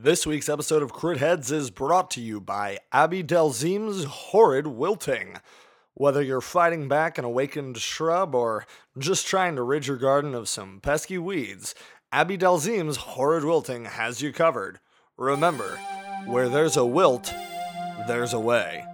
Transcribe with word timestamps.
This 0.00 0.24
week's 0.24 0.48
episode 0.48 0.84
of 0.84 0.92
Crit 0.92 1.18
Heads 1.18 1.50
is 1.50 1.70
brought 1.70 2.08
to 2.12 2.20
you 2.20 2.40
by 2.40 2.78
Abi-Dalzim's 2.92 4.04
Horrid 4.04 4.68
Wilting. 4.68 5.38
Whether 5.94 6.22
you're 6.22 6.40
fighting 6.40 6.86
back 6.86 7.18
an 7.18 7.24
awakened 7.24 7.78
shrub 7.78 8.32
or 8.32 8.64
just 8.96 9.26
trying 9.26 9.56
to 9.56 9.62
rid 9.64 9.88
your 9.88 9.96
garden 9.96 10.36
of 10.36 10.48
some 10.48 10.78
pesky 10.80 11.18
weeds, 11.18 11.74
Abi-Dalzim's 12.12 12.96
Horrid 12.96 13.44
Wilting 13.44 13.86
has 13.86 14.22
you 14.22 14.32
covered. 14.32 14.78
Remember, 15.16 15.80
where 16.26 16.48
there's 16.48 16.76
a 16.76 16.86
wilt, 16.86 17.34
there's 18.06 18.32
a 18.32 18.38
way. 18.38 18.84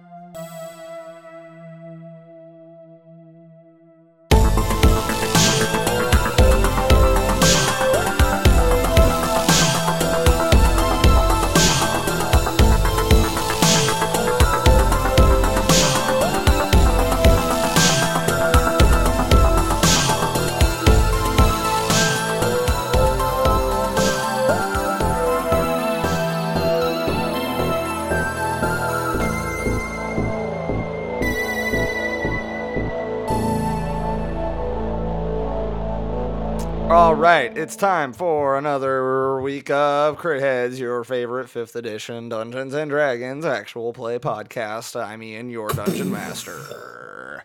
It's 37.55 37.75
time 37.75 38.13
for 38.13 38.57
another 38.57 39.39
week 39.41 39.69
of 39.69 40.17
Crit 40.17 40.41
Heads, 40.41 40.79
your 40.79 41.03
favorite 41.03 41.47
5th 41.47 41.75
edition 41.75 42.29
Dungeons 42.29 42.73
and 42.73 42.89
Dragons 42.91 43.45
actual 43.45 43.93
play 43.93 44.19
podcast. 44.19 44.99
I'm 45.01 45.23
Ian, 45.23 45.49
your 45.49 45.69
dungeon 45.69 46.11
master. 46.11 47.43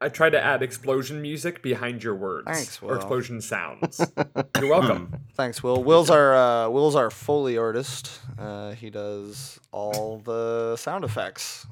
I 0.00 0.08
tried 0.08 0.30
to 0.30 0.40
add 0.40 0.62
explosion 0.62 1.20
music 1.20 1.60
behind 1.60 2.02
your 2.04 2.14
words. 2.14 2.46
Thanks, 2.46 2.80
Or 2.80 2.94
explosion 2.96 3.40
sounds. 3.40 4.00
You're 4.60 4.70
welcome. 4.70 5.12
Thanks, 5.34 5.62
Will. 5.62 5.82
Will's 5.82 6.08
our 6.08 6.34
uh, 6.34 6.68
Will's 6.68 6.94
our 6.94 7.10
Foley 7.10 7.58
artist. 7.58 8.20
Uh, 8.38 8.72
he 8.72 8.90
does 8.90 9.58
all 9.72 10.18
the 10.24 10.76
sound 10.76 11.04
effects. 11.04 11.66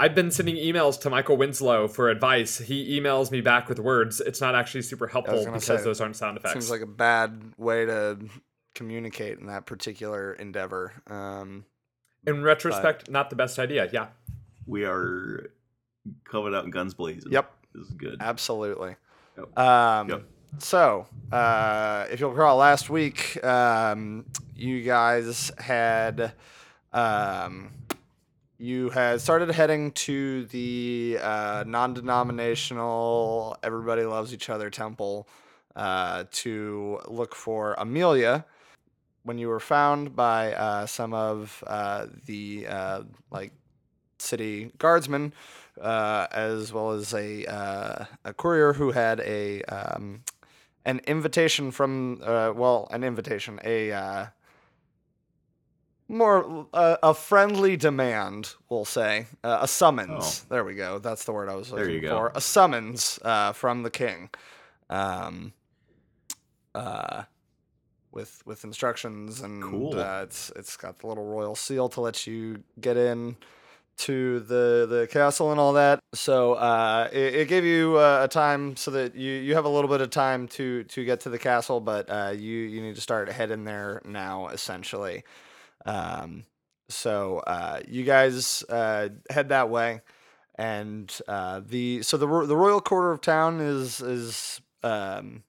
I've 0.00 0.14
been 0.14 0.30
sending 0.30 0.56
emails 0.56 0.98
to 1.02 1.10
Michael 1.10 1.36
Winslow 1.36 1.86
for 1.86 2.08
advice. 2.08 2.56
He 2.58 2.98
emails 2.98 3.30
me 3.30 3.42
back 3.42 3.68
with 3.68 3.78
words. 3.78 4.20
It's 4.20 4.40
not 4.40 4.54
actually 4.54 4.82
super 4.82 5.06
helpful 5.06 5.44
because 5.44 5.64
say, 5.64 5.76
those 5.76 6.00
aren't 6.00 6.16
sound 6.16 6.38
effects. 6.38 6.54
Seems 6.54 6.70
like 6.70 6.80
a 6.80 6.86
bad 6.86 7.52
way 7.58 7.84
to 7.84 8.18
communicate 8.74 9.38
in 9.38 9.46
that 9.46 9.66
particular 9.66 10.32
endeavor. 10.32 10.94
Um, 11.06 11.66
In 12.26 12.42
retrospect, 12.42 13.10
not 13.10 13.28
the 13.28 13.36
best 13.36 13.58
idea. 13.58 13.90
Yeah. 13.92 14.08
we 14.66 14.84
are 14.84 15.50
covered 16.24 16.54
out 16.54 16.64
in 16.64 16.70
guns 16.70 16.94
blazing. 16.94 17.30
Yep. 17.32 17.52
This 17.74 17.86
is 17.86 17.92
good. 17.92 18.16
Absolutely. 18.20 18.96
Yep. 19.36 19.58
Um, 19.58 20.08
Yep. 20.08 20.22
So, 20.58 21.06
uh, 21.30 22.06
if 22.10 22.18
you'll 22.18 22.32
recall, 22.32 22.56
last 22.56 22.90
week 22.90 23.42
um, 23.44 24.24
you 24.56 24.82
guys 24.82 25.52
had 25.58 26.32
um, 26.92 27.70
you 28.60 28.90
had 28.90 29.22
started 29.22 29.50
heading 29.50 29.90
to 29.92 30.44
the 30.46 31.18
uh, 31.22 31.64
non-denominational 31.66 33.56
Everybody 33.62 34.02
Loves 34.02 34.34
Each 34.34 34.50
Other 34.50 34.68
temple 34.68 35.26
uh, 35.74 36.24
to 36.30 37.00
look 37.08 37.34
for 37.34 37.74
Amelia. 37.78 38.44
When 39.22 39.38
you 39.38 39.48
were 39.48 39.60
found 39.60 40.14
by 40.14 40.52
uh, 40.52 40.84
some 40.84 41.14
of 41.14 41.64
uh, 41.66 42.08
the 42.26 42.66
uh, 42.68 43.02
like 43.30 43.52
city 44.18 44.72
guardsmen, 44.76 45.32
uh, 45.80 46.26
as 46.30 46.70
well 46.70 46.90
as 46.90 47.14
a 47.14 47.44
a 48.24 48.34
courier 48.34 48.74
who 48.74 48.92
had 48.92 49.20
a 49.20 49.62
um, 49.64 50.22
an 50.84 51.00
invitation 51.06 51.70
from 51.70 52.18
well 52.20 52.88
an 52.90 53.04
invitation 53.04 53.58
a 53.64 54.30
more 56.10 56.66
uh, 56.74 56.96
a 57.02 57.14
friendly 57.14 57.76
demand 57.76 58.54
we'll 58.68 58.84
say 58.84 59.26
uh, 59.44 59.58
a 59.62 59.68
summons 59.68 60.44
there 60.50 60.64
we 60.64 60.74
go 60.74 60.98
that's 60.98 61.24
the 61.24 61.32
word 61.32 61.48
I 61.48 61.54
was 61.54 61.70
looking 61.72 61.94
you 61.94 62.00
go. 62.00 62.16
for 62.16 62.32
a 62.34 62.40
summons 62.40 63.18
uh, 63.22 63.52
from 63.52 63.82
the 63.82 63.90
king 63.90 64.28
um, 64.90 65.52
uh, 66.74 67.22
with 68.12 68.42
with 68.44 68.64
instructions 68.64 69.40
and 69.40 69.62
Cool. 69.62 69.98
uh, 69.98 70.22
it's 70.22 70.50
it's 70.56 70.76
got 70.76 70.98
the 70.98 71.06
little 71.06 71.24
royal 71.24 71.54
seal 71.54 71.88
to 71.90 72.00
let 72.00 72.26
you 72.26 72.62
get 72.80 72.96
in 72.96 73.36
to 73.98 74.40
the 74.40 74.86
the 74.88 75.08
castle 75.10 75.50
and 75.50 75.60
all 75.60 75.74
that. 75.74 76.00
So 76.14 76.54
uh, 76.54 77.08
it, 77.12 77.34
it 77.34 77.48
gave 77.48 77.64
you 77.64 77.98
uh, 77.98 78.22
a 78.24 78.28
time 78.28 78.74
so 78.76 78.90
that 78.92 79.14
you 79.14 79.32
you 79.32 79.54
have 79.54 79.64
a 79.64 79.68
little 79.68 79.90
bit 79.90 80.00
of 80.00 80.10
time 80.10 80.48
to 80.48 80.84
to 80.84 81.04
get 81.04 81.20
to 81.20 81.30
the 81.30 81.38
castle, 81.38 81.80
but 81.80 82.08
uh, 82.08 82.32
you 82.34 82.56
you 82.58 82.80
need 82.82 82.94
to 82.96 83.00
start 83.00 83.30
heading 83.30 83.64
there 83.64 84.00
now, 84.04 84.48
essentially. 84.48 85.22
Um, 85.84 86.44
so 86.88 87.38
uh, 87.38 87.80
you 87.88 88.04
guys 88.04 88.64
uh, 88.68 89.10
head 89.30 89.50
that 89.50 89.70
way, 89.70 90.00
and 90.56 91.12
uh, 91.28 91.60
the 91.66 92.02
so 92.02 92.16
the 92.16 92.26
the 92.46 92.56
royal 92.56 92.80
quarter 92.80 93.12
of 93.12 93.20
town 93.20 93.60
is 93.60 94.00
is 94.00 94.60
um, 94.82 95.42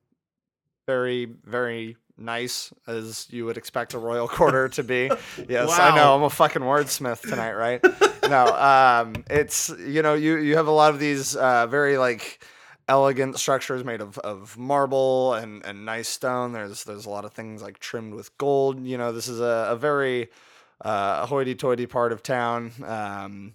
very 0.87 1.25
very 1.43 1.97
nice 2.17 2.71
as 2.87 3.27
you 3.31 3.45
would 3.45 3.57
expect 3.57 3.93
a 3.93 3.97
royal 3.97 4.27
quarter 4.27 4.69
to 4.69 4.83
be. 4.83 5.09
Yes, 5.49 5.77
I 5.77 5.95
know 5.95 6.15
I'm 6.15 6.23
a 6.23 6.29
fucking 6.29 6.61
wordsmith 6.61 7.21
tonight, 7.21 7.53
right? 7.53 7.83
no, 8.29 8.45
um, 8.45 9.23
it's 9.29 9.69
you 9.85 10.01
know 10.01 10.13
you 10.13 10.37
you 10.37 10.57
have 10.57 10.67
a 10.67 10.71
lot 10.71 10.93
of 10.93 10.99
these 10.99 11.35
uh, 11.35 11.67
very 11.67 11.97
like 11.97 12.43
elegant 12.91 13.39
structures 13.39 13.85
made 13.85 14.01
of, 14.01 14.17
of 14.19 14.57
marble 14.57 15.33
and, 15.33 15.65
and 15.65 15.85
nice 15.85 16.09
stone. 16.09 16.51
There's 16.51 16.83
there's 16.83 17.05
a 17.05 17.09
lot 17.09 17.23
of 17.23 17.31
things 17.31 17.61
like 17.61 17.79
trimmed 17.79 18.13
with 18.13 18.37
gold. 18.37 18.85
You 18.85 18.97
know, 18.97 19.13
this 19.13 19.29
is 19.29 19.39
a, 19.39 19.69
a 19.69 19.77
very 19.77 20.29
uh, 20.83 21.25
hoity-toity 21.25 21.85
part 21.85 22.11
of 22.11 22.21
town, 22.21 22.73
um, 22.85 23.53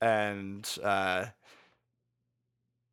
and 0.00 0.68
uh, 0.84 1.26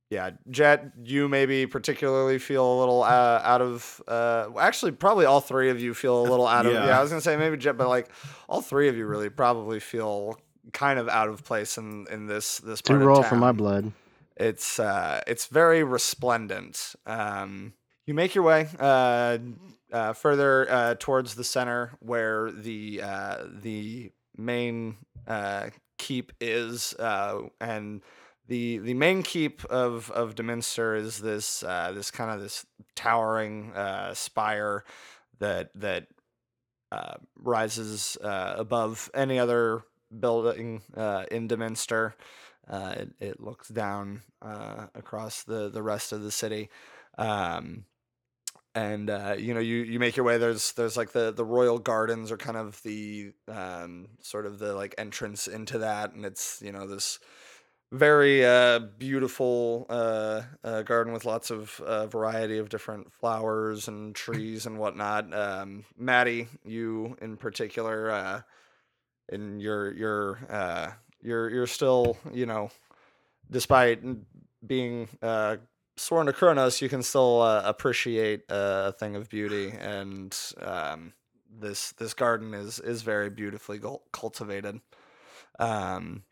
yeah, 0.09 0.31
Jet, 0.49 0.93
you 1.03 1.29
maybe 1.29 1.67
particularly 1.67 2.39
feel 2.39 2.65
a 2.65 2.77
little 2.79 3.03
uh, 3.03 3.41
out 3.43 3.61
of. 3.61 4.01
Uh, 4.07 4.47
actually, 4.59 4.93
probably 4.93 5.25
all 5.25 5.41
three 5.41 5.69
of 5.69 5.79
you 5.79 5.93
feel 5.93 6.19
a 6.21 6.27
little 6.27 6.47
out 6.47 6.65
of. 6.65 6.73
Yeah. 6.73 6.87
Yeah. 6.87 6.97
I 6.97 7.01
was 7.03 7.11
gonna 7.11 7.21
say 7.21 7.37
maybe 7.37 7.55
Jet, 7.57 7.77
but 7.77 7.87
like 7.87 8.09
all 8.49 8.61
three 8.61 8.89
of 8.89 8.97
you 8.97 9.05
really 9.05 9.29
probably 9.29 9.79
feel 9.79 10.39
kind 10.73 10.97
of 10.97 11.07
out 11.07 11.29
of 11.29 11.43
place 11.43 11.77
in 11.77 12.07
in 12.09 12.25
this 12.25 12.57
this 12.59 12.81
Too 12.81 12.93
part 12.93 13.05
raw 13.05 13.19
of 13.19 13.27
for 13.27 13.35
my 13.35 13.51
blood. 13.51 13.91
It's 14.39 14.79
uh, 14.79 15.21
it's 15.27 15.47
very 15.47 15.83
resplendent. 15.83 16.95
Um, 17.05 17.73
you 18.05 18.13
make 18.13 18.35
your 18.35 18.43
way 18.43 18.67
uh, 18.79 19.37
uh, 19.91 20.13
further 20.13 20.69
uh, 20.69 20.95
towards 20.99 21.35
the 21.35 21.43
center, 21.43 21.97
where 21.99 22.51
the 22.51 23.01
uh, 23.03 23.37
the 23.61 24.11
main 24.37 24.97
uh, 25.27 25.69
keep 25.97 26.31
is, 26.39 26.93
uh, 26.99 27.41
and 27.59 28.01
the 28.47 28.77
the 28.77 28.93
main 28.93 29.23
keep 29.23 29.65
of 29.65 30.11
of 30.11 30.35
Deminster 30.35 30.95
is 30.95 31.19
this 31.19 31.63
uh, 31.63 31.91
this 31.93 32.11
kind 32.11 32.31
of 32.31 32.39
this 32.39 32.65
towering 32.95 33.73
uh, 33.73 34.13
spire 34.13 34.85
that 35.39 35.71
that 35.75 36.07
uh, 36.91 37.15
rises 37.35 38.17
uh, 38.23 38.53
above 38.57 39.09
any 39.13 39.39
other 39.39 39.83
building 40.17 40.81
uh, 40.95 41.25
in 41.31 41.47
Deminster. 41.47 42.15
Uh, 42.69 42.95
it, 42.97 43.09
it 43.19 43.39
looks 43.39 43.69
down 43.69 44.21
uh, 44.41 44.87
across 44.95 45.43
the, 45.43 45.69
the 45.69 45.81
rest 45.81 46.11
of 46.11 46.21
the 46.21 46.31
city. 46.31 46.69
Um, 47.17 47.85
and 48.75 49.09
uh, 49.09 49.35
you 49.37 49.53
know, 49.53 49.59
you, 49.59 49.77
you 49.77 49.99
make 49.99 50.15
your 50.15 50.25
way. 50.25 50.37
There's 50.37 50.73
there's 50.73 50.95
like 50.95 51.11
the, 51.11 51.31
the 51.31 51.45
royal 51.45 51.79
gardens 51.79 52.31
are 52.31 52.37
kind 52.37 52.57
of 52.57 52.81
the 52.83 53.31
um, 53.47 54.09
sort 54.21 54.45
of 54.45 54.59
the 54.59 54.73
like 54.73 54.93
entrance 54.99 55.47
into 55.47 55.79
that, 55.79 56.13
and 56.13 56.23
it's 56.25 56.61
you 56.63 56.71
know 56.71 56.85
this 56.85 57.17
very 57.91 58.45
uh, 58.45 58.79
beautiful 58.79 59.87
uh, 59.89 60.43
uh, 60.63 60.81
garden 60.83 61.13
with 61.13 61.25
lots 61.25 61.49
of 61.49 61.79
uh, 61.81 62.05
variety 62.07 62.57
of 62.57 62.69
different 62.69 63.11
flowers 63.13 63.87
and 63.87 64.13
trees 64.13 64.65
and 64.65 64.77
whatnot. 64.77 65.33
Um, 65.33 65.85
Maddie, 65.97 66.47
you 66.63 67.17
in 67.21 67.37
particular, 67.37 68.11
uh, 68.11 68.41
in 69.29 69.59
your 69.59 69.91
your 69.93 70.91
you're 71.21 71.49
you're 71.49 71.67
still 71.67 72.17
you 72.33 72.45
know, 72.45 72.69
despite 73.49 74.01
being 74.65 75.09
uh, 75.21 75.57
sworn 75.95 76.27
to 76.27 76.33
Kronos, 76.33 76.81
you 76.81 76.89
can 76.89 77.03
still 77.03 77.41
uh, 77.41 77.61
appreciate 77.65 78.43
uh, 78.49 78.85
a 78.87 78.91
thing 78.91 79.15
of 79.15 79.29
beauty, 79.29 79.71
and 79.71 80.37
um, 80.61 81.13
this 81.59 81.91
this 81.93 82.13
garden 82.13 82.53
is 82.53 82.79
is 82.79 83.01
very 83.01 83.29
beautifully 83.29 83.81
cultivated. 84.11 84.79
Um, 85.59 86.23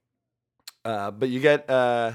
uh, 0.84 1.12
but 1.12 1.30
you 1.30 1.40
get 1.40 1.70
uh, 1.70 2.14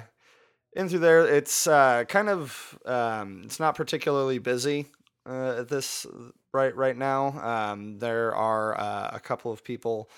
in 0.75 0.89
through 0.89 1.01
there. 1.01 1.27
It's 1.27 1.67
uh, 1.67 2.05
kind 2.05 2.29
of 2.29 2.79
um, 2.87 3.43
it's 3.45 3.61
not 3.61 3.75
particularly 3.75 4.39
busy 4.39 4.87
uh, 5.29 5.57
at 5.59 5.69
this 5.69 6.07
right 6.53 6.75
right 6.75 6.97
now. 6.97 7.73
Um, 7.73 7.99
there 7.99 8.35
are 8.35 8.79
uh, 8.79 9.11
a 9.13 9.21
couple 9.21 9.53
of 9.53 9.65
people 9.65 10.09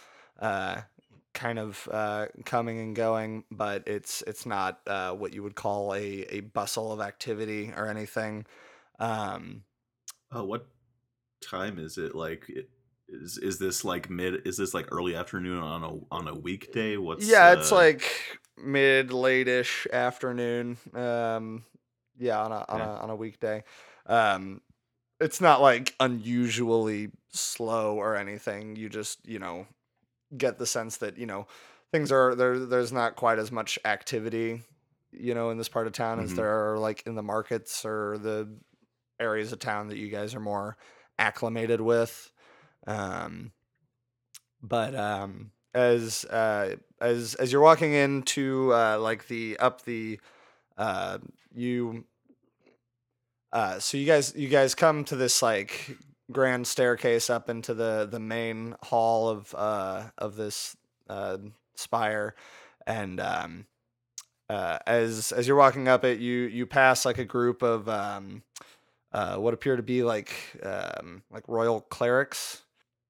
kind 1.34 1.58
of 1.58 1.88
uh, 1.90 2.28
coming 2.44 2.78
and 2.80 2.94
going, 2.96 3.44
but 3.50 3.86
it's 3.86 4.22
it's 4.26 4.46
not 4.46 4.80
uh, 4.86 5.12
what 5.14 5.32
you 5.34 5.42
would 5.42 5.54
call 5.54 5.94
a, 5.94 6.22
a 6.24 6.40
bustle 6.40 6.92
of 6.92 7.00
activity 7.00 7.72
or 7.76 7.88
anything. 7.88 8.46
Um, 8.98 9.64
Uh, 10.34 10.44
what 10.44 10.66
time 11.42 11.78
is 11.78 11.98
it? 11.98 12.14
Like, 12.14 12.48
it, 12.48 12.70
is 13.08 13.38
is 13.38 13.58
this 13.58 13.84
like 13.84 14.10
mid? 14.10 14.46
Is 14.46 14.56
this 14.56 14.74
like 14.74 14.88
early 14.92 15.14
afternoon 15.14 15.58
on 15.58 15.82
a 15.84 16.14
on 16.14 16.28
a 16.28 16.34
weekday? 16.34 16.96
What's 16.96 17.40
yeah, 17.40 17.52
it's 17.52 17.70
uh, 17.70 17.72
like 17.72 18.38
mid 18.56 19.12
late-ish 19.12 19.86
afternoon. 19.92 20.78
Um, 20.94 21.64
yeah, 22.18 22.40
on 22.42 22.52
a 22.52 22.64
on 22.68 22.80
Yeah. 22.80 22.88
a 22.88 22.94
on 22.96 23.10
a 23.10 23.16
weekday. 23.16 23.64
Um, 24.06 24.62
it's 25.20 25.40
not 25.40 25.60
like 25.62 25.94
unusually 26.00 27.12
slow 27.30 27.96
or 27.96 28.16
anything. 28.16 28.76
You 28.76 28.88
just 28.88 29.26
you 29.26 29.38
know 29.38 29.66
get 30.36 30.58
the 30.58 30.66
sense 30.66 30.98
that 30.98 31.18
you 31.18 31.26
know 31.26 31.46
things 31.90 32.10
are 32.12 32.34
there. 32.34 32.58
There's 32.58 32.92
not 32.92 33.16
quite 33.16 33.38
as 33.38 33.50
much 33.52 33.78
activity, 33.84 34.62
you 35.12 35.34
know, 35.34 35.50
in 35.50 35.58
this 35.58 35.68
part 35.68 35.86
of 35.86 35.92
town 35.92 36.20
as 36.20 36.32
Mhm. 36.32 36.36
there 36.36 36.72
are 36.72 36.78
like 36.78 37.02
in 37.06 37.14
the 37.14 37.22
markets 37.22 37.84
or 37.84 38.18
the 38.18 38.48
areas 39.20 39.52
of 39.52 39.58
town 39.58 39.88
that 39.88 39.98
you 39.98 40.08
guys 40.08 40.34
are 40.34 40.40
more 40.40 40.76
acclimated 41.18 41.80
with. 41.80 42.30
Um, 42.86 43.52
but 44.62 44.94
um, 44.94 45.50
as 45.74 46.24
uh, 46.26 46.76
as 47.00 47.34
as 47.36 47.52
you're 47.52 47.60
walking 47.62 47.92
into 47.92 48.72
uh, 48.72 48.98
like 48.98 49.28
the 49.28 49.56
up 49.58 49.82
the 49.82 50.20
uh, 50.78 51.18
you 51.54 52.04
uh, 53.52 53.78
so 53.78 53.96
you 53.96 54.06
guys 54.06 54.34
you 54.36 54.48
guys 54.48 54.74
come 54.74 55.04
to 55.04 55.16
this 55.16 55.42
like 55.42 55.96
grand 56.30 56.66
staircase 56.66 57.28
up 57.28 57.50
into 57.50 57.74
the 57.74 58.06
the 58.10 58.20
main 58.20 58.74
hall 58.84 59.28
of 59.28 59.54
uh 59.56 60.02
of 60.18 60.36
this 60.36 60.76
uh 61.08 61.36
spire 61.74 62.34
and 62.86 63.20
um 63.20 63.66
uh 64.48 64.78
as 64.86 65.32
as 65.32 65.46
you're 65.48 65.56
walking 65.56 65.88
up 65.88 66.04
it 66.04 66.20
you 66.20 66.42
you 66.42 66.66
pass 66.66 67.04
like 67.04 67.18
a 67.18 67.24
group 67.24 67.62
of 67.62 67.88
um 67.88 68.42
uh 69.12 69.36
what 69.36 69.52
appear 69.52 69.76
to 69.76 69.82
be 69.82 70.02
like 70.02 70.32
um 70.62 71.22
like 71.30 71.44
royal 71.48 71.80
clerics 71.80 72.62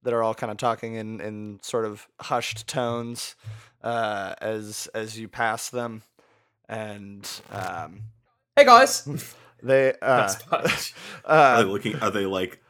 that 0.03 0.12
are 0.14 0.23
all 0.23 0.35
kind 0.35 0.50
of 0.50 0.56
talking 0.56 0.94
in 0.94 1.20
in 1.20 1.59
sort 1.62 1.85
of 1.85 2.09
hushed 2.20 2.67
tones 2.67 3.37
uh 3.82 4.35
as 4.41 4.88
as 4.94 5.19
you 5.19 5.29
pass 5.29 5.69
them 5.70 6.03
and 6.69 7.29
um 7.53 8.00
Hey 8.56 8.64
guys. 8.67 9.09
they 9.62 9.93
uh, 10.03 10.17
That's 10.26 10.35
fine. 10.37 10.94
Are 11.25 11.56
uh 11.56 11.62
they 11.62 11.69
looking? 11.70 11.97
Are 12.00 12.11
they 12.11 12.26
like 12.26 12.62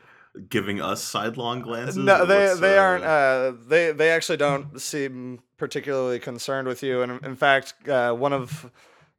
giving 0.48 0.80
us 0.80 1.02
sidelong 1.02 1.60
glances? 1.62 1.96
No, 1.96 2.24
they 2.24 2.54
they 2.58 2.78
aren't. 2.78 3.04
uh, 3.04 3.06
Uh, 3.06 3.52
they 3.68 3.92
they 3.92 4.10
actually 4.10 4.38
don't 4.38 4.80
seem 4.80 5.40
particularly 5.58 6.18
concerned 6.18 6.66
with 6.68 6.82
you, 6.82 7.02
and 7.02 7.24
in 7.24 7.36
fact, 7.36 7.74
uh, 7.88 8.12
one 8.12 8.32
of 8.32 8.70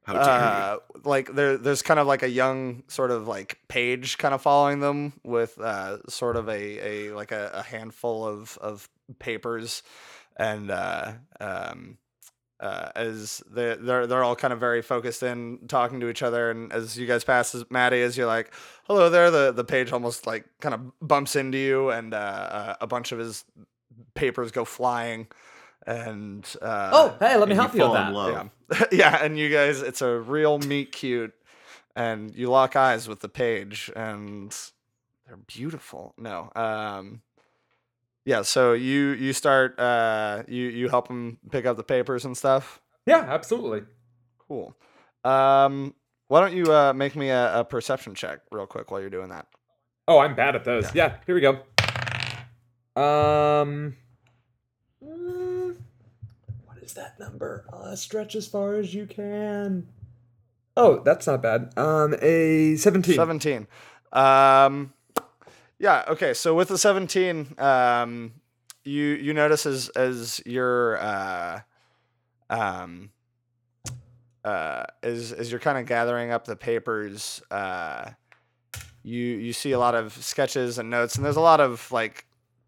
How 0.02 0.12
dare 0.14 0.22
uh, 0.24 0.76
like 1.04 1.32
there 1.34 1.56
there's 1.56 1.82
kind 1.82 1.98
of 2.00 2.06
like 2.06 2.22
a 2.22 2.28
young 2.28 2.82
sort 2.88 3.10
of 3.10 3.26
like 3.28 3.58
page 3.68 4.18
kind 4.18 4.34
of 4.34 4.42
following 4.42 4.80
them 4.80 5.12
with 5.22 5.58
uh, 5.58 5.98
sort 6.08 6.36
of 6.36 6.48
a, 6.48 7.10
a 7.10 7.12
like 7.14 7.32
a, 7.32 7.50
a 7.54 7.62
handful 7.62 8.26
of 8.26 8.58
of 8.60 8.88
papers, 9.18 9.82
and 10.36 10.70
uh, 10.70 11.12
um, 11.40 11.96
uh, 12.60 12.90
as 12.94 13.42
they 13.50 13.76
they're 13.78 14.06
they're 14.06 14.24
all 14.24 14.36
kind 14.36 14.52
of 14.52 14.60
very 14.60 14.82
focused 14.82 15.22
in 15.22 15.58
talking 15.68 16.00
to 16.00 16.08
each 16.08 16.22
other, 16.22 16.50
and 16.50 16.72
as 16.72 16.96
you 16.96 17.06
guys 17.06 17.24
pass 17.24 17.54
as 17.54 17.64
Maddie, 17.70 18.02
as 18.02 18.16
you're 18.16 18.26
like, 18.26 18.52
"Hello 18.84 19.10
there," 19.10 19.30
the 19.30 19.52
the 19.52 19.64
page 19.64 19.92
almost 19.92 20.26
like 20.26 20.46
kind 20.60 20.74
of 20.74 20.80
bumps 21.00 21.36
into 21.36 21.58
you, 21.58 21.90
and 21.90 22.14
uh, 22.14 22.16
uh, 22.16 22.74
a 22.80 22.86
bunch 22.86 23.12
of 23.12 23.18
his 23.18 23.44
papers 24.14 24.50
go 24.50 24.64
flying, 24.64 25.26
and 25.86 26.46
uh, 26.62 26.90
oh, 26.92 27.16
hey, 27.18 27.36
let 27.36 27.36
me 27.36 27.42
and 27.42 27.50
you 27.50 27.56
help 27.56 27.74
you 27.74 27.82
with 27.82 27.92
that. 27.92 28.50
yeah, 28.70 28.86
yeah, 28.92 29.24
and 29.24 29.38
you 29.38 29.50
guys, 29.50 29.82
it's 29.82 30.00
a 30.02 30.18
real 30.18 30.58
meet 30.58 30.92
cute, 30.92 31.34
and 31.96 32.34
you 32.34 32.50
lock 32.50 32.76
eyes 32.76 33.08
with 33.08 33.20
the 33.20 33.28
page, 33.28 33.90
and 33.96 34.56
they're 35.26 35.36
beautiful. 35.36 36.14
No, 36.16 36.50
um, 36.54 37.22
yeah. 38.24 38.42
So 38.42 38.72
you 38.72 39.10
you 39.10 39.32
start 39.32 39.78
uh 39.78 40.42
you 40.48 40.64
you 40.66 40.88
help 40.88 41.08
them 41.08 41.38
pick 41.50 41.66
up 41.66 41.76
the 41.76 41.82
papers 41.82 42.24
and 42.24 42.36
stuff. 42.36 42.80
Yeah, 43.06 43.20
absolutely. 43.28 43.82
Cool. 44.48 44.74
Um, 45.24 45.94
why 46.28 46.40
don't 46.40 46.54
you 46.54 46.72
uh 46.72 46.92
make 46.92 47.16
me 47.16 47.28
a, 47.30 47.60
a 47.60 47.64
perception 47.64 48.14
check 48.14 48.40
real 48.50 48.66
quick 48.66 48.90
while 48.90 49.00
you're 49.00 49.10
doing 49.10 49.28
that? 49.30 49.46
Oh, 50.06 50.18
I'm 50.18 50.34
bad 50.34 50.54
at 50.54 50.64
those. 50.64 50.94
Yeah, 50.94 51.16
here 51.26 51.34
we 51.34 51.40
go. 51.40 51.60
Um, 52.96 53.96
mm, 55.04 55.76
what 56.64 56.78
is 56.82 56.92
that 56.94 57.18
number? 57.18 57.64
Uh, 57.72 57.96
stretch 57.96 58.36
as 58.36 58.46
far 58.46 58.74
as 58.76 58.94
you 58.94 59.06
can. 59.06 59.88
Oh, 60.76 61.00
that's 61.04 61.26
not 61.26 61.40
bad. 61.42 61.72
Um, 61.76 62.14
a 62.20 62.76
seventeen. 62.76 63.14
17 63.14 63.66
um 64.12 64.92
yeah 65.84 66.02
okay 66.08 66.32
so 66.32 66.54
with 66.54 66.68
the 66.68 66.78
17 66.78 67.56
um 67.58 68.32
you 68.84 69.04
you 69.04 69.34
notice 69.34 69.66
as 69.66 69.90
as 69.90 70.40
you're 70.46 70.96
uh 70.96 71.60
um 72.48 73.10
uh 74.46 74.84
as 75.02 75.30
as 75.32 75.50
you're 75.50 75.60
kind 75.60 75.76
of 75.76 75.84
gathering 75.84 76.30
up 76.30 76.46
the 76.46 76.56
papers 76.56 77.42
uh 77.50 78.10
you 79.02 79.18
you 79.18 79.52
see 79.52 79.72
a 79.72 79.78
lot 79.78 79.94
of 79.94 80.14
sketches 80.24 80.78
and 80.78 80.88
notes 80.88 81.16
and 81.16 81.24
there's 81.24 81.36
a 81.36 81.40
lot 81.52 81.60
of 81.60 81.92
like 81.92 82.24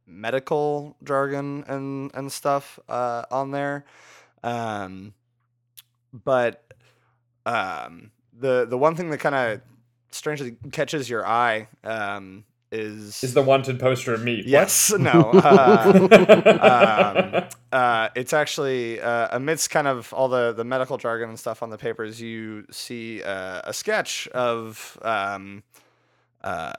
medical 0.06 0.94
jargon 1.02 1.64
and 1.68 2.10
and 2.14 2.30
stuff 2.30 2.78
uh 2.90 3.24
on 3.30 3.50
there. 3.50 3.86
Um 4.44 5.14
but 6.12 6.70
um 7.46 8.10
the 8.38 8.66
the 8.66 8.76
one 8.76 8.94
thing 8.94 9.08
that 9.08 9.18
kind 9.18 9.34
of 9.34 9.62
strangely 10.10 10.56
catches 10.70 11.08
your 11.08 11.26
eye 11.26 11.68
um 11.82 12.44
is 12.76 13.24
Is 13.24 13.34
the 13.34 13.42
wanted 13.42 13.80
poster 13.80 14.14
of 14.14 14.22
me? 14.22 14.36
What? 14.36 14.46
yes 14.46 14.92
no 14.92 15.30
uh, 15.32 16.08
um, 17.16 17.44
uh, 17.72 18.08
it's 18.14 18.32
actually 18.32 19.00
uh, 19.00 19.28
amidst 19.32 19.70
kind 19.70 19.86
of 19.86 20.12
all 20.12 20.28
the, 20.28 20.52
the 20.52 20.64
medical 20.64 20.98
jargon 20.98 21.28
and 21.28 21.38
stuff 21.38 21.62
on 21.62 21.70
the 21.70 21.78
papers, 21.78 22.20
you 22.20 22.66
see 22.70 23.22
uh, 23.22 23.62
a 23.64 23.72
sketch 23.72 24.28
of 24.28 24.98
um, 25.02 25.62
uh, 26.42 26.72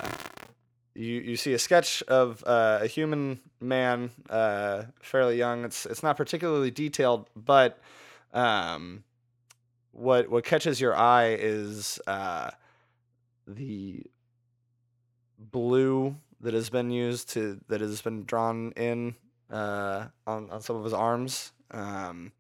you 0.95 1.21
you 1.21 1.35
see 1.37 1.53
a 1.53 1.59
sketch 1.59 2.01
of 2.03 2.43
uh, 2.45 2.79
a 2.81 2.87
human 2.87 3.39
man, 3.61 4.09
uh, 4.29 4.83
fairly 5.01 5.37
young. 5.37 5.65
It's 5.65 5.85
it's 5.85 6.03
not 6.03 6.17
particularly 6.17 6.71
detailed, 6.71 7.29
but 7.35 7.79
um, 8.33 9.03
what 9.91 10.29
what 10.29 10.43
catches 10.43 10.81
your 10.81 10.95
eye 10.95 11.35
is 11.39 11.99
uh, 12.07 12.51
the 13.47 14.03
blue 15.37 16.15
that 16.41 16.53
has 16.53 16.69
been 16.69 16.91
used 16.91 17.29
to 17.31 17.59
that 17.67 17.81
has 17.81 18.01
been 18.01 18.23
drawn 18.23 18.71
in 18.71 19.15
uh, 19.51 20.05
on 20.25 20.49
on 20.49 20.61
some 20.61 20.75
of 20.75 20.83
his 20.83 20.93
arms. 20.93 21.51
Um, 21.71 22.31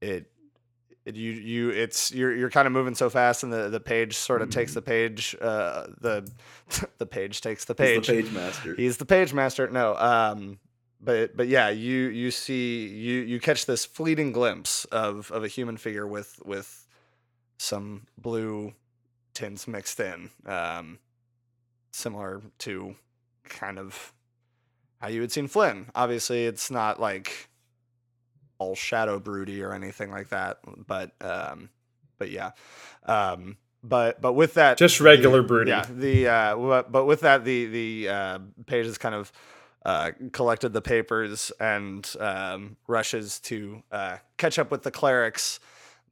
it, 0.00 0.30
it 1.04 1.16
you 1.16 1.32
you 1.32 1.70
it's 1.70 2.12
you're 2.12 2.34
you're 2.34 2.50
kind 2.50 2.66
of 2.66 2.72
moving 2.72 2.94
so 2.94 3.10
fast, 3.10 3.42
and 3.42 3.52
the, 3.52 3.68
the 3.68 3.80
page 3.80 4.16
sort 4.16 4.42
of 4.42 4.50
takes 4.50 4.74
the 4.74 4.82
page. 4.82 5.36
Uh, 5.40 5.86
the 6.00 6.30
the 6.98 7.06
page 7.06 7.40
takes 7.40 7.64
the 7.64 7.74
page. 7.74 8.06
He's 8.06 8.16
the 8.16 8.22
page 8.22 8.32
master. 8.32 8.74
He's 8.74 8.96
the 8.96 9.06
page 9.06 9.32
master. 9.34 9.68
No, 9.68 9.96
um, 9.96 10.58
but 11.00 11.36
but 11.36 11.48
yeah, 11.48 11.68
you 11.68 12.08
you 12.08 12.30
see 12.30 12.86
you 12.88 13.20
you 13.20 13.40
catch 13.40 13.66
this 13.66 13.84
fleeting 13.84 14.32
glimpse 14.32 14.84
of 14.86 15.30
of 15.30 15.44
a 15.44 15.48
human 15.48 15.76
figure 15.76 16.06
with 16.06 16.40
with 16.44 16.86
some 17.58 18.06
blue 18.18 18.72
tints 19.32 19.68
mixed 19.68 20.00
in, 20.00 20.30
um, 20.46 20.98
similar 21.94 22.42
to 22.58 22.94
kind 23.44 23.78
of 23.78 24.12
how 25.00 25.08
you 25.08 25.20
had 25.20 25.32
seen 25.32 25.48
Flynn. 25.48 25.86
Obviously, 25.94 26.46
it's 26.46 26.70
not 26.70 27.00
like 27.00 27.48
all 28.58 28.74
shadow 28.74 29.18
broody 29.18 29.62
or 29.62 29.72
anything 29.72 30.10
like 30.10 30.28
that, 30.30 30.58
but 30.86 31.12
um, 31.20 31.68
but 32.18 32.30
yeah, 32.30 32.52
um, 33.04 33.56
but 33.82 34.20
but 34.20 34.32
with 34.32 34.54
that, 34.54 34.78
Just 34.78 34.98
the- 34.98 35.04
regular 35.04 35.42
broody. 35.42 35.70
Yeah, 35.70 35.84
the 35.90 36.28
uh, 36.28 36.82
but 36.88 37.04
with 37.04 37.20
that, 37.20 37.44
the 37.44 37.66
the 37.66 38.08
uh, 38.08 38.38
page 38.66 38.86
has 38.86 38.98
kind 38.98 39.14
of 39.14 39.32
uh, 39.84 40.12
collected 40.32 40.72
the 40.72 40.80
papers 40.82 41.52
and 41.60 42.10
um, 42.18 42.76
rushes 42.86 43.38
to 43.40 43.82
uh, 43.92 44.16
catch 44.38 44.58
up 44.58 44.70
with 44.70 44.82
the 44.82 44.90
clerics 44.90 45.60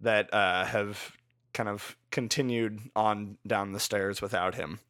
that 0.01 0.33
uh, 0.35 0.65
have 0.67 1.13
kind 1.55 1.69
of 1.69 1.97
continued 2.11 2.81
on 2.95 3.39
down 3.47 3.73
the 3.73 3.81
stairs 3.81 4.21
without 4.21 4.55
him. 4.57 4.81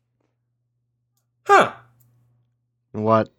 Huh. 1.46 1.72
What? 2.92 3.30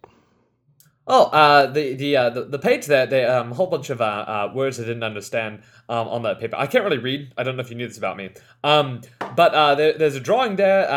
Oh, 1.06 1.26
uh, 1.26 1.68
the 1.68 1.96
the 1.96 2.16
uh, 2.16 2.30
the, 2.30 2.46
the 2.46 2.60
page 2.60 2.86
there, 2.86 3.06
the 3.06 3.40
um, 3.42 3.52
whole 3.52 3.68
bunch 3.68 3.90
of 3.90 4.00
uh, 4.00 4.06
uh, 4.06 4.52
words 4.56 4.80
I 4.80 4.84
didn't 4.84 5.04
understand 5.04 5.62
um, 5.90 6.08
on 6.08 6.22
that 6.24 6.40
paper. 6.40 6.56
I 6.58 6.66
can't 6.66 6.86
really 6.86 6.98
read. 6.98 7.34
I 7.38 7.44
don't 7.44 7.58
know 7.58 7.62
if 7.62 7.70
you 7.70 7.76
knew 7.76 7.88
this 7.88 7.98
about 7.98 8.16
me. 8.16 8.30
Um, 8.64 9.02
but 9.36 9.54
uh, 9.54 9.76
there, 9.76 9.98
there's 9.98 10.16
a 10.16 10.22
drawing 10.22 10.56
there. 10.56 10.90
Uh, 10.90 10.94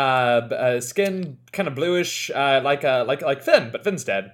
uh, 0.47 0.81
skin 0.81 1.37
kind 1.51 1.67
of 1.67 1.75
bluish, 1.75 2.31
uh, 2.31 2.61
like 2.63 2.85
uh, 2.85 3.03
like 3.05 3.21
like 3.21 3.41
Finn, 3.41 3.69
but 3.69 3.83
Finn's 3.83 4.05
dead. 4.05 4.31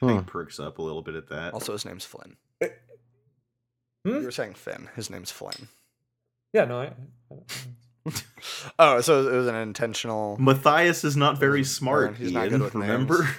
Hank 0.00 0.20
Hmm. 0.20 0.26
perks 0.26 0.60
up 0.60 0.78
a 0.78 0.82
little 0.82 1.02
bit 1.02 1.14
at 1.14 1.28
that. 1.30 1.54
Also, 1.54 1.72
his 1.72 1.86
name's 1.86 2.04
Flynn. 2.04 2.36
Hmm? 2.62 2.68
You 4.04 4.22
were 4.24 4.30
saying 4.30 4.54
Finn. 4.54 4.90
His 4.94 5.08
name's 5.10 5.32
Flynn. 5.32 5.68
Yeah, 6.52 6.66
no. 6.66 6.80
I, 6.82 6.92
Oh, 8.78 9.00
so 9.00 9.26
it 9.28 9.36
was 9.36 9.46
an 9.48 9.56
intentional. 9.56 10.36
Matthias 10.38 11.02
is 11.04 11.16
not 11.16 11.38
very 11.38 11.64
smart. 11.64 12.16
He's 12.16 12.32
not 12.32 12.44
good 12.44 12.52
Ian, 12.52 12.62
with 12.62 12.74
names. 12.74 12.90
remember? 12.90 13.28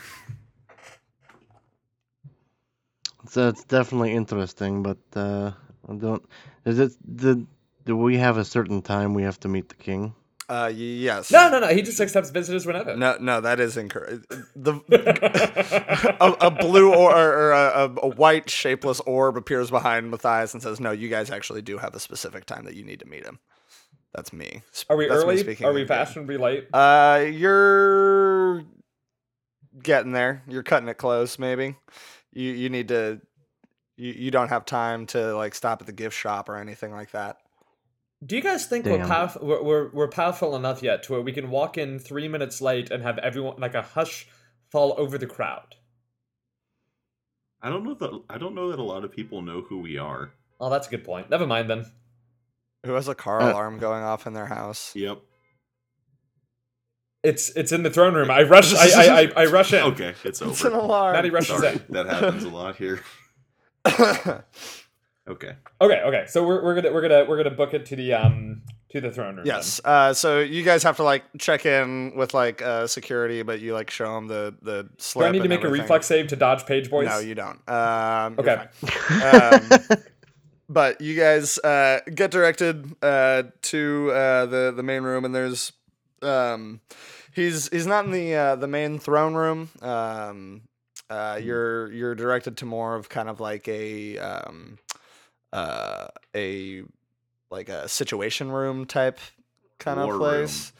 So 3.27 3.47
it's 3.47 3.63
definitely 3.63 4.13
interesting, 4.13 4.81
but 4.81 4.97
uh, 5.15 5.51
I 5.87 5.93
don't. 5.95 6.23
Is 6.65 6.79
it 6.79 6.93
the? 7.05 7.45
Do 7.85 7.95
we 7.95 8.17
have 8.17 8.37
a 8.37 8.45
certain 8.45 8.81
time 8.81 9.13
we 9.13 9.21
have 9.23 9.39
to 9.41 9.47
meet 9.47 9.69
the 9.69 9.75
king? 9.75 10.15
Uh, 10.49 10.71
yes. 10.73 11.29
no, 11.29 11.47
no, 11.49 11.59
no. 11.59 11.67
He 11.67 11.83
just 11.83 11.99
accepts 11.99 12.31
visitors 12.31 12.65
whenever. 12.65 12.95
No, 12.97 13.17
no, 13.19 13.39
that 13.39 13.59
is 13.59 13.77
incorrect. 13.77 14.25
The 14.55 14.73
a, 16.19 16.47
a 16.47 16.49
blue 16.51 16.91
or, 16.91 17.13
or 17.15 17.51
a, 17.51 17.67
a, 17.85 17.95
a 18.01 18.07
white 18.09 18.49
shapeless 18.49 18.99
orb 19.01 19.37
appears 19.37 19.69
behind 19.69 20.09
Matthias 20.09 20.55
and 20.55 20.63
says, 20.63 20.79
"No, 20.79 20.89
you 20.89 21.07
guys 21.07 21.29
actually 21.29 21.61
do 21.61 21.77
have 21.77 21.93
a 21.93 21.99
specific 21.99 22.45
time 22.45 22.65
that 22.65 22.75
you 22.75 22.83
need 22.83 22.99
to 23.01 23.05
meet 23.05 23.25
him." 23.25 23.37
That's 24.13 24.33
me. 24.33 24.63
Are 24.89 24.97
we 24.97 25.07
That's 25.07 25.23
me 25.23 25.25
early? 25.31 25.37
speaking 25.37 25.67
Are 25.67 25.73
we 25.73 25.81
in- 25.81 25.87
fashionably 25.87 26.37
late? 26.37 26.67
Uh, 26.73 27.25
you're 27.31 28.63
getting 29.83 30.11
there. 30.11 30.43
You're 30.47 30.63
cutting 30.63 30.89
it 30.89 30.97
close. 30.97 31.37
Maybe 31.39 31.75
you 32.33 32.51
you 32.51 32.69
need 32.69 32.87
to. 32.89 33.21
You, 33.97 34.13
you 34.13 34.31
don't 34.31 34.47
have 34.47 34.63
time 34.65 35.05
to 35.07 35.35
like 35.35 35.53
stop 35.53 35.81
at 35.81 35.85
the 35.85 35.93
gift 35.93 36.17
shop 36.17 36.47
or 36.47 36.55
anything 36.57 36.91
like 36.91 37.11
that. 37.11 37.37
Do 38.25 38.35
you 38.35 38.41
guys 38.41 38.65
think 38.65 38.85
we're 38.85 38.97
Damn. 38.97 39.07
powerful? 39.07 39.45
We're, 39.45 39.61
we're 39.63 39.89
we're 39.91 40.07
powerful 40.07 40.55
enough 40.55 40.81
yet 40.81 41.03
to 41.03 41.13
where 41.13 41.21
we 41.21 41.31
can 41.33 41.49
walk 41.49 41.77
in 41.77 41.99
three 41.99 42.27
minutes 42.27 42.61
late 42.61 42.91
and 42.91 43.03
have 43.03 43.17
everyone 43.19 43.55
like 43.59 43.75
a 43.75 43.81
hush 43.81 44.27
fall 44.71 44.95
over 44.97 45.17
the 45.17 45.27
crowd? 45.27 45.75
I 47.61 47.69
don't 47.69 47.83
know 47.83 47.93
that 47.95 48.21
I 48.29 48.37
don't 48.37 48.55
know 48.55 48.71
that 48.71 48.79
a 48.79 48.83
lot 48.83 49.03
of 49.03 49.11
people 49.11 49.41
know 49.41 49.61
who 49.61 49.79
we 49.79 49.97
are. 49.97 50.31
Oh, 50.61 50.69
that's 50.69 50.87
a 50.87 50.91
good 50.91 51.03
point. 51.03 51.29
Never 51.29 51.45
mind 51.45 51.69
then. 51.69 51.85
Who 52.85 52.93
has 52.93 53.07
a 53.07 53.15
car 53.15 53.41
Uh, 53.41 53.51
alarm 53.51 53.77
going 53.79 54.03
off 54.03 54.25
in 54.27 54.33
their 54.33 54.45
house? 54.45 54.91
Yep. 54.95 55.19
It's 57.23 57.49
it's 57.51 57.71
in 57.73 57.83
the 57.83 57.89
throne 57.89 58.13
room. 58.13 58.31
I 58.31 58.43
rush. 58.43 58.73
I 58.73 58.87
I, 58.95 59.21
I, 59.35 59.43
I 59.43 59.45
rush 59.47 59.73
in. 59.73 59.83
Okay, 59.83 60.13
it's 60.23 60.41
It's 60.41 60.63
an 60.63 60.67
over. 60.73 60.77
alarm. 60.85 61.13
Maddie 61.13 61.29
rushes 61.31 61.57
Sorry, 61.57 61.73
in. 61.73 61.83
that 61.89 62.05
happens 62.05 62.43
a 62.45 62.49
lot 62.49 62.75
here. 62.77 63.01
Okay. 65.29 65.55
Okay, 65.79 66.01
okay. 66.01 66.25
So 66.27 66.43
we're, 66.47 66.63
we're 66.63 66.73
gonna 66.73 66.91
we're 66.91 67.01
gonna 67.03 67.23
we're 67.29 67.37
gonna 67.37 67.55
book 67.55 67.75
it 67.75 67.85
to 67.87 67.95
the 67.95 68.13
um 68.13 68.63
to 68.89 68.99
the 68.99 69.11
throne 69.11 69.35
room. 69.35 69.45
Yes. 69.45 69.79
Uh, 69.85 70.11
so 70.11 70.39
you 70.39 70.63
guys 70.63 70.81
have 70.81 70.95
to 70.95 71.03
like 71.03 71.23
check 71.37 71.67
in 71.67 72.13
with 72.15 72.33
like 72.33 72.63
uh, 72.63 72.87
security, 72.87 73.43
but 73.43 73.59
you 73.59 73.75
like 73.75 73.91
show 73.91 74.15
them 74.15 74.25
the 74.27 74.55
the 74.63 74.89
Do. 75.13 75.21
I 75.23 75.29
need 75.29 75.37
to 75.37 75.41
and 75.43 75.49
make 75.49 75.63
a 75.63 75.69
reflex 75.69 76.07
save 76.07 76.29
to 76.29 76.35
dodge 76.35 76.65
page 76.65 76.89
boys? 76.89 77.05
No, 77.07 77.19
you 77.19 77.35
don't. 77.35 77.59
Um, 77.69 78.37
you're 78.39 78.49
Okay. 78.49 78.65
fine. 78.81 79.61
Um, 79.71 79.97
but 80.69 81.01
you 81.01 81.15
guys 81.15 81.57
uh, 81.59 81.99
get 82.13 82.31
directed 82.31 82.95
uh, 83.01 83.43
to 83.63 84.11
uh, 84.13 84.45
the 84.45 84.73
the 84.75 84.83
main 84.83 85.03
room, 85.03 85.25
and 85.25 85.33
there's 85.35 85.73
um, 86.21 86.79
he's 87.33 87.67
he's 87.69 87.87
not 87.87 88.05
in 88.05 88.11
the 88.11 88.35
uh, 88.35 88.55
the 88.55 88.67
main 88.67 88.99
throne 88.99 89.33
room. 89.33 89.69
Um, 89.81 90.61
uh, 91.09 91.39
you're 91.41 91.91
you're 91.91 92.15
directed 92.15 92.57
to 92.57 92.65
more 92.65 92.95
of 92.95 93.09
kind 93.09 93.27
of 93.29 93.39
like 93.39 93.67
a 93.67 94.17
um, 94.19 94.77
uh, 95.51 96.07
a 96.35 96.83
like 97.49 97.69
a 97.69 97.89
situation 97.89 98.51
room 98.51 98.85
type 98.85 99.19
kind 99.79 99.99
War 99.99 100.13
of 100.13 100.19
room. 100.19 100.19
place. 100.19 100.71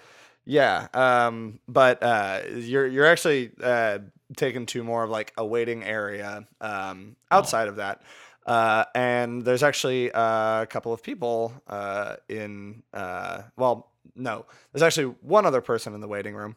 Yeah, 0.45 0.87
um, 0.93 1.59
but 1.67 2.01
uh, 2.01 2.41
you're 2.55 2.87
you're 2.87 3.05
actually 3.05 3.51
uh, 3.61 3.99
taken 4.35 4.65
to 4.67 4.83
more 4.83 5.03
of 5.03 5.09
like 5.09 5.33
a 5.37 5.45
waiting 5.45 5.83
area 5.83 6.47
um, 6.61 7.15
outside 7.31 7.67
of 7.67 7.75
that, 7.77 8.01
uh, 8.49 8.83
and 8.95 9.43
there's 9.45 9.61
actually 9.63 10.11
uh, 10.11 10.63
a 10.63 10.67
couple 10.67 10.91
of 10.91 11.01
people 11.03 11.53
uh, 11.67 12.15
in. 12.27 12.81
Uh, 12.93 13.43
well, 13.55 13.91
no, 14.15 14.45
there's 14.73 14.83
actually 14.83 15.13
one 15.21 15.45
other 15.45 15.61
person 15.61 15.93
in 15.93 16.01
the 16.01 16.07
waiting 16.07 16.35
room, 16.35 16.55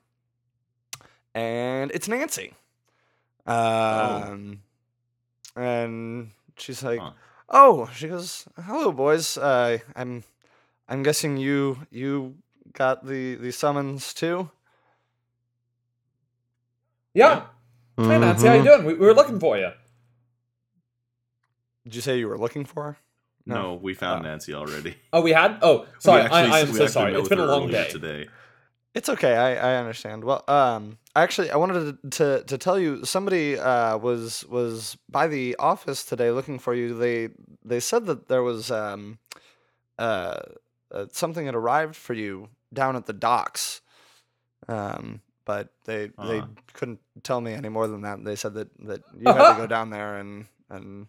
and 1.34 1.90
it's 1.92 2.08
Nancy. 2.08 2.54
Um, 3.46 4.62
and 5.56 6.30
she's 6.56 6.82
like, 6.82 7.00
Huh. 7.00 7.12
"Oh," 7.48 7.90
she 7.94 8.08
goes, 8.08 8.46
"Hello, 8.56 8.92
boys. 8.92 9.36
Uh, 9.36 9.78
I'm, 9.94 10.24
I'm 10.88 11.02
guessing 11.02 11.36
you 11.36 11.78
you 11.90 12.36
got 12.72 13.04
the 13.04 13.34
the 13.36 13.52
summons 13.52 14.14
too." 14.14 14.48
Yeah. 17.14 17.46
Hey 17.98 18.18
Nancy, 18.18 18.46
how 18.48 18.54
you 18.54 18.62
Mhm. 18.62 18.64
doing? 18.64 18.84
We, 18.86 18.94
we 18.94 19.06
were 19.06 19.14
looking 19.14 19.38
for 19.38 19.58
you. 19.58 19.70
Did 21.84 21.94
you 21.94 22.00
say 22.00 22.18
you 22.18 22.28
were 22.28 22.38
looking 22.38 22.64
for? 22.64 22.82
her? 22.84 22.96
No, 23.44 23.74
we 23.74 23.92
found 23.94 24.24
Oh. 24.24 24.28
Nancy 24.28 24.54
already. 24.54 24.94
Oh, 25.12 25.20
we 25.20 25.32
had. 25.32 25.58
Oh, 25.62 25.86
sorry. 25.98 26.20
We 26.22 26.26
actually- 26.26 26.50
I, 26.52 26.56
I 26.56 26.60
am 26.60 26.72
so 26.72 26.86
sorry. 26.86 27.12
met 27.12 27.20
It's 27.20 27.28
with 27.30 27.38
been 27.38 27.48
a 27.48 27.50
long 27.50 27.68
day. 27.70 27.88
today. 27.88 28.28
It's 28.94 29.08
okay. 29.08 29.34
I, 29.36 29.72
I 29.72 29.76
understand. 29.76 30.22
Well, 30.22 30.44
um, 30.48 30.98
actually, 31.16 31.50
I 31.50 31.56
wanted 31.56 31.96
to, 32.02 32.10
to 32.10 32.44
to 32.44 32.58
tell 32.58 32.78
you 32.78 33.04
somebody 33.06 33.58
uh 33.58 33.96
was 33.96 34.44
was 34.50 34.98
by 35.08 35.28
the 35.28 35.56
office 35.58 36.04
today 36.04 36.30
looking 36.30 36.58
for 36.58 36.74
you. 36.74 36.92
They 36.94 37.30
they 37.64 37.80
said 37.80 38.04
that 38.06 38.28
there 38.28 38.42
was 38.42 38.70
um 38.70 39.18
uh, 39.98 40.40
uh 40.92 41.06
something 41.10 41.46
had 41.46 41.54
arrived 41.54 41.96
for 41.96 42.12
you 42.12 42.48
down 42.72 42.94
at 42.96 43.06
the 43.06 43.14
docks. 43.14 43.80
Um, 44.68 45.22
but 45.46 45.72
they 45.86 46.10
they 46.28 46.38
Huh. 46.40 46.46
couldn't 46.74 47.00
tell 47.22 47.40
me 47.40 47.54
any 47.54 47.70
more 47.70 47.88
than 47.88 48.02
that. 48.02 48.22
They 48.24 48.36
said 48.36 48.52
that 48.54 48.68
that 48.86 49.00
you 49.18 49.24
had 49.26 49.52
to 49.54 49.58
go 49.58 49.66
down 49.76 49.88
there 49.90 50.18
and 50.18 50.46
and 50.68 51.06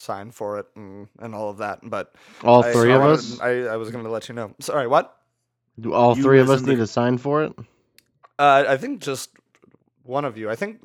sign 0.00 0.30
for 0.30 0.58
it 0.58 0.66
and 0.74 1.08
and 1.20 1.34
all 1.34 1.50
of 1.50 1.58
that. 1.58 1.80
But 1.82 2.14
All 2.42 2.64
I- 2.64 2.72
three 2.72 2.92
I 2.92 2.96
of 2.96 3.00
wanted- 3.02 3.14
us. 3.18 3.40
I 3.40 3.50
I 3.74 3.76
was 3.76 3.90
going 3.90 4.04
to 4.04 4.10
let 4.10 4.28
you 4.28 4.34
know. 4.34 4.54
Sorry, 4.60 4.86
what? 4.86 5.16
Do 5.78 5.92
all 5.94 6.16
You 6.16 6.22
three 6.22 6.40
of 6.40 6.50
us 6.50 6.60
in 6.60 6.66
the- 6.66 6.72
need 6.72 6.78
to 6.78 6.86
sign 6.86 7.18
for 7.18 7.42
it? 7.44 7.52
Uh, 8.38 8.64
I 8.68 8.76
think 8.76 9.00
just 9.02 9.30
one 10.02 10.24
of 10.24 10.36
you. 10.36 10.50
I 10.50 10.56
think 10.56 10.80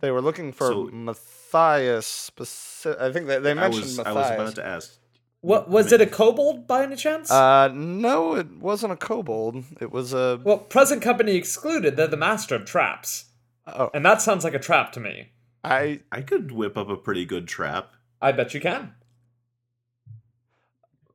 they 0.00 0.10
were 0.10 0.20
looking 0.20 0.52
for 0.52 0.66
So- 0.68 0.90
Matthias. 0.92 2.30
Speci- 2.30 3.00
I 3.00 3.12
think 3.12 3.26
they, 3.26 3.38
they 3.38 3.52
I 3.52 3.54
mentioned 3.54 3.96
Matthias. 3.96 3.98
I 4.00 4.12
Matthias. 4.14 4.38
was 4.38 4.52
about 4.52 4.54
to 4.62 4.66
ask. 4.68 4.98
What 5.40 5.68
was 5.68 5.90
it? 5.92 6.00
A 6.00 6.06
kobold 6.06 6.68
by 6.68 6.84
any 6.84 6.94
chance? 6.94 7.28
Uh, 7.28 7.68
no, 7.72 8.34
it 8.36 8.48
wasn't 8.58 8.92
a 8.92 8.96
kobold. 8.96 9.64
It 9.80 9.90
was 9.90 10.12
a. 10.12 10.40
well, 10.44 10.58
present 10.58 11.02
company 11.02 11.34
excluded. 11.34 11.96
They're 11.96 12.06
the 12.06 12.16
master 12.16 12.54
of 12.54 12.64
traps, 12.64 13.24
Oh, 13.66 13.90
and 13.92 14.04
that 14.06 14.22
sounds 14.22 14.44
like 14.44 14.54
a 14.54 14.60
trap 14.60 14.92
to 14.92 15.00
me. 15.00 15.30
I. 15.64 16.00
I 16.12 16.20
could 16.22 16.52
whip 16.52 16.76
up 16.76 16.88
a 16.88 16.96
pretty 16.96 17.24
good 17.24 17.48
trap. 17.48 17.90
I 18.22 18.32
bet 18.32 18.54
you 18.54 18.60
can. 18.60 18.94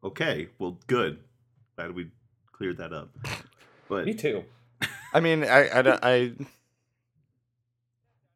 Okay, 0.03 0.49
well, 0.59 0.79
good. 0.87 1.19
Glad 1.75 1.95
we 1.95 2.11
cleared 2.51 2.77
that 2.77 2.93
up. 2.93 3.09
But 3.89 4.05
Me 4.05 4.13
too. 4.13 4.43
I 5.13 5.19
mean, 5.19 5.43
I. 5.43 5.79
I, 5.79 5.81
don't- 5.81 6.03
I 6.03 6.33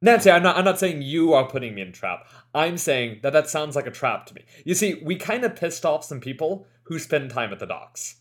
Nancy, 0.01 0.31
I'm 0.31 0.41
not. 0.41 0.57
I'm 0.57 0.65
not 0.65 0.79
saying 0.79 1.01
you 1.03 1.33
are 1.33 1.47
putting 1.47 1.75
me 1.75 1.81
in 1.83 1.89
a 1.89 1.91
trap. 1.91 2.27
I'm 2.55 2.77
saying 2.77 3.19
that 3.21 3.33
that 3.33 3.49
sounds 3.49 3.75
like 3.75 3.85
a 3.85 3.91
trap 3.91 4.25
to 4.27 4.33
me. 4.33 4.43
You 4.65 4.73
see, 4.73 4.95
we 5.03 5.15
kind 5.15 5.43
of 5.43 5.55
pissed 5.55 5.85
off 5.85 6.03
some 6.03 6.19
people 6.19 6.65
who 6.83 6.97
spend 6.97 7.29
time 7.29 7.51
at 7.51 7.59
the 7.59 7.67
docks, 7.67 8.15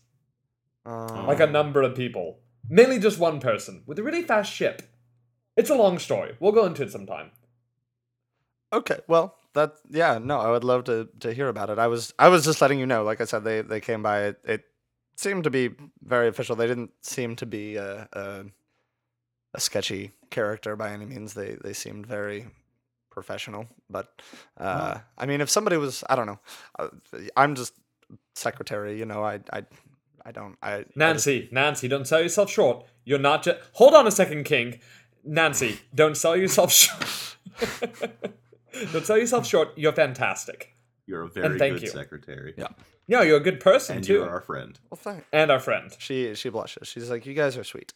um, 0.85 1.25
like 1.25 1.39
a 1.39 1.47
number 1.47 1.81
of 1.81 1.95
people, 1.95 2.39
mainly 2.69 2.99
just 2.99 3.17
one 3.17 3.39
person 3.39 3.81
with 3.87 3.97
a 3.97 4.03
really 4.03 4.21
fast 4.21 4.53
ship. 4.53 4.83
It's 5.57 5.69
a 5.71 5.75
long 5.75 5.97
story. 5.97 6.35
We'll 6.39 6.51
go 6.51 6.65
into 6.65 6.83
it 6.83 6.91
sometime. 6.91 7.31
Okay, 8.71 8.99
well, 9.07 9.35
that 9.53 9.73
yeah, 9.89 10.17
no, 10.21 10.39
I 10.39 10.51
would 10.51 10.63
love 10.63 10.83
to 10.85 11.07
to 11.19 11.33
hear 11.33 11.47
about 11.49 11.69
it. 11.69 11.79
I 11.79 11.87
was 11.87 12.13
I 12.19 12.27
was 12.29 12.43
just 12.45 12.61
letting 12.61 12.79
you 12.79 12.85
know. 12.85 13.03
Like 13.03 13.21
I 13.21 13.25
said, 13.25 13.43
they 13.43 13.61
they 13.61 13.79
came 13.81 14.01
by. 14.03 14.23
It, 14.25 14.39
it 14.45 14.63
seemed 15.15 15.43
to 15.43 15.49
be 15.49 15.69
very 16.03 16.27
official. 16.27 16.55
They 16.55 16.67
didn't 16.67 16.91
seem 17.01 17.35
to 17.37 17.45
be 17.45 17.75
a 17.75 18.07
a, 18.13 18.45
a 19.53 19.59
sketchy 19.59 20.11
character 20.29 20.75
by 20.75 20.91
any 20.91 21.05
means. 21.05 21.33
They 21.33 21.57
they 21.63 21.73
seemed 21.73 22.05
very 22.07 22.47
professional. 23.09 23.67
But 23.89 24.21
uh, 24.57 24.99
I 25.17 25.25
mean, 25.25 25.41
if 25.41 25.49
somebody 25.49 25.77
was, 25.77 26.03
I 26.09 26.15
don't 26.15 26.27
know, 26.27 26.39
uh, 26.79 26.87
I'm 27.35 27.55
just 27.55 27.73
secretary. 28.35 28.97
You 28.97 29.05
know, 29.05 29.23
I 29.23 29.39
I 29.51 29.63
I 30.25 30.31
don't 30.31 30.57
I 30.61 30.73
I 30.75 30.83
just- 30.83 30.97
Nancy, 30.97 31.49
Nancy, 31.51 31.87
don't 31.87 32.07
sell 32.07 32.21
yourself 32.21 32.49
short. 32.49 32.85
You're 33.03 33.19
not 33.19 33.43
just. 33.43 33.59
Hold 33.73 33.93
on 33.95 34.07
a 34.07 34.11
second, 34.11 34.45
King. 34.45 34.79
Nancy, 35.23 35.79
don't 35.93 36.15
sell 36.17 36.35
yourself 36.37 36.71
short. 36.81 37.05
don't 38.93 39.05
sell 39.05 39.17
yourself 39.17 39.45
short. 39.47 39.69
You're 39.77 39.91
fantastic. 39.93 40.73
you're 41.05 41.23
a 41.23 41.27
very 41.29 41.57
thank 41.59 41.73
good 41.75 41.83
you. 41.83 41.89
secretary. 41.89 42.53
Yeah. 42.57 42.67
No, 43.07 43.21
you're 43.21 43.37
a 43.37 43.41
good 43.43 43.59
person 43.59 43.97
And 43.97 44.05
too, 44.05 44.13
you're 44.13 44.29
our 44.29 44.39
friend. 44.41 44.79
well, 44.89 44.97
thank. 45.01 45.25
and 45.33 45.51
our 45.51 45.59
friend. 45.59 45.91
She 45.99 46.33
she 46.35 46.49
blushes. 46.49 46.87
She's 46.87 47.09
like, 47.09 47.25
you 47.25 47.33
guys 47.33 47.57
are 47.57 47.63
sweet. 47.63 47.93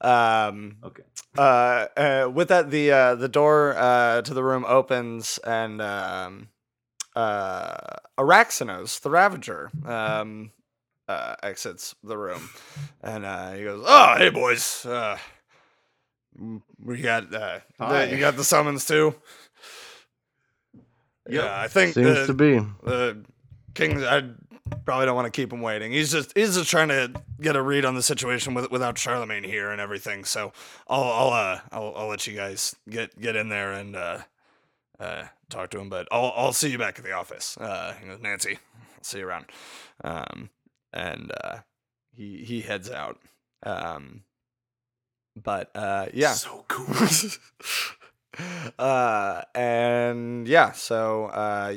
Um, 0.00 0.76
Okay. 0.84 1.04
uh, 1.38 1.86
uh, 1.96 2.30
with 2.32 2.48
that, 2.48 2.70
the 2.70 2.90
uh, 2.92 3.14
the 3.14 3.28
door 3.28 3.74
uh, 3.76 4.20
to 4.22 4.34
the 4.34 4.42
room 4.42 4.64
opens, 4.66 5.38
and 5.44 5.80
um, 5.80 6.48
uh, 7.14 7.76
Araxanos, 8.18 9.00
the 9.00 9.10
Ravager, 9.10 9.70
um, 9.86 10.50
uh, 11.08 11.12
uh, 11.12 11.36
exits 11.42 11.94
the 12.02 12.18
room, 12.18 12.50
and 13.00 13.24
uh, 13.24 13.52
he 13.52 13.62
goes, 13.64 13.82
"Oh, 13.86 14.14
hey 14.18 14.30
boys, 14.30 14.84
uh, 14.84 15.16
we 16.84 17.00
got 17.00 17.32
uh, 17.34 17.60
the- 17.78 18.08
you 18.10 18.18
got 18.18 18.36
the 18.36 18.44
summons 18.44 18.84
too." 18.86 19.14
Yep. 21.28 21.44
Yeah, 21.44 21.60
I 21.60 21.68
think 21.68 21.94
Seems 21.94 22.06
the, 22.06 22.26
to 22.26 22.34
be. 22.34 22.58
the 22.84 23.24
king. 23.74 24.02
I 24.04 24.30
probably 24.84 25.06
don't 25.06 25.14
want 25.14 25.26
to 25.26 25.30
keep 25.30 25.52
him 25.52 25.60
waiting. 25.60 25.92
He's 25.92 26.10
just 26.10 26.36
he's 26.36 26.56
just 26.56 26.70
trying 26.70 26.88
to 26.88 27.12
get 27.40 27.56
a 27.56 27.62
read 27.62 27.84
on 27.84 27.94
the 27.94 28.02
situation 28.02 28.54
with, 28.54 28.70
without 28.70 28.98
Charlemagne 28.98 29.44
here 29.44 29.70
and 29.70 29.80
everything. 29.80 30.24
So 30.24 30.52
I'll 30.88 31.02
I'll 31.04 31.32
uh 31.32 31.60
I'll, 31.70 31.92
I'll 31.96 32.06
let 32.08 32.26
you 32.26 32.34
guys 32.34 32.74
get 32.88 33.18
get 33.20 33.36
in 33.36 33.48
there 33.50 33.72
and 33.72 33.94
uh 33.94 34.18
uh 34.98 35.24
talk 35.48 35.70
to 35.70 35.78
him. 35.80 35.88
But 35.88 36.08
I'll 36.10 36.32
I'll 36.36 36.52
see 36.52 36.70
you 36.70 36.78
back 36.78 36.98
at 36.98 37.04
the 37.04 37.12
office. 37.12 37.56
Uh, 37.56 37.94
he 38.00 38.06
goes, 38.08 38.20
Nancy, 38.20 38.58
I'll 38.96 39.04
see 39.04 39.18
you 39.18 39.26
around. 39.28 39.46
Um, 40.02 40.50
and 40.92 41.30
uh, 41.44 41.58
he 42.14 42.38
he 42.44 42.60
heads 42.62 42.90
out. 42.90 43.18
Um, 43.62 44.24
but 45.40 45.70
uh, 45.74 46.06
yeah. 46.12 46.32
So 46.32 46.64
cool. 46.68 46.86
uh, 48.78 49.42
and 49.54 50.46
yeah, 50.48 50.72
so 50.72 51.26
uh, 51.26 51.74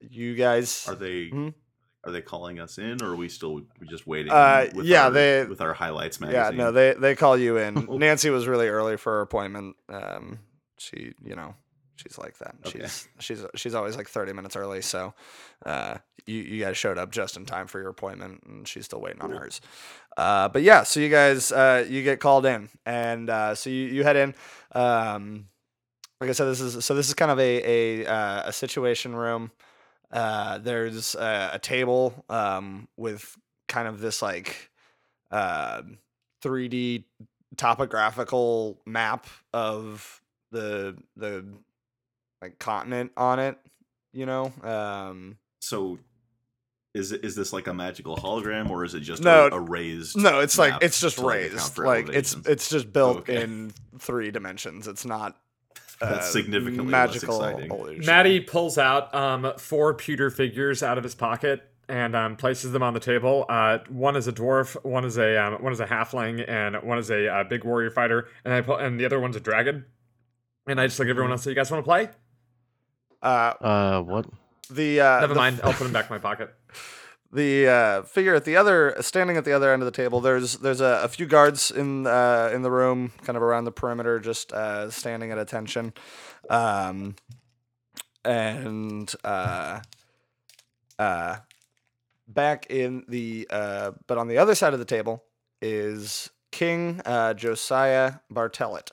you 0.00 0.34
guys 0.34 0.86
Are 0.88 0.94
they 0.94 1.30
Mhm. 1.30 1.54
are 2.04 2.12
they 2.12 2.22
calling 2.22 2.60
us 2.60 2.78
in, 2.78 3.02
or 3.02 3.10
are 3.12 3.16
we 3.16 3.28
still 3.28 3.62
we 3.80 3.86
just 3.88 4.06
waiting? 4.06 4.32
Uh, 4.32 4.66
with 4.74 4.86
yeah, 4.86 5.04
our, 5.04 5.10
they- 5.10 5.44
with 5.44 5.60
our 5.60 5.74
highlights 5.74 6.20
magazine. 6.20 6.58
Yeah, 6.58 6.64
no, 6.66 6.72
they 6.72 6.94
they 6.94 7.14
call 7.16 7.36
you 7.36 7.56
in. 7.56 7.86
Nancy 7.98 8.30
was 8.30 8.46
really 8.46 8.68
early 8.68 8.96
for 8.96 9.12
her 9.14 9.20
appointment. 9.22 9.76
Um, 9.88 10.38
she, 10.78 11.14
you 11.24 11.34
know, 11.34 11.54
she's 11.96 12.16
like 12.18 12.38
that. 12.38 12.54
Okay. 12.66 12.80
She's 12.80 13.08
she's 13.18 13.44
she's 13.56 13.74
always 13.74 13.96
like 13.96 14.08
thirty 14.08 14.32
minutes 14.32 14.54
early. 14.54 14.82
So, 14.82 15.14
uh, 15.64 15.96
you 16.26 16.36
you 16.42 16.64
guys 16.64 16.76
showed 16.76 16.96
up 16.98 17.10
just 17.10 17.36
in 17.36 17.44
time 17.44 17.66
for 17.66 17.80
your 17.80 17.88
appointment, 17.90 18.42
and 18.46 18.68
she's 18.68 18.84
still 18.84 19.00
waiting 19.00 19.20
on 19.22 19.30
Cool. 19.30 19.38
hers. 19.40 19.60
Uh, 20.16 20.48
but 20.48 20.62
yeah, 20.62 20.84
so 20.84 21.00
you 21.00 21.08
guys 21.10 21.50
uh 21.50 21.84
you 21.88 22.02
get 22.04 22.20
called 22.20 22.46
in, 22.46 22.68
and 22.84 23.28
uh, 23.30 23.54
so 23.56 23.68
you 23.70 23.86
you 23.86 24.04
head 24.04 24.16
in. 24.16 24.34
Um, 24.72 25.48
like 26.20 26.30
I 26.30 26.32
said, 26.32 26.46
this 26.46 26.60
is 26.60 26.84
so 26.84 26.94
this 26.94 27.08
is 27.08 27.14
kind 27.14 27.30
of 27.30 27.38
a 27.38 28.02
a 28.04 28.06
uh, 28.06 28.42
a 28.46 28.52
situation 28.52 29.14
room. 29.14 29.50
Uh, 30.10 30.58
there's 30.58 31.14
a, 31.16 31.50
a 31.54 31.58
table 31.58 32.24
um 32.28 32.88
with 32.96 33.36
kind 33.68 33.88
of 33.88 34.00
this 34.00 34.22
like 34.22 34.70
uh, 35.32 35.82
3D 36.42 37.04
topographical 37.56 38.78
map 38.86 39.26
of 39.52 40.22
the 40.52 40.96
the 41.16 41.44
like 42.40 42.58
continent 42.58 43.12
on 43.16 43.38
it. 43.38 43.58
You 44.12 44.24
know, 44.24 44.52
um, 44.62 45.36
So, 45.60 45.98
is 46.94 47.12
is 47.12 47.34
this 47.34 47.52
like 47.52 47.66
a 47.66 47.74
magical 47.74 48.16
hologram, 48.16 48.70
or 48.70 48.84
is 48.84 48.94
it 48.94 49.00
just 49.00 49.22
No, 49.22 49.48
a, 49.48 49.56
a 49.56 49.60
raised? 49.60 50.16
no, 50.16 50.40
it's 50.40 50.56
like 50.56 50.74
it's 50.82 51.00
just 51.00 51.16
to, 51.18 51.26
like, 51.26 51.52
account 51.52 51.76
raised. 51.78 52.06
Like 52.08 52.16
it's 52.16 52.34
it's 52.46 52.70
just 52.70 52.90
built 52.92 53.18
Okay. 53.18 53.42
in 53.42 53.72
three 53.98 54.30
dimensions. 54.30 54.88
It's 54.88 55.04
not. 55.04 55.36
That's 56.00 56.28
uh, 56.28 56.30
significantly 56.30 56.92
less 56.92 57.14
magical 57.14 57.42
exciting. 57.42 58.04
Maddie 58.04 58.40
pulls 58.40 58.76
out 58.78 59.14
um, 59.14 59.52
four 59.58 59.94
pewter 59.94 60.30
figures 60.30 60.82
out 60.82 60.98
of 60.98 61.04
his 61.04 61.14
pocket 61.14 61.62
and 61.88 62.14
um, 62.16 62.36
places 62.36 62.72
them 62.72 62.82
on 62.82 62.94
the 62.94 63.00
table. 63.00 63.46
Uh, 63.48 63.78
one 63.88 64.16
is 64.16 64.28
a 64.28 64.32
dwarf, 64.32 64.74
one 64.84 65.04
is 65.04 65.16
a 65.18 65.36
um, 65.36 65.62
one 65.62 65.72
is 65.72 65.80
a 65.80 65.86
halfling, 65.86 66.46
and 66.48 66.76
one 66.82 66.98
is 66.98 67.10
a 67.10 67.28
uh, 67.28 67.44
big 67.44 67.64
warrior 67.64 67.90
fighter. 67.90 68.28
And 68.44 68.52
I 68.52 68.60
pull, 68.60 68.76
and 68.76 68.98
the 69.00 69.04
other 69.06 69.20
one's 69.20 69.36
a 69.36 69.40
dragon. 69.40 69.84
And 70.66 70.80
I 70.80 70.86
just 70.86 70.98
look 70.98 71.06
at 71.06 71.10
everyone 71.10 71.30
else. 71.30 71.44
So 71.44 71.50
you 71.50 71.56
guys 71.56 71.70
want 71.70 71.84
to 71.84 71.88
play? 71.88 72.08
Uh, 73.22 73.54
Uh, 73.60 74.02
what? 74.02 74.26
the 74.68 75.00
uh, 75.00 75.20
Never 75.20 75.34
the 75.34 75.38
mind. 75.40 75.60
I'll 75.62 75.72
put 75.72 75.84
them 75.84 75.92
back 75.92 76.10
in 76.10 76.14
my 76.14 76.18
pocket. 76.18 76.52
The 77.32 77.68
uh, 77.68 78.02
figure 78.02 78.34
at 78.34 78.44
the 78.44 78.56
other 78.56 78.96
standing 79.00 79.36
at 79.36 79.44
the 79.44 79.52
other 79.52 79.72
end 79.72 79.82
of 79.82 79.86
the 79.86 79.92
table 79.92 80.20
there's 80.20 80.58
there's 80.58 80.80
a, 80.80 81.00
a 81.04 81.08
few 81.08 81.26
guards 81.26 81.70
in 81.70 82.06
uh, 82.06 82.50
in 82.52 82.62
the 82.62 82.70
room 82.70 83.12
kind 83.22 83.36
of 83.36 83.42
around 83.42 83.64
the 83.64 83.72
perimeter 83.72 84.18
just 84.20 84.52
uh, 84.52 84.90
standing 84.90 85.30
at 85.30 85.38
attention. 85.38 85.92
Um, 86.48 87.16
and 88.24 89.12
uh, 89.24 89.80
uh, 90.98 91.36
back 92.26 92.66
in 92.70 93.04
the 93.08 93.46
uh, 93.50 93.92
but 94.06 94.18
on 94.18 94.28
the 94.28 94.38
other 94.38 94.54
side 94.54 94.72
of 94.72 94.78
the 94.78 94.84
table 94.84 95.24
is 95.60 96.30
king 96.52 97.00
josiah 97.36 98.14
bartelet. 98.32 98.90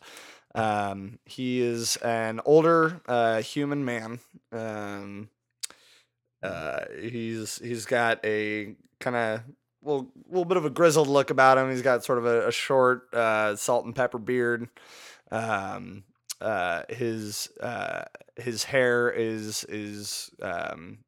Um, 0.56 1.18
he 1.26 1.62
is 1.62 1.98
an 1.98 2.40
older 2.46 3.02
human 3.44 3.86
man. 3.86 4.20
Um, 4.52 5.30
uh, 6.44 6.86
he's 7.00 7.58
he's 7.60 7.86
got 7.86 8.24
a 8.26 8.76
kind 9.00 9.16
of 9.16 9.42
little 9.82 10.12
little 10.30 10.46
bit 10.46 10.58
of 10.58 10.66
a 10.66 10.70
grizzled 10.70 11.08
look 11.08 11.30
about 11.30 11.58
him. 11.58 11.70
He's 11.70 11.82
got 11.82 12.04
sort 12.04 12.18
of 12.20 12.26
a, 12.26 12.48
a 12.48 12.52
short 12.52 13.14
uh, 13.14 13.56
salt 13.56 13.86
and 13.86 13.96
pepper 13.96 14.20
beard. 14.20 14.70
Um, 15.32 16.04
uh, 16.42 16.84
his 16.90 17.50
uh, 17.62 18.04
his 18.36 18.64
hair 18.64 19.10
is 19.10 19.64
is 19.66 20.30
um, 20.42 21.00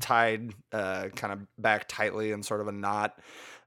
tied 0.00 0.52
uh, 0.72 1.08
kind 1.14 1.32
of 1.32 1.40
back 1.58 1.86
tightly 1.88 2.32
in 2.32 2.42
sort 2.42 2.60
of 2.60 2.68
a 2.68 2.72
knot. 2.72 3.18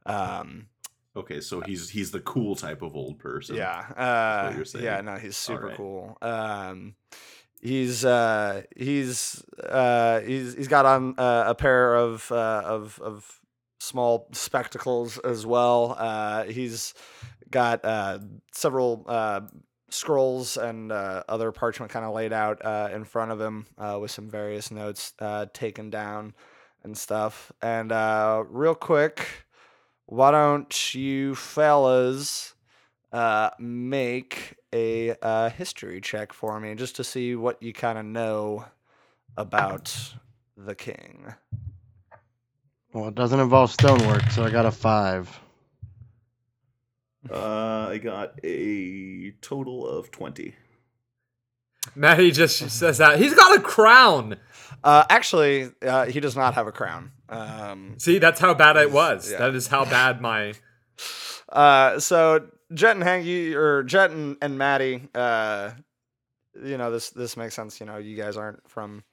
Um, 0.05 0.67
Okay, 1.13 1.41
so 1.41 1.59
he's 1.59 1.89
he's 1.89 2.11
the 2.11 2.21
cool 2.21 2.55
type 2.55 2.81
of 2.81 2.95
old 2.95 3.19
person. 3.19 3.57
yeah. 3.57 3.79
Uh, 3.97 4.53
you're 4.55 4.81
yeah. 4.81 5.01
No, 5.01 5.15
he's 5.17 5.35
super 5.35 5.63
Alright. 5.63 5.77
cool. 5.77 6.17
Um, 6.21 6.95
he's 7.61 8.03
uh, 8.03 8.63
he's 8.75 9.43
uh, 9.63 10.21
he's 10.21 10.55
he's 10.55 10.67
got 10.67 10.85
on 10.85 11.15
uh, 11.17 11.45
a 11.47 11.55
pair 11.55 11.95
of 11.95 12.31
uh, 12.31 12.63
of 12.65 12.99
of 13.01 13.39
small 13.79 14.27
spectacles 14.33 15.17
as 15.19 15.45
well. 15.45 15.95
Uh, 15.97 16.43
he's 16.43 16.93
got 17.49 17.83
uh, 17.85 18.19
several 18.51 19.49
scrolls 19.89 20.55
and 20.55 20.91
other 20.91 21.51
parchment 21.51 21.91
kind 21.91 22.05
of 22.05 22.13
laid 22.13 22.31
out 22.31 22.91
in 22.91 23.03
front 23.03 23.31
of 23.31 23.41
him 23.41 23.65
with 23.99 24.11
some 24.11 24.29
various 24.29 24.71
notes 24.71 25.13
taken 25.53 25.89
down 25.89 26.33
and 26.83 26.97
stuff. 26.97 27.51
And 27.61 27.91
real 28.49 28.75
quick, 28.75 29.27
why 30.05 30.31
don't 30.31 30.95
you 30.95 31.35
fellas 31.35 32.53
uh, 33.11 33.49
make 33.59 34.55
a 34.73 35.15
uh, 35.21 35.49
history 35.49 36.01
check 36.01 36.33
for 36.33 36.59
me 36.59 36.75
just 36.75 36.95
to 36.95 37.03
see 37.03 37.35
what 37.35 37.61
you 37.61 37.73
kind 37.73 37.97
of 37.97 38.05
know 38.05 38.65
about 39.37 40.13
the 40.57 40.75
king? 40.75 41.33
Well, 42.93 43.07
it 43.07 43.15
doesn't 43.15 43.39
involve 43.39 43.71
stonework, 43.71 44.29
so 44.31 44.43
I 44.43 44.49
got 44.49 44.65
a 44.65 44.71
five. 44.71 45.39
Uh, 47.29 47.89
I 47.91 47.99
got 47.99 48.39
a 48.43 49.31
total 49.41 49.87
of 49.87 50.11
twenty. 50.11 50.55
Maddie 51.95 52.31
just 52.31 52.69
says 52.69 52.97
that 52.97 53.19
he's 53.19 53.33
got 53.33 53.57
a 53.57 53.61
crown. 53.61 54.37
Uh, 54.83 55.05
actually, 55.09 55.71
uh, 55.81 56.05
he 56.05 56.19
does 56.19 56.35
not 56.35 56.53
have 56.55 56.67
a 56.67 56.71
crown. 56.71 57.11
Um, 57.29 57.95
See, 57.97 58.17
that's 58.17 58.39
how 58.39 58.53
bad 58.53 58.77
it 58.77 58.91
was. 58.91 59.31
Yeah. 59.31 59.39
That 59.39 59.55
is 59.55 59.67
how 59.67 59.85
bad 59.85 60.21
my. 60.21 60.53
uh, 61.49 61.99
so 61.99 62.47
Jet 62.73 62.95
and 62.95 63.03
Hank, 63.03 63.25
you, 63.25 63.57
or 63.59 63.83
Jet 63.83 64.11
and, 64.11 64.37
and 64.41 64.57
Maddie, 64.57 65.07
uh, 65.15 65.71
you 66.63 66.77
know 66.77 66.91
this 66.91 67.09
this 67.11 67.37
makes 67.37 67.55
sense. 67.55 67.79
You 67.79 67.85
know, 67.85 67.97
you 67.97 68.15
guys 68.15 68.37
aren't 68.37 68.69
from 68.69 69.03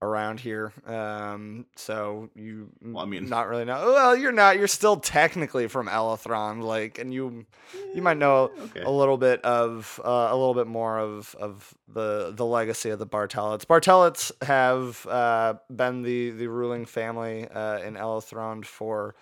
around 0.00 0.40
here, 0.40 0.72
um, 0.84 1.64
so 1.76 2.28
you 2.34 2.68
Well, 2.82 3.04
I 3.04 3.06
mean- 3.06 3.28
not 3.28 3.46
really 3.48 3.64
know. 3.64 3.92
Well, 3.92 4.16
you're 4.16 4.32
not. 4.32 4.58
You're 4.58 4.66
still 4.66 4.96
technically 4.96 5.68
from 5.68 5.86
Elothrond, 5.86 6.62
like, 6.64 6.98
and 6.98 7.14
you 7.14 7.46
you 7.94 8.02
might 8.02 8.16
know 8.16 8.50
Okay. 8.58 8.82
a 8.82 8.90
little 8.90 9.16
bit 9.16 9.40
of 9.44 10.00
uh, 10.04 10.28
a 10.30 10.36
little 10.36 10.54
bit 10.54 10.66
more 10.66 10.98
of 10.98 11.36
of 11.36 11.72
the 11.86 12.32
the 12.34 12.44
legacy 12.44 12.90
of 12.90 12.98
the 12.98 13.06
Bartellets. 13.06 13.64
Bartellets 13.64 14.32
have 14.44 15.06
uh, 15.06 15.54
been 15.74 16.02
the 16.02 16.30
the 16.30 16.48
ruling 16.48 16.84
family 16.84 17.46
uh, 17.48 17.78
in 17.78 17.94
Elothrond 17.94 18.64
for 18.64 19.14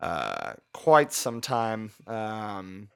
uh, 0.00 0.52
quite 0.72 1.12
some 1.12 1.40
time. 1.40 1.90
Um, 2.06 2.88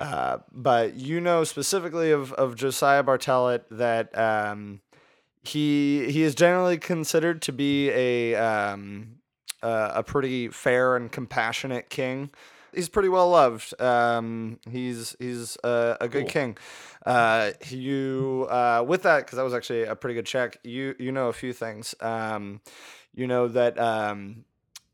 uh, 0.00 0.38
but 0.50 0.94
you 0.94 1.20
know 1.20 1.44
specifically 1.44 2.10
of, 2.10 2.32
of 2.32 2.56
Josiah 2.56 3.04
Bartellet 3.04 3.62
that 3.70 4.16
um, 4.18 4.80
he 5.42 6.10
he 6.10 6.22
is 6.22 6.34
generally 6.34 6.78
considered 6.78 7.42
to 7.42 7.52
be 7.52 7.90
a 7.90 8.34
um, 8.34 9.16
uh, 9.62 9.92
a 9.94 10.02
pretty 10.02 10.48
fair 10.48 10.96
and 10.96 11.12
compassionate 11.12 11.90
king. 11.90 12.30
He's 12.74 12.88
pretty 12.88 13.08
well 13.08 13.30
loved. 13.30 13.78
Um, 13.80 14.58
he's 14.70 15.16
he's 15.18 15.56
a, 15.64 15.96
a 16.00 16.08
good 16.08 16.22
Cool. 16.22 16.30
king. 16.30 16.58
Uh, 17.04 17.50
you 17.68 18.46
uh, 18.50 18.84
with 18.86 19.02
that 19.02 19.26
because 19.26 19.36
that 19.36 19.42
was 19.42 19.54
actually 19.54 19.82
a 19.84 19.96
pretty 19.96 20.14
good 20.14 20.26
check. 20.26 20.58
You 20.64 20.94
you 20.98 21.12
know 21.12 21.28
a 21.28 21.32
few 21.32 21.52
things. 21.52 21.94
Um, 22.00 22.60
you 23.12 23.26
know 23.26 23.48
that 23.48 23.78
um, 23.78 24.44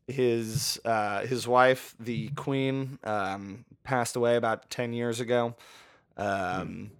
his 0.07 0.79
uh, 0.85 1.25
his 1.27 1.47
wife, 1.47 1.93
the 1.99 2.29
queen, 2.29 2.97
um, 3.03 3.63
passed 3.87 4.17
away 4.17 4.35
about 4.35 4.69
ten 4.69 4.91
years 4.91 5.21
ago. 5.21 5.55
Um, 6.17 6.91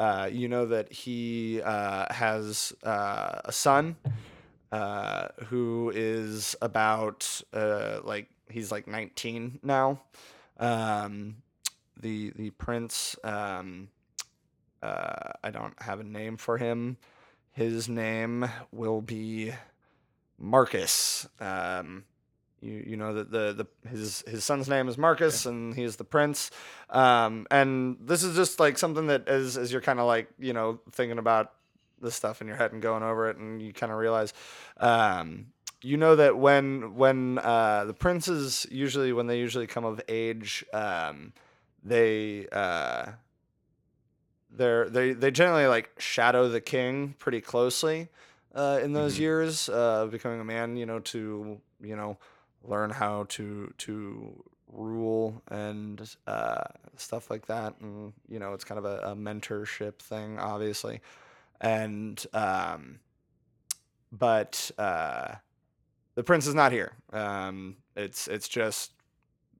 uh, 0.00 0.28
you 0.30 0.48
know 0.48 0.66
that 0.66 0.92
he 0.92 1.62
uh, 1.62 2.12
has 2.12 2.72
uh, 2.82 3.40
a 3.44 3.52
son 3.52 3.96
uh, 4.72 5.28
who 5.46 5.92
is 5.94 6.56
about 6.60 7.40
uh, 7.52 8.00
like 8.02 8.28
he's 8.50 8.72
like 8.72 8.88
19 8.88 9.60
now. 9.62 10.00
Um, 10.58 11.36
the 12.00 12.32
the 12.34 12.50
prince. 12.50 13.16
Um, 13.22 13.88
uh, 14.82 15.32
I 15.42 15.50
don't 15.50 15.80
have 15.80 16.00
a 16.00 16.04
name 16.04 16.36
for 16.36 16.58
him. 16.58 16.98
His 17.52 17.88
name 17.88 18.50
will 18.72 19.00
be 19.00 19.52
Marcus. 20.38 21.28
Um, 21.40 22.04
you 22.64 22.82
you 22.86 22.96
know 22.96 23.12
that 23.14 23.30
the 23.30 23.52
the 23.52 23.88
his 23.88 24.24
his 24.26 24.42
son's 24.44 24.68
name 24.68 24.88
is 24.88 24.96
Marcus, 24.96 25.46
and 25.46 25.74
he 25.74 25.82
is 25.84 25.96
the 25.96 26.04
prince. 26.04 26.50
Um, 26.90 27.46
and 27.50 27.96
this 28.00 28.22
is 28.24 28.34
just 28.36 28.58
like 28.58 28.78
something 28.78 29.06
that 29.08 29.28
as 29.28 29.56
as 29.58 29.70
you're 29.70 29.80
kind 29.82 30.00
of 30.00 30.06
like 30.06 30.28
you 30.38 30.52
know 30.52 30.80
thinking 30.92 31.18
about 31.18 31.52
this 32.00 32.14
stuff 32.14 32.40
in 32.40 32.46
your 32.48 32.56
head 32.56 32.72
and 32.72 32.80
going 32.82 33.02
over 33.02 33.28
it, 33.28 33.36
and 33.36 33.60
you 33.62 33.72
kind 33.72 33.92
of 33.92 33.98
realize. 33.98 34.32
Um, 34.78 35.46
you 35.82 35.98
know 35.98 36.16
that 36.16 36.38
when 36.38 36.94
when 36.96 37.38
uh, 37.38 37.84
the 37.84 37.92
princes 37.94 38.66
usually 38.70 39.12
when 39.12 39.26
they 39.26 39.38
usually 39.38 39.66
come 39.66 39.84
of 39.84 40.00
age, 40.08 40.64
um, 40.72 41.34
they 41.84 42.46
uh, 42.50 43.12
they're 44.50 44.88
they 44.88 45.12
they 45.12 45.30
generally 45.30 45.66
like 45.66 45.90
shadow 45.98 46.48
the 46.48 46.60
king 46.60 47.14
pretty 47.18 47.40
closely 47.40 48.08
uh, 48.54 48.80
in 48.82 48.92
those 48.92 49.16
Mhm. 49.16 49.20
years 49.20 49.68
uh, 49.68 50.06
becoming 50.06 50.40
a 50.40 50.44
man. 50.44 50.76
You 50.76 50.86
know 50.86 51.00
to 51.00 51.60
you 51.82 51.96
know 51.96 52.16
learn 52.64 52.90
how 52.90 53.24
to 53.30 53.72
to 53.78 54.44
rule 54.72 55.42
and 55.48 56.16
uh, 56.26 56.64
stuff 56.96 57.30
like 57.30 57.46
that, 57.46 57.74
and 57.80 58.12
you 58.28 58.38
know 58.38 58.52
it's 58.54 58.64
kind 58.64 58.78
of 58.78 58.84
a, 58.84 58.98
a 59.10 59.14
mentorship 59.14 59.98
thing, 59.98 60.38
obviously, 60.38 61.00
and 61.60 62.24
um, 62.32 62.98
but. 64.12 64.70
Uh, 64.78 65.36
the 66.14 66.22
prince 66.22 66.46
is 66.46 66.54
not 66.54 66.72
here. 66.72 66.92
Um, 67.12 67.76
it's 67.96 68.28
it's 68.28 68.48
just 68.48 68.92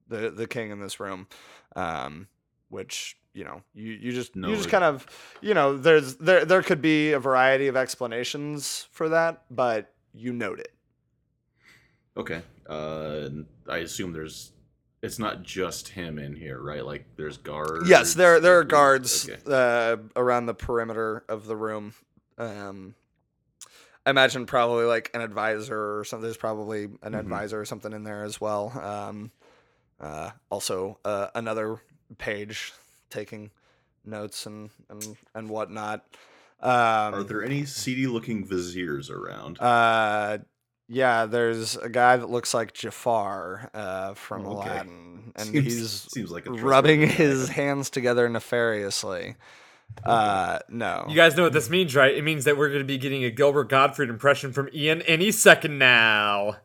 the 0.07 0.29
the 0.29 0.47
king 0.47 0.71
in 0.71 0.79
this 0.79 0.99
room, 0.99 1.27
um, 1.75 2.27
which 2.69 3.17
you 3.33 3.43
know 3.43 3.61
you 3.73 3.91
you 3.91 4.11
just 4.11 4.35
No, 4.35 4.49
you 4.49 4.55
just 4.55 4.69
kind 4.69 4.83
of 4.83 5.05
you 5.41 5.53
know 5.53 5.77
there's 5.77 6.15
there 6.17 6.45
there 6.45 6.61
could 6.61 6.81
be 6.81 7.11
a 7.11 7.19
variety 7.19 7.67
of 7.67 7.75
explanations 7.75 8.87
for 8.91 9.09
that, 9.09 9.43
but 9.49 9.93
you 10.13 10.31
note 10.33 10.59
it. 10.59 10.73
Okay. 12.17 12.41
Uh, 12.67 13.29
I 13.69 13.77
assume 13.79 14.13
there's. 14.13 14.51
It's 15.01 15.19
not 15.19 15.43
just 15.43 15.89
him 15.89 16.17
in 16.17 16.35
here, 16.35 16.59
right? 16.59 16.83
Like 16.83 17.05
there's 17.15 17.37
guards. 17.37 17.87
Yes, 17.87 18.13
there 18.15 18.39
there 18.39 18.57
are 18.59 18.63
guards 18.63 19.29
Okay. 19.29 19.39
uh, 19.45 19.97
around 20.15 20.47
the 20.47 20.53
perimeter 20.55 21.23
of 21.29 21.45
the 21.45 21.55
room. 21.55 21.93
Um, 22.37 22.95
I 24.05 24.09
imagine 24.11 24.45
probably 24.45 24.85
like 24.85 25.11
an 25.13 25.21
advisor 25.21 25.99
or 25.99 26.03
something. 26.05 26.23
There's 26.23 26.37
probably 26.37 26.85
an 27.03 27.13
Mhm. 27.13 27.19
advisor 27.19 27.59
or 27.61 27.65
something 27.65 27.93
in 27.93 28.03
there 28.03 28.23
as 28.23 28.39
well. 28.41 28.71
Um, 28.79 29.31
uh, 29.99 30.31
also, 30.49 30.99
uh, 31.05 31.27
another 31.35 31.81
page 32.17 32.73
taking 33.09 33.51
notes 34.05 34.45
and 34.45 34.69
and, 34.89 35.17
and 35.35 35.49
whatnot. 35.49 36.05
Um, 36.61 36.71
Are 37.13 37.23
there 37.23 37.43
any 37.43 37.65
seedy-looking 37.65 38.45
viziers 38.45 39.09
around? 39.11 39.59
uh, 39.59 40.39
yeah, 40.87 41.25
there's 41.25 41.75
a 41.77 41.89
guy 41.89 42.17
that 42.17 42.29
looks 42.29 42.53
like 42.53 42.73
Jafar 42.73 43.69
uh, 43.73 44.13
from 44.13 44.45
Oh, 44.45 44.59
okay. 44.59 44.69
Aladdin, 44.69 45.33
and 45.35 45.47
Seems- 45.49 45.63
he's 45.65 45.91
seems 46.11 46.31
like 46.31 46.45
a 46.45 46.51
rubbing 46.51 47.01
guy. 47.01 47.07
his 47.07 47.49
hands 47.49 47.89
together 47.89 48.27
nefariously. 48.29 49.35
Uh, 50.03 50.59
no. 50.67 51.05
You 51.07 51.15
guys 51.15 51.37
know 51.37 51.43
what 51.43 51.53
this 51.53 51.69
means, 51.69 51.95
right? 51.95 52.13
It 52.15 52.23
means 52.23 52.43
that 52.45 52.57
we're 52.57 52.69
going 52.69 52.81
to 52.81 52.85
be 52.85 52.97
getting 52.97 53.23
a 53.23 53.29
Gilbert 53.31 53.69
Gottfried 53.69 54.09
impression 54.09 54.51
from 54.51 54.67
Ian 54.73 55.01
any 55.03 55.31
second 55.31 55.77
now. 55.77 56.57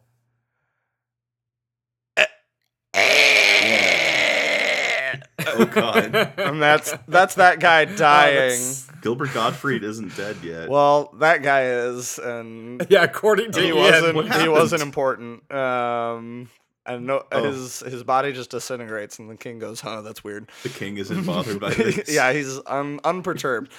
Oh, 5.48 5.64
God. 5.64 6.14
and 6.36 6.60
that's 6.62 6.94
that's 7.08 7.34
that 7.36 7.60
guy 7.60 7.84
dying. 7.84 8.60
Gilbert 9.02 9.32
Gottfried 9.32 9.82
isn't 9.82 10.16
dead 10.16 10.36
yet. 10.42 10.68
well, 10.68 11.10
that 11.20 11.42
guy 11.42 11.64
is, 11.64 12.18
and 12.18 12.86
yeah, 12.90 13.02
according 13.02 13.52
to 13.52 13.60
he 13.62 13.72
wasn't. 13.72 14.14
what 14.14 14.24
He 14.26 14.30
happened? 14.30 14.52
wasn't 14.52 14.82
important. 14.82 15.50
Um, 15.52 16.50
and 16.86 17.06
no, 17.06 17.22
Oh. 17.32 17.44
his 17.44 17.80
his 17.80 18.02
body 18.02 18.32
just 18.32 18.50
disintegrates, 18.50 19.18
and 19.18 19.30
the 19.30 19.36
king 19.36 19.58
goes, 19.58 19.82
"Oh, 19.84 20.02
that's 20.02 20.22
weird." 20.24 20.50
the 20.62 20.68
king 20.68 20.96
isn't 20.98 21.24
bothered 21.26 21.60
by 21.60 21.70
this. 21.70 22.12
yeah, 22.12 22.32
he's 22.32 22.58
un, 22.66 23.00
unperturbed. 23.04 23.70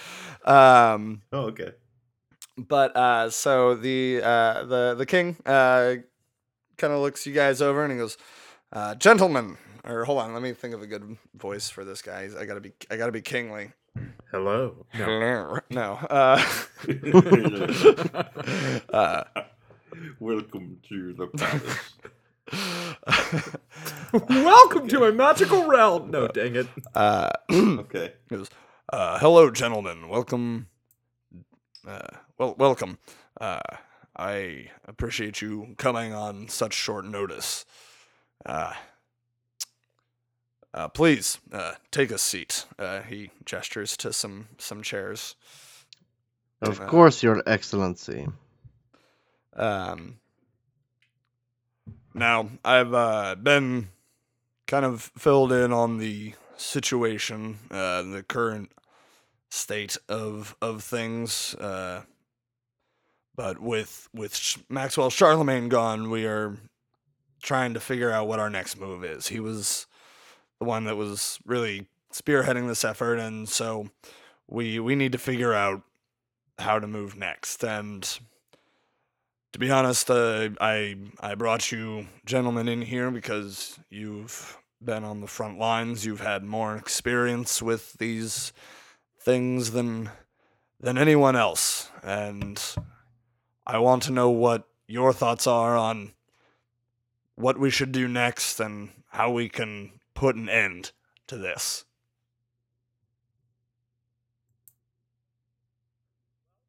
Um, 0.45 1.21
Oh, 1.33 1.47
okay. 1.47 1.71
but 2.57 2.95
uh, 2.95 3.29
so 3.29 3.75
the 3.75 4.21
uh, 4.23 4.63
the 4.65 4.95
the 4.97 5.05
king 5.05 5.35
uh, 5.45 5.95
kind 6.77 6.93
of 6.93 6.99
looks 6.99 7.25
you 7.27 7.33
guys 7.33 7.61
over 7.61 7.83
and 7.83 7.91
he 7.91 7.97
goes, 7.97 8.17
uh, 8.73 8.95
"Gentlemen," 8.95 9.57
or 9.83 10.05
hold 10.05 10.19
on, 10.19 10.33
let 10.33 10.41
me 10.41 10.53
think 10.53 10.73
of 10.73 10.81
a 10.81 10.87
good 10.87 11.17
voice 11.35 11.69
for 11.69 11.83
this 11.85 12.01
guy. 12.01 12.29
I 12.37 12.45
gotta 12.45 12.61
be 12.61 12.71
I 12.89 12.97
gotta 12.97 13.11
be 13.11 13.21
kingly. 13.21 13.73
Hello. 14.31 14.85
No. 14.97 15.05
Hello. 15.05 15.57
No. 15.69 15.93
Uh, 16.09 16.41
uh, 18.93 19.23
Welcome 20.19 20.79
to 20.89 21.13
the 21.13 21.27
palace. 21.27 21.91
Welcome 24.29 24.87
to 24.89 24.99
my 24.99 25.11
magical 25.11 25.67
realm. 25.67 26.11
No, 26.11 26.27
dang 26.27 26.55
it. 26.55 26.67
uh, 26.95 27.29
Okay. 27.51 28.13
He 28.29 28.35
goes, 28.35 28.49
uh, 28.91 29.19
"Hello, 29.19 29.49
gentlemen. 29.51 30.09
Welcome. 30.09 30.67
Uh, 31.87 32.07
well, 32.37 32.55
welcome. 32.57 32.97
Uh, 33.39 33.59
I 34.17 34.69
appreciate 34.85 35.41
you 35.41 35.75
coming 35.77 36.13
on 36.13 36.47
such 36.47 36.73
short 36.73 37.05
notice. 37.05 37.65
Uh, 40.73 40.87
please 40.87 41.39
uh, 41.51 41.73
take 41.91 42.11
a 42.11 42.17
seat." 42.17 42.65
Uh, 42.79 43.01
he 43.01 43.31
gestures 43.45 43.97
to 43.97 44.13
some 44.13 44.47
some 44.57 44.81
chairs. 44.81 45.35
Of 46.61 46.79
Uh, 46.79 46.87
course, 46.87 47.23
Your 47.23 47.41
Excellency. 47.45 48.27
Um, 49.53 50.19
now, 52.13 52.49
I've 52.63 52.93
uh, 52.93 53.35
been 53.35 53.89
kind 54.67 54.85
of 54.85 55.11
filled 55.17 55.51
in 55.51 55.73
on 55.73 55.97
the 55.97 56.33
situation, 56.57 57.57
uh, 57.71 58.03
the 58.03 58.23
current 58.23 58.71
state 59.49 59.97
of 60.07 60.55
of 60.61 60.83
things. 60.83 61.55
Uh, 61.55 62.03
but 63.35 63.59
with 63.59 64.07
with 64.13 64.57
Maxwell 64.69 65.09
Charlemagne 65.09 65.67
gone, 65.67 66.09
we 66.09 66.25
are 66.25 66.57
trying 67.41 67.73
to 67.73 67.79
figure 67.79 68.11
out 68.11 68.27
what 68.27 68.39
our 68.39 68.49
next 68.49 68.79
move 68.79 69.03
is. 69.03 69.27
He 69.27 69.39
was 69.39 69.87
the 70.61 70.65
one 70.65 70.83
that 70.83 70.95
was 70.95 71.39
really 71.43 71.87
spearheading 72.13 72.67
this 72.67 72.85
effort, 72.85 73.17
and 73.17 73.49
so 73.49 73.89
we 74.47 74.79
we 74.79 74.95
need 74.95 75.11
to 75.11 75.17
figure 75.17 75.55
out 75.55 75.81
how 76.59 76.77
to 76.77 76.85
move 76.85 77.15
next. 77.15 77.63
And 77.63 78.03
to 79.53 79.57
be 79.57 79.71
honest, 79.71 80.11
uh, 80.11 80.49
I 80.61 80.97
I 81.19 81.33
brought 81.33 81.71
you 81.71 82.05
gentlemen 82.27 82.67
in 82.67 82.83
here 82.83 83.09
because 83.09 83.79
you've 83.89 84.59
been 84.79 85.03
on 85.03 85.19
the 85.19 85.27
front 85.27 85.57
lines. 85.57 86.05
You've 86.05 86.21
had 86.21 86.43
more 86.43 86.75
experience 86.75 87.59
with 87.59 87.93
these 87.93 88.53
things 89.19 89.71
than 89.71 90.11
than 90.79 90.95
anyone 90.95 91.35
else, 91.35 91.89
and 92.03 92.61
I 93.65 93.79
want 93.79 94.03
to 94.03 94.11
know 94.11 94.29
what 94.29 94.67
your 94.85 95.11
thoughts 95.11 95.47
are 95.47 95.75
on 95.75 96.11
what 97.33 97.57
we 97.57 97.71
should 97.71 97.91
do 97.91 98.07
next 98.07 98.59
and 98.59 98.89
how 99.07 99.31
we 99.31 99.49
can 99.49 99.93
put 100.21 100.35
an 100.35 100.47
end 100.47 100.91
to 101.25 101.35
this. 101.35 101.83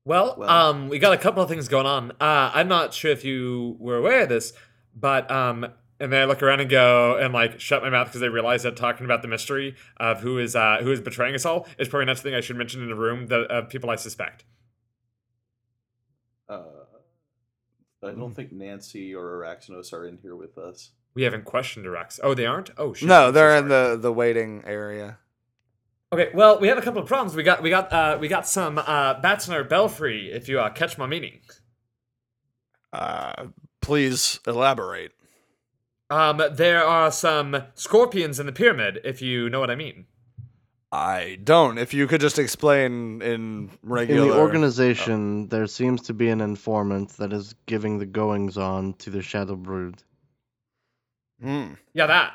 Well, 0.06 0.36
Well- 0.38 0.48
um, 0.48 0.88
we 0.88 0.98
got 0.98 1.12
a 1.12 1.18
couple 1.18 1.42
of 1.42 1.50
things 1.50 1.68
going 1.68 1.84
on. 1.84 2.12
Uh, 2.12 2.50
I'm 2.54 2.66
not 2.66 2.94
sure 2.94 3.10
if 3.10 3.26
you 3.26 3.76
were 3.78 3.98
aware 3.98 4.22
of 4.22 4.30
this, 4.30 4.54
but 4.96 5.30
um, 5.30 5.66
and 6.00 6.10
then 6.10 6.22
I 6.22 6.24
look 6.24 6.42
around 6.42 6.60
and 6.60 6.70
go 6.70 7.18
and 7.18 7.34
like 7.34 7.60
shut 7.60 7.82
my 7.82 7.90
mouth 7.90 8.06
because 8.06 8.22
I 8.22 8.26
realize 8.26 8.62
that 8.62 8.74
talking 8.74 9.04
about 9.04 9.20
the 9.20 9.28
mystery 9.28 9.76
of 9.98 10.20
who 10.20 10.38
is 10.38 10.56
uh, 10.56 10.78
who 10.80 10.90
is 10.90 11.02
betraying 11.02 11.34
us 11.34 11.44
all 11.44 11.68
is 11.78 11.88
probably 11.88 12.06
not 12.06 12.16
something 12.16 12.34
I 12.34 12.40
should 12.40 12.56
mention 12.56 12.82
in 12.82 12.90
a 12.90 12.96
room 12.96 13.26
that 13.26 13.42
of 13.50 13.68
people 13.68 13.90
I 13.90 13.96
suspect. 13.96 14.46
Uh, 16.48 16.62
I 18.02 18.12
don't 18.12 18.32
think 18.34 18.50
Nancy 18.50 19.14
or 19.14 19.42
Araxanos 19.42 19.92
are 19.92 20.06
in 20.06 20.16
here 20.16 20.36
with 20.36 20.56
us. 20.56 20.92
We 21.14 21.22
haven't 21.22 21.44
questioned 21.44 21.90
Rex. 21.90 22.18
Oh, 22.22 22.34
they 22.34 22.46
aren't. 22.46 22.70
Oh, 22.78 22.94
shoot. 22.94 23.06
No, 23.06 23.26
I'm 23.26 23.28
so 23.28 23.32
they're 23.32 23.56
in 23.56 23.68
the 23.68 23.98
the 24.00 24.12
waiting 24.12 24.62
area. 24.66 25.18
Okay, 26.12 26.30
well, 26.34 26.60
we 26.60 26.68
have 26.68 26.76
a 26.78 26.82
couple 26.82 27.00
of 27.00 27.08
problems. 27.08 27.34
We 27.34 27.42
got 27.42 27.62
we 27.62 27.70
got 27.70 27.92
uh, 27.92 28.18
we 28.20 28.28
got 28.28 28.46
some 28.46 28.78
uh, 28.78 29.20
bats 29.20 29.48
in 29.48 29.54
our 29.54 29.64
belfry. 29.64 30.30
If 30.30 30.48
you 30.48 30.60
uh, 30.60 30.70
catch 30.70 30.98
my 30.98 31.06
meaning. 31.06 31.40
Uh, 32.92 33.46
please 33.80 34.40
elaborate. 34.46 35.12
Um, 36.10 36.42
there 36.52 36.84
are 36.84 37.10
some 37.10 37.64
scorpions 37.74 38.38
in 38.38 38.44
the 38.44 38.52
pyramid. 38.52 39.00
If 39.04 39.22
you 39.22 39.48
know 39.48 39.60
what 39.60 39.70
I 39.70 39.74
mean. 39.74 40.04
I 40.92 41.38
don't. 41.42 41.78
If 41.78 41.94
you 41.94 42.06
could 42.06 42.20
just 42.20 42.38
explain 42.38 43.22
in 43.22 43.70
regular. 43.82 44.24
In 44.24 44.28
regular. 44.28 44.28
the 44.28 44.38
organization, 44.38 45.48
there 45.48 45.66
seems 45.66 46.02
to 46.02 46.12
be 46.12 46.28
an 46.28 46.42
informant 46.42 47.16
that 47.16 47.32
is 47.32 47.54
giving 47.64 47.98
the 47.98 48.04
goings 48.04 48.58
on 48.58 48.92
to 48.94 49.08
the 49.08 49.22
Shadow 49.22 49.56
Brood. 49.56 50.02
Hmm. 51.42 51.74
Yeah, 51.92 52.06
that. 52.06 52.32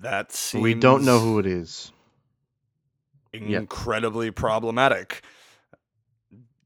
That 0.00 0.32
seems 0.32 0.62
We 0.62 0.74
don't 0.74 1.04
know 1.04 1.18
who 1.20 1.38
it 1.38 1.46
is. 1.46 1.92
yet. 3.34 3.42
incredibly 3.60 4.30
problematic. 4.30 5.22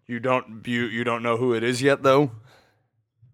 You 0.06 0.20
don't 0.20 0.66
you 0.66 0.84
you 0.84 1.02
don't 1.02 1.22
know 1.22 1.36
who 1.36 1.52
it 1.54 1.62
is 1.64 1.82
yet 1.82 2.02
though? 2.02 2.30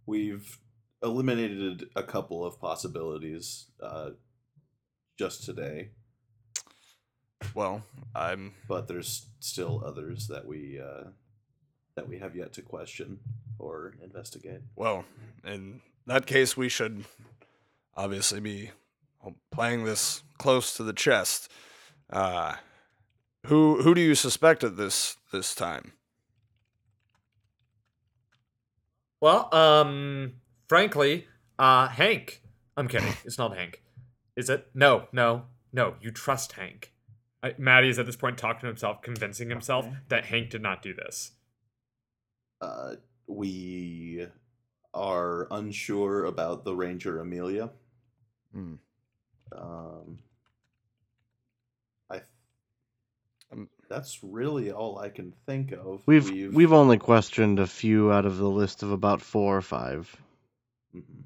We've 0.07 0.59
eliminated 1.03 1.85
a 1.97 2.03
couple 2.03 2.45
of 2.45 2.59
possibilities 2.61 3.67
uh, 3.83 4.11
just 5.19 5.45
today, 5.45 5.91
Well, 7.55 7.83
I'm 8.15 8.55
but 8.69 8.89
there's 8.89 9.27
still 9.41 9.83
others 9.85 10.29
that 10.29 10.47
we 10.47 10.81
uh, 10.81 11.11
that 11.97 12.09
we 12.09 12.19
have 12.19 12.35
yet 12.37 12.53
to 12.55 12.63
question 12.63 13.19
or 13.59 13.95
investigate. 14.03 14.61
well, 14.77 15.05
in 15.45 15.81
that 16.07 16.25
case 16.27 16.57
we 16.57 16.69
should 16.69 17.05
obviously 17.97 18.41
be 18.41 18.71
playing 19.51 19.85
this 19.85 20.23
close 20.39 20.75
to 20.77 20.83
the 20.83 20.93
chest. 20.93 21.51
Uh 22.11 22.55
who 23.47 23.83
who 23.83 23.95
do 23.95 24.01
you 24.01 24.15
suspect 24.15 24.63
at 24.65 24.77
this 24.77 25.17
this 25.33 25.55
time? 25.55 25.93
Well, 29.21 29.55
um, 29.55 30.35
frankly, 30.69 31.27
uh, 31.59 31.89
Hank. 31.89 32.43
I'm 32.77 32.89
kidding. 32.89 33.13
It's 33.25 33.39
not 33.39 33.55
Hank. 33.57 33.83
Is 34.37 34.49
it? 34.49 34.69
No, 34.75 35.09
no, 35.13 35.45
no. 35.73 35.95
You 36.01 36.11
trust 36.11 36.53
Hank. 36.53 36.93
I, 37.43 37.55
Maddie 37.59 37.89
is 37.91 37.99
at 37.99 38.07
this 38.07 38.17
point 38.17 38.39
talking 38.39 38.61
to 38.61 38.67
himself, 38.67 39.03
convincing 39.03 39.51
himself 39.51 39.87
Okay. 39.87 39.97
that 40.09 40.25
Hank 40.27 40.51
did 40.51 40.63
not 40.63 40.83
do 40.83 40.95
this. 40.95 41.33
Uh, 42.61 42.95
we 43.27 44.27
are 44.95 45.47
unsure 45.51 46.25
about 46.25 46.65
the 46.65 46.75
Ranger 46.75 47.21
Amelia. 47.21 47.71
Hmm. 48.53 48.75
Um, 49.57 50.19
I. 52.11 52.15
th- 52.17 52.25
Um, 53.53 53.69
that's 53.89 54.23
really 54.23 54.71
all 54.71 54.99
I 54.99 55.09
can 55.09 55.33
think 55.47 55.73
of. 55.73 56.03
We've 56.07 56.31
we've, 56.55 56.73
only 56.73 56.99
questioned 56.99 57.59
a 57.59 57.67
few 57.67 58.13
out 58.13 58.25
of 58.27 58.37
the 58.39 58.49
list 58.49 58.83
of 58.85 58.93
about 58.93 59.21
four 59.21 59.57
or 59.57 59.63
five. 59.63 60.15
Mhm. 60.95 61.25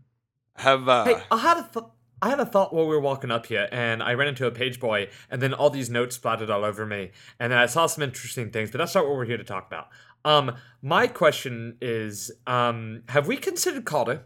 Have 0.56 0.88
uh 0.88 1.04
Hey, 1.04 1.22
I 1.30 1.37
had 1.38 1.58
a 1.58 1.68
th- 1.72 1.84
I 2.22 2.30
had 2.30 2.40
a 2.40 2.46
thought 2.46 2.72
while 2.72 2.87
we 2.87 2.94
were 2.94 3.00
walking 3.00 3.30
up 3.30 3.44
here, 3.46 3.68
and 3.70 4.02
I 4.02 4.14
ran 4.14 4.28
into 4.28 4.46
a 4.46 4.50
page 4.50 4.80
boy, 4.80 5.10
and 5.30 5.42
then 5.42 5.52
all 5.52 5.68
these 5.68 5.90
notes 5.90 6.16
splattered 6.16 6.48
all 6.48 6.64
over 6.64 6.87
me, 6.87 7.10
and 7.38 7.52
then 7.52 7.58
I 7.58 7.66
saw 7.66 7.84
some 7.87 8.02
interesting 8.02 8.50
things. 8.50 8.70
But 8.70 8.78
that's 8.78 8.94
not 8.94 9.04
what 9.06 9.14
we're 9.16 9.26
here 9.26 9.37
to 9.37 9.44
talk 9.44 9.66
about. 9.66 9.88
Um, 10.24 10.56
my 10.80 11.06
question 11.06 11.76
is, 11.82 12.30
um, 12.46 13.02
have 13.10 13.26
we 13.26 13.37
considered 13.37 13.84
Calder? 13.84 14.24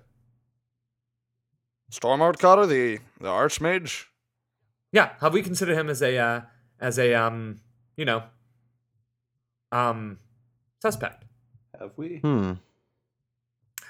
Stormart 1.91 2.39
Cotter, 2.39 2.67
the 2.67 2.99
the 3.21 3.29
Archmage? 3.29 4.05
Yeah, 4.93 5.13
have 5.21 5.33
we 5.33 5.43
considered 5.43 5.77
him 5.77 5.89
as 5.89 6.03
a 6.03 6.17
uh, 6.17 6.41
as 6.81 6.99
a 6.99 7.15
um, 7.15 7.61
you 7.97 8.05
know, 8.05 8.23
um, 9.73 10.19
suspect? 10.81 11.25
Have 11.79 11.93
we? 11.97 12.19
Hmm. 12.19 12.53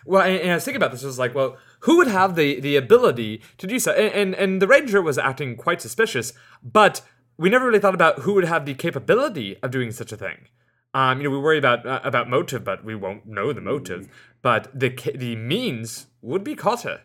Well, 0.04 0.22
and, 0.22 0.40
and 0.40 0.50
I 0.52 0.54
was 0.54 0.64
thinking 0.64 0.80
about 0.80 0.92
this. 0.92 1.02
I 1.02 1.06
was 1.06 1.18
like, 1.18 1.34
well, 1.34 1.56
who 1.80 1.98
would 1.98 2.06
have 2.06 2.34
the 2.34 2.60
the 2.60 2.76
ability 2.76 3.42
to 3.58 3.66
do 3.66 3.78
so? 3.78 3.92
And, 3.92 4.14
and 4.14 4.34
and 4.34 4.62
the 4.62 4.66
ranger 4.66 5.02
was 5.02 5.18
acting 5.18 5.56
quite 5.56 5.82
suspicious, 5.82 6.32
but 6.62 7.02
we 7.36 7.50
never 7.50 7.66
really 7.66 7.78
thought 7.80 7.94
about 7.94 8.20
who 8.20 8.34
would 8.34 8.44
have 8.44 8.66
the 8.66 8.74
capability 8.74 9.56
of 9.62 9.70
doing 9.70 9.90
such 9.92 10.12
a 10.12 10.16
thing. 10.16 10.48
Um, 10.94 11.18
you 11.18 11.24
know, 11.24 11.30
we 11.30 11.38
worry 11.38 11.58
about 11.58 11.86
uh, 11.86 12.00
about 12.02 12.28
motive, 12.30 12.64
but 12.64 12.84
we 12.84 12.94
won't 12.94 13.26
know 13.26 13.52
the 13.52 13.60
motive. 13.60 14.08
But 14.40 14.68
the 14.78 14.88
the 15.14 15.36
means 15.36 16.06
would 16.22 16.42
be 16.42 16.54
Cotter. 16.54 17.02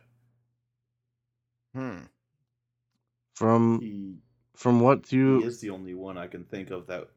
Hmm. 1.73 1.99
From 3.35 3.81
He, 3.81 4.15
from 4.55 4.79
what 4.79 5.11
you 5.11 5.37
he 5.39 5.43
you 5.43 5.47
is 5.47 5.59
the 5.59 5.71
only 5.71 5.93
one 5.95 6.17
I 6.17 6.27
can 6.27 6.43
think 6.43 6.69
of 6.71 6.87
that. 6.87 7.07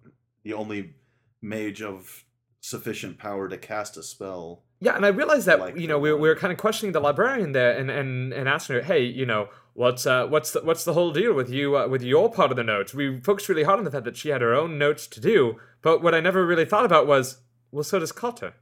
The 0.44 0.54
only 0.54 0.94
mage 1.42 1.82
of 1.82 2.24
sufficient 2.60 3.18
power 3.18 3.48
to 3.48 3.58
cast 3.58 3.96
a 3.96 4.02
spell. 4.02 4.64
Yeah, 4.80 4.96
and 4.96 5.06
I 5.06 5.08
realized 5.08 5.46
that 5.46 5.60
Like 5.60 5.76
you 5.76 5.86
know 5.86 5.98
the 5.98 6.00
we, 6.00 6.12
we 6.12 6.28
were 6.28 6.36
kind 6.36 6.52
of 6.52 6.58
questioning 6.58 6.92
the 6.92 7.00
librarian 7.00 7.52
there, 7.52 7.76
and, 7.78 7.90
and, 7.90 8.32
and 8.32 8.48
asking 8.48 8.76
her, 8.76 8.82
hey, 8.82 9.04
you 9.04 9.24
know, 9.24 9.48
what's 9.74 10.06
uh, 10.06 10.26
what's 10.26 10.52
the, 10.52 10.60
what's 10.62 10.84
the 10.84 10.92
whole 10.92 11.12
deal 11.12 11.32
with 11.34 11.50
you 11.50 11.76
uh, 11.76 11.88
with 11.88 12.02
your 12.02 12.30
part 12.30 12.50
of 12.50 12.56
the 12.56 12.64
notes? 12.64 12.94
We 12.94 13.20
focused 13.20 13.48
really 13.48 13.64
hard 13.64 13.78
on 13.78 13.84
the 13.84 13.90
fact 13.90 14.04
that 14.04 14.16
she 14.16 14.30
had 14.30 14.40
her 14.40 14.54
own 14.54 14.78
notes 14.78 15.06
to 15.08 15.20
do, 15.20 15.56
but 15.82 16.02
what 16.02 16.14
I 16.14 16.20
never 16.20 16.44
really 16.44 16.64
thought 16.64 16.84
about 16.84 17.06
was, 17.06 17.38
well, 17.70 17.84
so 17.84 17.98
does 17.98 18.12
Cotter. 18.12 18.54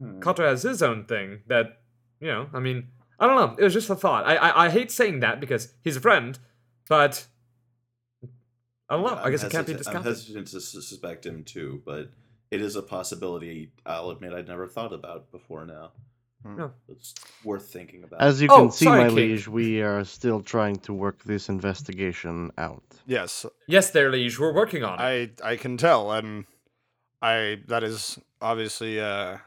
Hmm. 0.00 0.20
Cotter 0.20 0.46
has 0.46 0.62
his 0.62 0.82
own 0.82 1.04
thing 1.04 1.40
that, 1.46 1.80
you 2.20 2.28
know, 2.28 2.48
I 2.52 2.60
mean, 2.60 2.88
I 3.18 3.26
don't 3.26 3.36
know. 3.36 3.56
It 3.58 3.64
was 3.64 3.72
just 3.74 3.90
a 3.90 3.96
thought. 3.96 4.24
I 4.26 4.36
I, 4.36 4.66
I 4.66 4.70
hate 4.70 4.90
saying 4.90 5.20
that 5.20 5.40
because 5.40 5.72
he's 5.82 5.96
a 5.96 6.00
friend, 6.00 6.38
but 6.88 7.26
I 8.88 8.94
don't 8.96 9.02
know. 9.04 9.14
I 9.14 9.24
I'm 9.24 9.30
guess 9.30 9.42
it 9.44 9.50
can't 9.52 9.66
be 9.66 9.72
hesitant- 9.74 9.96
I'm 9.96 10.02
hesitant 10.04 10.46
to 10.48 10.60
suspect 10.60 11.26
him 11.26 11.44
too, 11.44 11.82
but 11.84 12.10
it 12.50 12.60
is 12.62 12.76
a 12.76 12.82
possibility. 12.82 13.70
I'll 13.84 14.10
admit 14.10 14.32
I'd 14.32 14.48
never 14.48 14.66
thought 14.66 14.92
about 14.92 15.30
before 15.30 15.66
now. 15.66 15.92
No. 16.44 16.72
It's 16.88 17.14
worth 17.44 17.66
thinking 17.70 18.04
about. 18.04 18.22
as 18.22 18.40
you 18.40 18.48
Oh, 18.50 18.56
can 18.68 18.70
see, 18.70 18.84
sorry, 18.84 19.00
my 19.02 19.08
King. 19.08 19.16
liege, 19.16 19.48
we 19.48 19.82
are 19.82 20.04
still 20.04 20.40
trying 20.40 20.76
to 20.76 20.94
work 20.94 21.22
this 21.24 21.48
investigation 21.48 22.52
out. 22.56 22.84
Yes, 23.06 23.44
Yes, 23.66 23.90
there, 23.90 24.10
liege. 24.10 24.38
We're 24.38 24.54
working 24.54 24.84
on 24.84 24.98
it. 25.00 25.40
I 25.42 25.52
I 25.52 25.56
can 25.56 25.76
tell, 25.76 26.12
and 26.12 26.44
I 27.20 27.62
that 27.66 27.82
is 27.82 28.18
obviously 28.40 29.00
uh, 29.00 29.38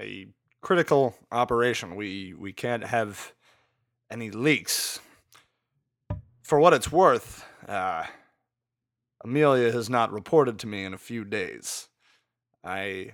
a 0.00 0.26
critical 0.60 1.14
operation. 1.32 1.96
We 1.96 2.34
we 2.34 2.52
can't 2.52 2.84
have 2.84 3.32
any 4.10 4.30
leaks. 4.30 5.00
For 6.42 6.58
what 6.58 6.74
it's 6.74 6.90
worth, 6.90 7.44
uh, 7.68 8.04
Amelia 9.22 9.70
has 9.70 9.88
not 9.88 10.12
reported 10.12 10.58
to 10.60 10.66
me 10.66 10.84
in 10.84 10.94
a 10.94 10.98
few 10.98 11.24
days. 11.24 11.88
I 12.64 13.12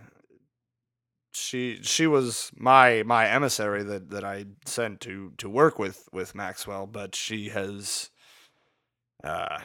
she 1.33 1.81
she 1.83 2.07
was 2.07 2.51
my 2.57 3.03
my 3.03 3.29
emissary 3.29 3.83
that, 3.83 4.11
that 4.11 4.25
I 4.25 4.47
sent 4.65 5.01
to 5.03 5.33
to 5.39 5.51
work 5.51 5.79
with 5.79 6.09
with 6.13 6.35
Maxwell, 6.35 6.87
but 6.87 7.15
she 7.15 7.51
has 7.51 8.11
uh 9.23 9.59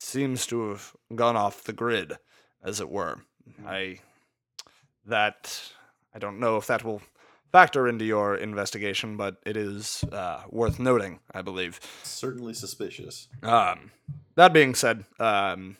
seems 0.00 0.46
to 0.46 0.70
have 0.70 0.94
gone 1.14 1.36
off 1.36 1.64
the 1.64 1.72
grid, 1.72 2.16
as 2.62 2.80
it 2.80 2.88
were. 2.88 3.18
I 3.66 3.98
that 5.04 5.72
I 6.18 6.20
don't 6.20 6.40
know 6.40 6.56
if 6.56 6.66
that 6.66 6.82
will 6.82 7.00
factor 7.52 7.86
into 7.86 8.04
your 8.04 8.34
investigation, 8.34 9.16
but 9.16 9.36
it 9.46 9.56
is 9.56 10.02
uh, 10.10 10.42
worth 10.50 10.80
noting, 10.80 11.20
I 11.32 11.42
believe. 11.42 11.78
Certainly 12.02 12.54
suspicious. 12.54 13.28
Um, 13.40 13.92
that 14.34 14.52
being 14.52 14.74
said, 14.74 15.04
um, 15.20 15.76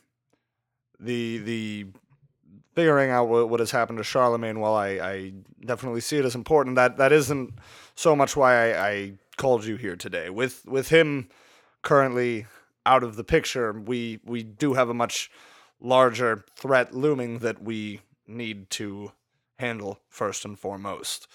the 1.00 1.38
the 1.38 1.86
figuring 2.76 3.10
out 3.10 3.28
what, 3.28 3.48
what 3.48 3.58
has 3.58 3.72
happened 3.72 3.98
to 3.98 4.04
Charlemagne, 4.04 4.60
while 4.60 4.74
I, 4.74 4.88
I 4.90 5.32
definitely 5.66 6.02
see 6.02 6.18
it 6.18 6.24
as 6.24 6.36
important, 6.36 6.76
that 6.76 6.98
that 6.98 7.10
isn't 7.10 7.58
so 7.96 8.14
much 8.14 8.36
why 8.36 8.70
I, 8.70 8.88
I 8.90 9.12
called 9.38 9.64
you 9.64 9.74
here 9.74 9.96
today. 9.96 10.30
With 10.30 10.64
with 10.66 10.90
him 10.90 11.30
currently 11.82 12.46
out 12.86 13.02
of 13.02 13.16
the 13.16 13.24
picture, 13.24 13.72
we 13.72 14.20
we 14.24 14.44
do 14.44 14.74
have 14.74 14.88
a 14.88 14.94
much 14.94 15.32
larger 15.80 16.44
threat 16.54 16.94
looming 16.94 17.40
that 17.40 17.60
we 17.60 18.02
need 18.28 18.70
to 18.70 19.10
handle 19.58 20.00
first 20.08 20.44
and 20.44 20.58
foremost. 20.58 21.26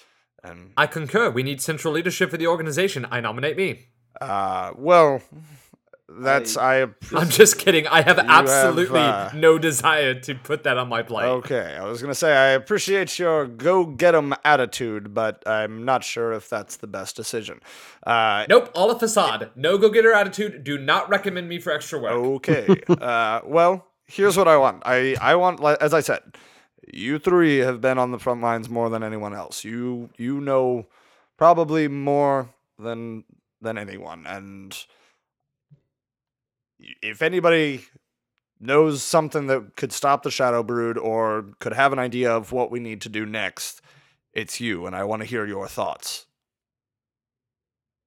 And 0.43 0.71
I 0.75 0.87
concur. 0.87 1.29
We 1.29 1.43
need 1.43 1.61
central 1.61 1.93
leadership 1.93 2.29
for 2.31 2.37
the 2.37 2.47
organization. 2.47 3.05
I 3.09 3.21
nominate 3.21 3.55
me. 3.57 3.87
uh, 4.19 4.71
well, 4.75 5.21
that's 6.09 6.57
I. 6.57 6.81
I'm 7.15 7.29
just 7.29 7.57
kidding. 7.57 7.87
I 7.87 8.01
have 8.01 8.17
You 8.17 8.23
have, 8.23 8.45
absolutely 8.49 8.99
uh, 8.99 9.31
no 9.33 9.57
desire 9.57 10.13
to 10.15 10.35
put 10.35 10.63
that 10.63 10.77
on 10.77 10.89
my 10.89 11.01
plate. 11.01 11.25
Okay, 11.25 11.77
I 11.79 11.85
was 11.85 12.01
gonna 12.01 12.13
say 12.13 12.35
I 12.35 12.47
appreciate 12.49 13.17
your 13.17 13.47
go 13.47 13.85
get 13.85 14.13
'em 14.13 14.33
attitude, 14.43 15.13
but 15.13 15.41
I'm 15.47 15.85
not 15.85 16.03
sure 16.03 16.33
if 16.33 16.49
that's 16.49 16.75
the 16.75 16.87
best 16.87 17.15
decision. 17.15 17.61
Uh, 18.05 18.45
Nope, 18.49 18.69
all 18.75 18.91
a 18.91 18.99
facade. 18.99 19.49
No 19.55 19.77
go 19.77 19.89
getter 19.89 20.13
attitude. 20.13 20.63
Do 20.65 20.77
not 20.77 21.09
recommend 21.09 21.47
me 21.49 21.59
for 21.59 21.71
extra 21.71 21.99
work. 21.99 22.11
okay. 22.11 22.67
uh, 22.89 23.39
well, 23.45 23.87
here's 24.05 24.35
what 24.37 24.47
I 24.49 24.57
want. 24.57 24.83
I 24.85 25.15
I 25.21 25.35
want, 25.35 25.61
li- 25.63 25.77
as 25.81 25.93
I 25.93 26.01
said, 26.01 26.19
you 26.91 27.19
three 27.19 27.59
have 27.59 27.81
been 27.81 27.97
on 27.97 28.11
the 28.11 28.19
front 28.19 28.41
lines 28.41 28.69
more 28.69 28.89
than 28.89 29.03
anyone 29.03 29.33
else. 29.33 29.63
You 29.63 30.09
you 30.17 30.41
know 30.41 30.87
probably 31.37 31.87
more 31.87 32.49
than 32.79 33.23
than 33.61 33.77
anyone, 33.77 34.25
and 34.25 34.75
if 37.01 37.21
anybody 37.21 37.85
knows 38.59 39.03
something 39.03 39.47
that 39.47 39.75
could 39.75 39.91
stop 39.91 40.23
the 40.23 40.31
Shadow 40.31 40.63
Brood 40.63 40.97
or 40.97 41.45
could 41.59 41.73
have 41.73 41.93
an 41.93 41.99
idea 41.99 42.31
of 42.31 42.51
what 42.51 42.71
we 42.71 42.79
need 42.79 43.01
to 43.01 43.09
do 43.09 43.25
next, 43.25 43.81
it's 44.33 44.59
you, 44.59 44.85
and 44.85 44.95
I 44.95 45.03
want 45.03 45.21
to 45.21 45.27
hear 45.27 45.45
your 45.45 45.67
thoughts. 45.67 46.25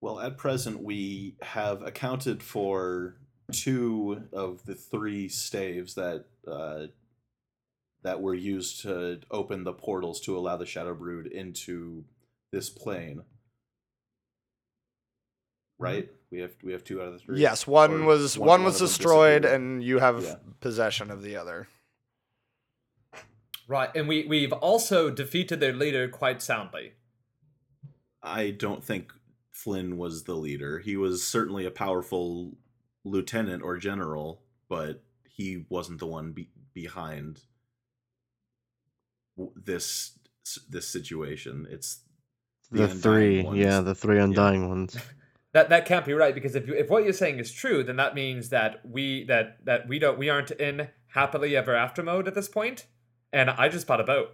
Well, 0.01 0.21
at 0.21 0.37
present, 0.37 0.83
we 0.83 1.37
have 1.43 1.83
accounted 1.83 2.43
for 2.43 3.17
two 3.53 4.23
of 4.33 4.65
the 4.65 4.75
three 4.75 5.29
staves 5.29 5.95
that 5.95 6.27
uh, 6.47 6.87
that 8.07 8.21
were 8.23 8.35
used 8.35 8.83
to 8.83 9.19
open 9.33 9.65
the 9.65 9.73
portals 9.73 10.21
to 10.21 10.39
allow 10.39 10.57
the 10.57 10.65
Shadow 10.65 10.95
Brood 10.95 11.27
into 11.27 12.05
this 12.53 12.71
plane. 12.71 13.23
Right? 15.77 16.05
Mm-hmm. 16.05 16.13
We 16.31 16.39
have 16.41 16.53
we 16.63 16.73
have 16.73 16.85
two 16.85 17.01
out 17.03 17.09
of 17.09 17.13
the 17.15 17.19
three. 17.19 17.41
Yes, 17.41 17.67
one 17.67 18.03
Or 18.03 18.05
was 18.05 18.39
one- 18.39 18.49
one, 18.49 18.61
one 18.61 18.65
was 18.67 18.79
destroyed, 18.79 19.45
and 19.45 19.83
you 19.83 19.99
have 19.99 20.23
Yeah. 20.23 20.37
possession 20.61 21.11
of 21.11 21.23
the 21.23 21.37
other. 21.37 21.67
Right, 23.69 23.91
and 23.97 24.07
we 24.07 24.25
we've 24.27 24.53
also 24.53 25.11
defeated 25.11 25.59
their 25.59 25.73
leader 25.73 26.09
quite 26.09 26.41
soundly. 26.41 26.93
I 28.23 28.51
don't 28.53 28.85
think 28.85 29.13
Flynn 29.51 29.99
was 29.99 30.25
the 30.25 30.35
leader. 30.37 30.79
He 30.79 30.97
was 30.97 31.27
certainly 31.27 31.67
a 31.67 31.71
powerful 31.73 32.57
lieutenant 33.05 33.63
or 33.65 33.77
general, 33.79 34.43
but 34.69 35.03
he 35.25 35.67
wasn't 35.69 35.99
the 35.99 36.07
one 36.07 36.33
be- 36.33 36.51
behind 36.73 37.35
w- 37.37 37.43
this 39.55 40.19
this 40.71 40.89
situation. 40.89 41.67
It's 41.71 42.01
The, 42.71 42.85
Undying 42.85 42.99
three, 43.01 43.43
ones. 43.43 43.59
yeah, 43.59 43.81
the 43.81 43.95
three 43.95 44.19
undying 44.19 44.69
ones. 44.69 44.97
That 45.53 45.71
that 45.71 45.87
can't 45.87 46.05
be 46.05 46.13
right 46.13 46.35
because 46.35 46.55
if 46.55 46.69
you, 46.69 46.75
if 46.75 46.91
what 46.91 47.05
you're 47.05 47.15
saying 47.15 47.39
is 47.39 47.51
true, 47.51 47.83
then 47.83 47.97
that 47.97 48.15
means 48.15 48.51
that 48.51 48.83
we 48.85 49.25
that 49.25 49.65
that 49.65 49.89
we 49.89 49.99
don't 49.99 50.19
we 50.19 50.29
aren't 50.29 50.51
in 50.51 50.89
happily 51.15 51.57
ever 51.57 51.75
after 51.75 52.03
mode 52.03 52.29
at 52.29 52.35
this 52.35 52.47
point. 52.47 52.85
And 53.33 53.49
I 53.49 53.71
just 53.71 53.87
bought 53.87 53.99
a 54.03 54.05
boat. 54.05 54.33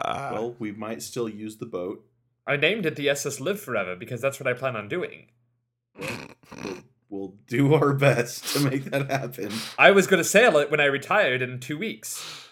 Uh, 0.00 0.30
well, 0.32 0.56
we 0.58 0.72
might 0.72 1.02
still 1.02 1.28
use 1.28 1.58
the 1.58 1.66
boat. 1.66 2.04
I 2.48 2.56
named 2.56 2.84
it 2.84 2.96
the 2.96 3.08
SS 3.10 3.38
Live 3.38 3.60
Forever 3.60 3.94
because 3.94 4.20
that's 4.20 4.40
what 4.40 4.48
I 4.48 4.54
plan 4.54 4.74
on 4.74 4.88
doing. 4.88 5.26
We'll 7.08 7.34
do 7.48 7.74
our 7.74 7.92
best 7.92 8.52
to 8.54 8.60
make 8.60 8.84
that 8.84 9.10
happen. 9.10 9.50
I 9.76 9.90
was 9.90 10.06
going 10.06 10.22
to 10.22 10.28
sail 10.28 10.56
it 10.58 10.70
when 10.70 10.78
I 10.78 10.84
retired 10.84 11.42
in 11.42 11.58
two 11.58 11.76
weeks. 11.76 12.48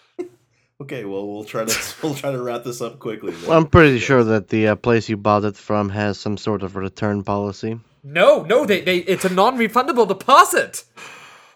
Okay, 0.81 1.03
well 1.05 1.27
we'll 1.27 1.43
try 1.43 1.65
to 1.65 1.93
we'll 2.03 2.15
try 2.15 2.31
to 2.31 2.41
wrap 2.41 2.63
this 2.63 2.81
up 2.81 2.99
quickly. 2.99 3.33
Well, 3.47 3.57
I'm 3.57 3.67
pretty 3.67 3.95
Yes. 3.95 4.03
sure 4.03 4.23
that 4.23 4.47
the 4.49 4.69
uh, 4.69 4.75
place 4.75 5.09
you 5.09 5.17
bought 5.17 5.43
it 5.43 5.57
from 5.57 5.89
has 5.89 6.19
some 6.19 6.37
sort 6.37 6.63
of 6.63 6.75
return 6.75 7.23
policy. 7.23 7.79
No, 8.03 8.43
no, 8.43 8.65
they, 8.65 8.79
they 8.81 8.99
it's 8.99 9.25
a 9.25 9.29
non-refundable 9.33 10.07
deposit. 10.07 10.85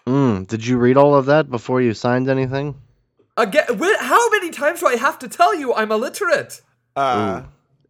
Mm, 0.06 0.46
did 0.46 0.66
you 0.66 0.76
read 0.76 0.98
all 0.98 1.14
of 1.14 1.24
that 1.26 1.50
before 1.50 1.80
you 1.80 1.94
signed 1.94 2.28
anything? 2.28 2.74
Again, 3.38 3.64
wh- 3.80 3.98
how 3.98 4.28
many 4.30 4.50
times 4.50 4.80
do 4.80 4.86
I 4.86 4.96
have 4.96 5.18
to 5.20 5.28
tell 5.28 5.54
you 5.54 5.72
I'm 5.72 5.90
illiterate? 5.90 6.60
Uh, 6.94 7.44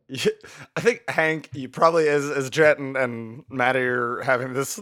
y- 0.08 0.18
I 0.76 0.80
think 0.80 1.02
Hank, 1.10 1.50
you 1.52 1.68
probably 1.68 2.08
as 2.08 2.30
as 2.30 2.48
Jet 2.48 2.78
and, 2.78 2.96
and 2.96 3.42
Maddie 3.50 3.80
are 3.80 4.20
having 4.22 4.52
this 4.52 4.80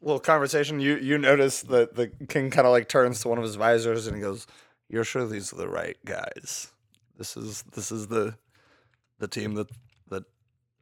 little 0.00 0.18
conversation. 0.20 0.80
You 0.80 0.96
you 0.96 1.18
notice 1.18 1.60
that 1.64 1.94
the 1.96 2.08
king 2.28 2.50
kind 2.50 2.66
of 2.66 2.72
like 2.72 2.88
turns 2.88 3.20
to 3.20 3.28
one 3.28 3.36
of 3.36 3.44
his 3.44 3.56
visors 3.56 4.06
and 4.06 4.16
he 4.16 4.22
goes, 4.22 4.46
"You're 4.92 5.04
sure 5.04 5.26
these 5.26 5.52
are 5.52 5.56
the 5.56 5.68
right 5.68 5.96
guys? 6.04 6.70
This 7.18 7.36
is 7.36 7.62
this 7.74 7.90
is 7.90 8.06
the 8.06 8.36
the 9.18 9.26
team 9.26 9.54
that 9.54 9.68
that 10.10 10.24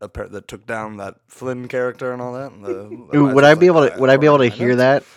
that 0.00 0.48
took 0.48 0.66
down 0.66 0.98
that 0.98 1.16
Flynn 1.28 1.68
character 1.68 2.12
and 2.12 2.20
all 2.20 2.34
that." 2.34 2.52
And 2.52 2.64
the, 2.64 3.08
the 3.12 3.18
Ooh, 3.18 3.34
would 3.34 3.44
I 3.44 3.54
be 3.54 3.66
able 3.66 3.80
like, 3.80 3.94
to? 3.94 4.00
Would 4.00 4.10
I 4.10 4.18
be 4.18 4.26
able 4.26 4.38
to 4.38 4.48
hear 4.48 4.70
know." 4.70 4.76
that? 4.76 5.04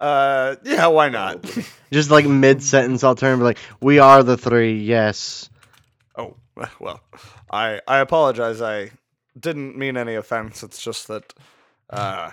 Uh, 0.00 0.54
yeah, 0.62 0.86
why 0.86 1.08
not? 1.08 1.42
Just 1.90 2.08
like 2.08 2.24
mid 2.24 2.62
sentence, 2.62 3.02
I'll 3.02 3.16
turn 3.16 3.32
and 3.32 3.40
be 3.40 3.44
like, 3.44 3.58
"We 3.80 3.98
are 3.98 4.22
the 4.22 4.36
three, 4.36 4.80
yes." 4.80 5.50
Oh 6.16 6.36
well, 6.80 7.00
I 7.50 7.80
I 7.86 7.98
apologize. 7.98 8.62
I 8.62 8.92
didn't 9.38 9.76
mean 9.76 9.96
any 9.96 10.14
offense. 10.14 10.62
It's 10.62 10.80
just 10.80 11.08
that 11.08 11.34
uh, 11.90 12.30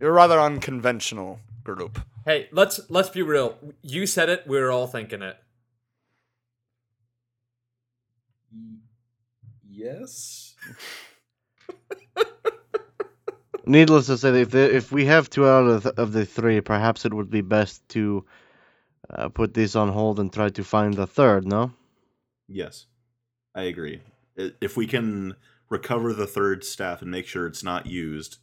you're 0.00 0.10
a 0.10 0.12
rather 0.12 0.40
unconventional 0.40 1.40
group. 1.64 2.00
Hey, 2.24 2.48
let's 2.52 2.80
let's 2.88 3.08
be 3.08 3.22
real. 3.22 3.58
You 3.82 4.06
said 4.06 4.28
it. 4.28 4.46
We 4.46 4.58
were 4.58 4.70
all 4.70 4.86
thinking 4.86 5.22
it. 5.22 5.36
Yes. 9.68 10.54
Needless 13.66 14.06
to 14.06 14.18
say, 14.18 14.40
if 14.42 14.50
the, 14.50 14.74
if 14.74 14.92
we 14.92 15.04
have 15.06 15.30
two 15.30 15.46
out 15.46 15.66
of 15.66 15.82
the, 15.84 16.00
of 16.00 16.12
the 16.12 16.26
three, 16.26 16.60
perhaps 16.60 17.04
it 17.04 17.14
would 17.14 17.30
be 17.30 17.40
best 17.40 17.88
to 17.90 18.24
uh, 19.10 19.28
put 19.28 19.54
this 19.54 19.76
on 19.76 19.88
hold 19.88 20.18
and 20.20 20.32
try 20.32 20.48
to 20.50 20.64
find 20.64 20.94
the 20.94 21.06
third. 21.06 21.46
No. 21.46 21.72
Yes. 22.48 22.86
I 23.54 23.62
agree. 23.64 24.02
If 24.36 24.76
we 24.76 24.86
can 24.86 25.36
recover 25.68 26.12
the 26.12 26.26
third 26.26 26.64
staff 26.64 27.02
and 27.02 27.10
make 27.10 27.26
sure 27.26 27.46
it's 27.46 27.62
not 27.62 27.86
used, 27.86 28.38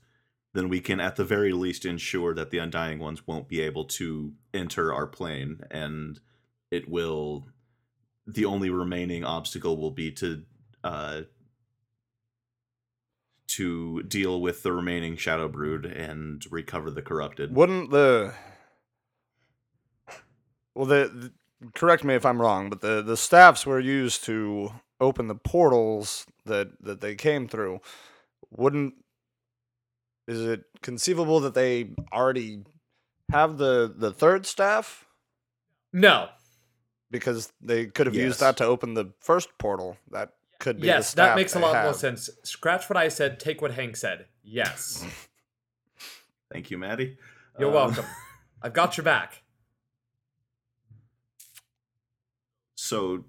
then 0.54 0.70
we 0.70 0.80
can 0.80 1.00
at 1.00 1.16
the 1.16 1.24
very 1.24 1.54
least 1.54 1.86
ensure 1.86 2.34
that 2.34 2.50
the 2.50 2.58
undying 2.58 3.00
ones 3.00 3.28
won't 3.28 3.48
be 3.48 3.62
able 3.62 3.86
to 3.86 4.34
enter 4.54 4.94
our 4.94 5.08
plane 5.08 5.62
and 5.70 6.20
it 6.72 6.90
will 6.90 7.48
the 8.26 8.46
only 8.46 8.70
remaining 8.70 9.24
obstacle 9.24 9.78
will 9.78 9.92
be 9.92 10.12
to 10.12 10.44
uh 10.84 11.22
to 13.48 14.04
deal 14.04 14.40
with 14.40 14.62
the 14.62 14.72
remaining 14.72 15.18
Shadowbrood 15.18 15.86
and 16.00 16.46
recover 16.52 16.92
the 16.92 17.02
corrupted. 17.02 17.56
Wouldn't 17.56 17.90
the 17.90 18.34
well 20.76 20.86
the, 20.86 21.32
the 21.62 21.70
correct 21.74 22.04
me 22.04 22.14
if 22.14 22.26
I'm 22.26 22.42
wrong, 22.42 22.70
but 22.70 22.82
the 22.82 23.02
the 23.02 23.18
staffs 23.18 23.66
were 23.66 23.80
used 23.80 24.24
to 24.26 24.72
open 25.02 25.28
the 25.28 25.36
portals 25.36 26.28
that 26.46 26.82
that 26.84 27.02
they 27.02 27.16
came 27.16 27.48
through. 27.48 27.82
Wouldn't 28.52 28.94
is 30.30 30.42
it 30.46 30.64
conceivable 30.82 31.40
that 31.42 31.54
they 31.56 31.96
already 32.14 32.64
have 33.32 33.58
the 33.58 33.94
the 33.96 34.12
third 34.12 34.46
staff? 34.46 35.06
No. 35.92 36.30
because 37.12 37.52
they 37.60 37.88
could 37.88 38.06
have 38.06 38.16
Yes. 38.16 38.24
used 38.26 38.40
that 38.40 38.56
to 38.58 38.64
open 38.66 38.94
the 38.94 39.12
first 39.20 39.50
portal. 39.58 39.98
That 40.12 40.34
could 40.60 40.76
be. 40.78 40.82
the 40.82 40.88
Yes, 40.88 41.16
that 41.16 41.36
makes 41.36 41.54
a 41.56 41.58
they 41.58 41.64
lot 41.64 41.84
more 41.84 41.94
sense. 41.96 42.30
Scratch 42.44 42.88
what 42.88 42.98
I 42.98 43.08
said. 43.08 43.40
Take 43.40 43.62
what 43.64 43.72
Hank 43.72 43.98
said. 43.98 44.28
Yes. 44.44 45.04
Thank 46.54 46.70
you, 46.70 46.78
Maddie. 46.78 47.18
You're 47.58 47.70
Um, 47.70 47.74
welcome. 47.76 48.06
I've 48.62 48.74
got 48.74 48.96
your 48.98 49.04
back. 49.04 49.42
so 52.76 53.26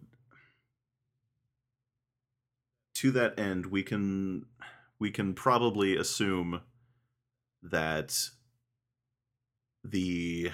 to 2.94 3.10
that 3.10 3.38
end 3.38 3.66
we 3.66 3.82
can 3.82 4.46
we 4.98 5.10
can 5.10 5.34
probably 5.34 5.96
assume 5.96 6.60
that 7.62 8.16
the 9.84 10.50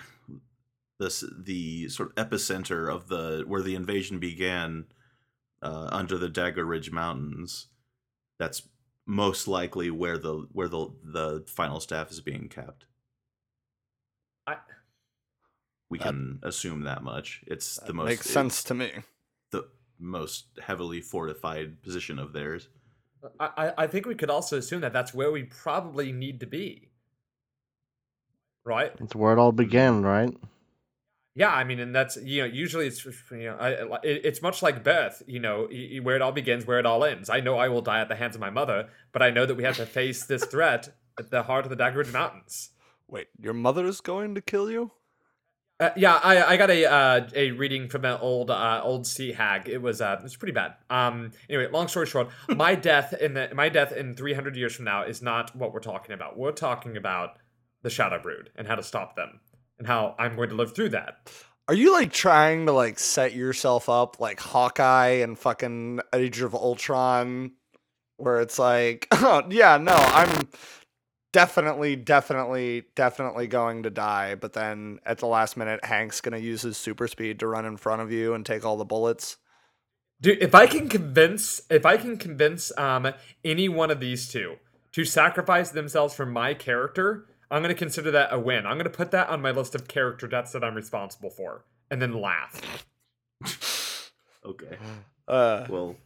this 0.99 1.25
the 1.39 1.89
sort 1.89 2.13
of 2.17 2.29
epicenter 2.31 2.93
of 2.93 3.09
the 3.09 3.45
where 3.47 3.63
the 3.63 3.75
invasion 3.75 4.19
began 4.19 4.87
uh, 5.63 5.89
under 5.93 6.17
the 6.19 6.29
Dagger 6.29 6.65
Ridge 6.65 6.91
Mountains 6.91 7.69
that's 8.39 8.63
most 9.07 9.47
likely 9.49 9.91
where 9.91 10.19
the 10.19 10.47
where 10.53 10.69
the 10.69 10.89
the 11.05 11.45
final 11.47 11.81
staff 11.81 12.11
is 12.11 12.21
being 12.21 12.49
kept 12.49 12.87
I 14.47 14.57
we 15.91 15.99
That- 15.99 16.05
can 16.05 16.39
assume 16.43 16.83
that 16.83 17.03
much 17.03 17.43
it's 17.47 17.77
the 17.77 17.93
most 17.93 18.07
makes 18.09 18.29
sense 18.31 18.65
to 18.65 18.75
me. 18.75 18.93
the 19.51 19.69
most 19.99 20.47
heavily 20.63 21.01
fortified 21.01 21.83
position 21.83 22.19
of 22.19 22.33
theirs. 22.33 22.69
I, 23.41 23.51
I- 23.57 23.75
I 23.85 23.87
think 23.87 24.07
we 24.07 24.15
could 24.15 24.31
also 24.31 24.59
assume 24.59 24.81
that 24.83 24.93
that's 24.93 25.15
where 25.15 25.31
we 25.33 25.45
probably 25.45 26.13
need 26.13 26.41
to 26.41 26.47
be. 26.47 26.86
Right? 28.67 28.93
It's 29.01 29.15
where 29.15 29.33
it 29.33 29.39
all 29.39 29.53
began, 29.53 30.03
right? 30.03 30.37
Yeah, 31.37 31.51
I 31.51 31.65
mean, 31.65 31.79
and 31.81 31.95
that's 31.95 32.17
you 32.17 32.43
know, 32.43 32.47
usually 32.49 32.87
it's 32.87 33.05
you 33.31 33.45
know, 33.45 33.57
I, 33.61 33.69
I- 33.85 34.01
it, 34.03 34.23
it's 34.25 34.43
much 34.43 34.63
like 34.63 34.83
birth. 34.83 35.23
You 35.27 35.39
know, 35.39 35.69
y- 35.71 35.91
y- 35.95 36.01
where 36.01 36.17
it 36.17 36.23
all 36.23 36.33
begins, 36.33 36.67
where 36.67 36.79
it 36.79 36.87
all 36.87 37.05
ends. 37.05 37.31
I 37.31 37.41
know 37.41 37.59
I 37.59 37.69
will 37.69 37.83
die 37.83 38.01
at 38.01 38.09
the 38.09 38.17
hands 38.17 38.35
of 38.35 38.41
my 38.41 38.51
mother, 38.51 38.89
but 39.13 39.23
I 39.23 39.31
know 39.31 39.47
that 39.47 39.55
we 39.55 39.63
have 39.65 39.77
to 39.77 39.87
face 39.87 40.25
this 40.27 40.45
threat 40.53 40.89
at 41.19 41.31
the 41.31 41.45
heart 41.45 41.65
of 41.65 41.71
the 41.71 41.77
Dagger 41.77 41.99
Ridge 41.99 42.13
Mountains. 42.13 42.71
Wait, 43.09 43.29
your 43.41 43.53
mother 43.55 43.87
is 43.87 44.01
going 44.01 44.35
to 44.35 44.41
kill 44.41 44.71
you? 44.71 44.91
Uh, 45.79 45.91
yeah, 45.95 46.19
I, 46.25 46.43
I 46.43 46.57
got 46.57 46.71
a 46.71 46.87
uh, 46.91 47.29
a 47.35 47.51
reading 47.51 47.89
from 47.91 48.07
an 48.07 48.19
old 48.23 48.51
uh, 48.51 48.81
old 48.83 49.07
sea 49.07 49.33
hag. 49.33 49.69
It 49.69 49.83
was 49.83 50.01
uh, 50.01 50.17
it 50.19 50.23
was 50.23 50.35
pretty 50.35 50.55
bad. 50.55 50.73
Um, 50.89 51.33
anyway, 51.51 51.71
long 51.71 51.87
story 51.89 52.07
short, 52.07 52.31
my 52.49 52.75
death 52.75 53.13
in 53.13 53.35
the 53.35 53.51
my 53.55 53.69
death 53.69 53.93
in 53.93 54.15
three 54.15 54.33
hundred 54.33 54.57
years 54.57 54.75
from 54.75 54.87
now 54.87 55.03
is 55.05 55.21
not 55.21 55.55
what 55.55 55.75
we're 55.75 55.81
talking 55.81 56.15
about. 56.15 56.39
We're 56.39 56.53
talking 56.53 56.97
about 56.97 57.37
the 57.87 57.93
Shadowbrood 57.93 58.49
and 58.57 58.67
how 58.67 58.75
to 58.75 58.83
stop 58.83 59.15
them 59.15 59.39
and 59.79 59.87
how 59.87 60.17
I'm 60.19 60.35
going 60.35 60.49
to 60.49 60.57
live 60.57 60.75
through 60.75 60.89
that. 60.89 61.31
Are 61.69 61.75
you 61.75 61.93
like 61.93 62.13
trying 62.13 62.67
to 62.67 62.73
like 62.73 62.99
set 62.99 63.33
yourself 63.33 63.89
up 63.89 64.19
like 64.19 64.41
Hawkeye 64.41 65.21
and 65.23 65.39
fucking 65.39 66.01
Age 66.13 66.41
of 66.41 66.53
Ultron, 66.53 67.53
where 68.17 68.41
it's 68.41 68.59
like, 68.59 69.07
oh 69.13 69.45
yeah, 69.51 69.77
no, 69.77 69.95
I'm 69.95 70.49
definitely, 71.33 71.95
definitely, 71.95 72.87
definitely 72.97 73.47
going 73.47 73.85
to 73.85 73.91
die, 73.91 74.35
but 74.35 74.53
then 74.53 74.99
at 75.07 75.19
the 75.19 75.27
last 75.27 75.57
minute, 75.57 75.85
Hank's 75.85 76.21
gonna 76.21 76.39
use 76.39 76.63
his 76.63 76.77
super 76.77 77.07
speed 77.07 77.39
to 77.39 77.47
run 77.47 77.67
in 77.67 77.77
front 77.77 78.03
of 78.03 78.11
you 78.11 78.35
and 78.35 78.45
take 78.45 78.65
all 78.65 78.77
the 78.77 78.85
bullets. 78.85 79.37
Dude, 80.21 80.43
if 80.43 80.57
I 80.57 80.67
can 80.67 80.89
convince 80.89 81.63
if 81.71 81.87
I 81.87 81.99
can 81.99 82.17
convince 82.17 82.77
um 82.77 83.13
any 83.45 83.69
one 83.69 83.93
of 83.93 84.01
these 84.01 84.27
two 84.27 84.57
to 84.91 85.05
sacrifice 85.05 85.71
themselves 85.71 86.15
for 86.15 86.27
my 86.27 86.53
character, 86.53 87.27
I'm 87.51 87.63
gonna 87.63 87.75
consider 87.75 88.11
that 88.13 88.33
a 88.33 88.39
win. 88.39 88.67
I'm 88.67 88.77
gonna 88.77 88.91
put 88.91 89.11
that 89.13 89.29
on 89.29 89.41
my 89.41 89.51
list 89.53 89.75
of 89.75 89.87
character 89.89 90.27
deaths 90.27 90.53
that 90.53 90.65
I'm 90.65 90.75
responsible 90.75 91.31
for, 91.31 91.65
and 91.91 92.01
then 92.03 92.13
laugh. 92.13 92.85
Okay. 94.45 94.79
Uh, 95.27 95.67
Well, 95.69 95.97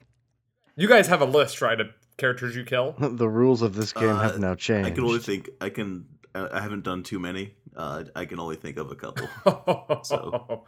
You 0.75 0.89
guys 0.89 1.09
have 1.09 1.21
a 1.21 1.27
list, 1.27 1.61
right, 1.61 1.79
of 1.79 1.89
characters 2.17 2.57
you 2.57 2.65
kill? 2.65 2.95
the 2.99 3.29
rules 3.29 3.61
of 3.61 3.75
this 3.75 3.93
game 3.93 4.09
Uh, 4.09 4.23
have 4.23 4.39
now 4.39 4.55
changed. 4.55 4.89
I 4.89 4.93
can 4.93 5.05
only 5.05 5.19
think. 5.19 5.51
I 5.61 5.69
can. 5.69 6.07
I 6.35 6.49
I 6.59 6.61
haven't 6.61 6.85
done 6.85 7.03
too 7.03 7.19
many. 7.19 7.53
Uh, 7.77 8.05
I 8.17 8.25
can 8.25 8.41
only 8.41 8.57
think 8.57 8.79
of 8.79 8.91
a 8.91 8.95
couple. 8.97 9.29
So- 10.05 10.65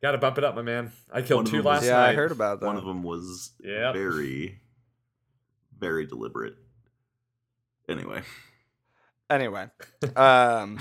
Gotta 0.00 0.18
bump 0.18 0.36
it 0.38 0.42
up, 0.44 0.54
my 0.56 0.62
man. 0.62 0.90
I 1.12 1.22
killed 1.22 1.46
two 1.46 1.58
them 1.58 1.64
was- 1.66 1.82
last 1.82 1.84
yeah, 1.84 1.92
night. 1.98 2.08
I 2.10 2.14
heard 2.14 2.32
about 2.32 2.60
that. 2.60 2.66
One 2.66 2.76
of 2.78 2.84
them 2.84 3.02
was 3.04 3.52
Yep. 3.62 3.94
very, 3.94 4.58
very 5.78 6.06
deliberate. 6.06 6.56
Anyway, 7.88 8.22
Anyway, 9.32 9.66
um, 10.14 10.78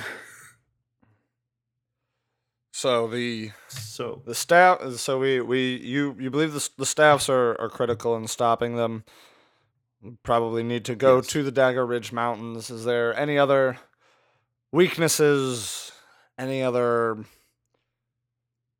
so 2.73 3.07
the 3.07 3.51
so 3.69 4.21
the 4.25 4.35
staff. 4.35 4.81
So 4.95 5.19
we 5.19 5.39
we 5.39 5.77
you 5.77 6.15
you 6.19 6.29
believe 6.29 6.51
the 6.53 6.69
the 6.77 6.85
staffs 6.85 7.29
are 7.29 7.59
are 7.61 7.69
critical 7.69 8.15
in 8.17 8.27
stopping 8.27 8.75
them. 8.75 9.05
Probably 10.23 10.63
need 10.63 10.83
to 10.85 10.95
go 10.95 11.17
Yes. 11.17 11.27
to 11.27 11.43
the 11.43 11.51
Dagger 11.51 11.85
Ridge 11.85 12.11
Mountains. 12.11 12.69
Is 12.69 12.83
there 12.83 13.15
any 13.17 13.37
other 13.37 13.77
weaknesses? 14.73 15.91
Any 16.37 16.61
other 16.61 17.23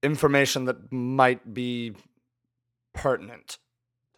information 0.03 0.65
that 0.65 0.91
might 0.91 1.53
be 1.53 1.93
pertinent 2.93 3.59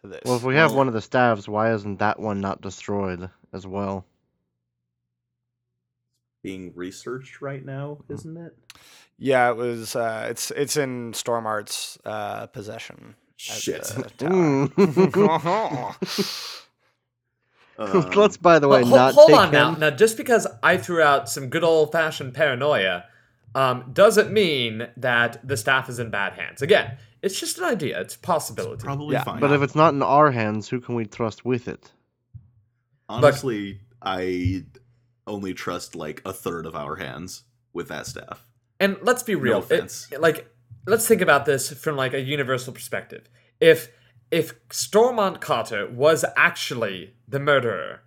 to 0.00 0.08
this? 0.08 0.22
well, 0.24 0.36
if 0.36 0.42
we 0.42 0.54
have 0.56 0.72
one 0.72 0.88
of 0.88 0.94
the 0.94 1.02
staffs, 1.02 1.46
why 1.46 1.72
isn't 1.74 1.98
that 1.98 2.18
one 2.18 2.40
not 2.40 2.60
destroyed 2.62 3.28
as 3.52 3.66
well? 3.66 4.06
Being 6.44 6.72
researched 6.76 7.40
right 7.42 7.64
now, 7.64 7.98
Mm-hmm. 8.04 8.14
isn't 8.14 8.36
it? 8.36 8.56
Yeah, 9.18 9.50
it 9.50 9.56
was. 9.56 9.96
Uh, 9.96 10.26
it's 10.30 10.50
it's 10.52 10.76
in 10.76 11.12
Stormart's 11.12 11.98
uh, 12.04 12.46
possession. 12.48 13.16
Shit. 13.36 13.82
the 13.84 14.02
tower. 14.18 14.68
Mm. 14.78 16.60
Um, 17.78 18.10
Let's, 18.16 18.36
by 18.36 18.58
the 18.60 18.68
way, 18.68 18.82
Well, 18.82 18.90
ho- 18.90 18.96
not 18.96 19.14
hold 19.14 19.28
take 19.28 19.36
on 19.38 19.52
now. 19.52 19.72
him. 19.72 19.80
Now, 19.80 19.90
just 19.90 20.16
because 20.16 20.46
I 20.62 20.76
threw 20.76 21.02
out 21.02 21.28
some 21.28 21.48
good 21.48 21.64
old 21.64 21.90
fashioned 21.92 22.34
paranoia, 22.34 23.04
um, 23.54 23.90
doesn't 23.92 24.32
mean 24.32 24.88
that 24.96 25.46
the 25.46 25.56
staff 25.56 25.88
is 25.88 25.98
in 25.98 26.10
bad 26.10 26.34
hands. 26.34 26.62
Again, 26.62 26.96
it's 27.22 27.38
just 27.38 27.58
an 27.58 27.64
idea. 27.64 28.00
It's 28.00 28.14
a 28.16 28.18
possibility. 28.20 28.84
probably 28.84 29.14
Yeah, 29.14 29.24
fine. 29.24 29.40
But 29.40 29.52
if 29.52 29.62
it's 29.62 29.74
not 29.74 29.94
in 29.94 30.02
our 30.02 30.30
hands, 30.30 30.68
who 30.68 30.80
can 30.80 30.94
we 30.94 31.06
trust 31.06 31.44
with 31.44 31.66
it? 31.68 31.90
honestly, 33.08 33.80
I 34.02 34.64
only 35.26 35.54
trust 35.54 35.94
like 35.94 36.22
a 36.24 36.32
third 36.32 36.66
of 36.66 36.74
our 36.74 36.96
hands 36.96 37.44
with 37.72 37.88
that 37.88 38.06
staff. 38.06 38.46
And 38.80 38.96
let's 39.02 39.22
be 39.22 39.34
real. 39.34 39.64
it- 39.70 40.20
like, 40.20 40.48
let's 40.86 41.06
think 41.06 41.20
about 41.20 41.46
this 41.46 41.72
from 41.72 41.96
like 41.96 42.14
a 42.14 42.20
universal 42.20 42.72
perspective. 42.72 43.28
If 43.60 43.88
if 44.30 44.54
Stormont 44.70 45.40
Carter 45.40 45.86
was 45.88 46.24
actually 46.36 47.14
the 47.28 47.38
murderer, 47.38 48.00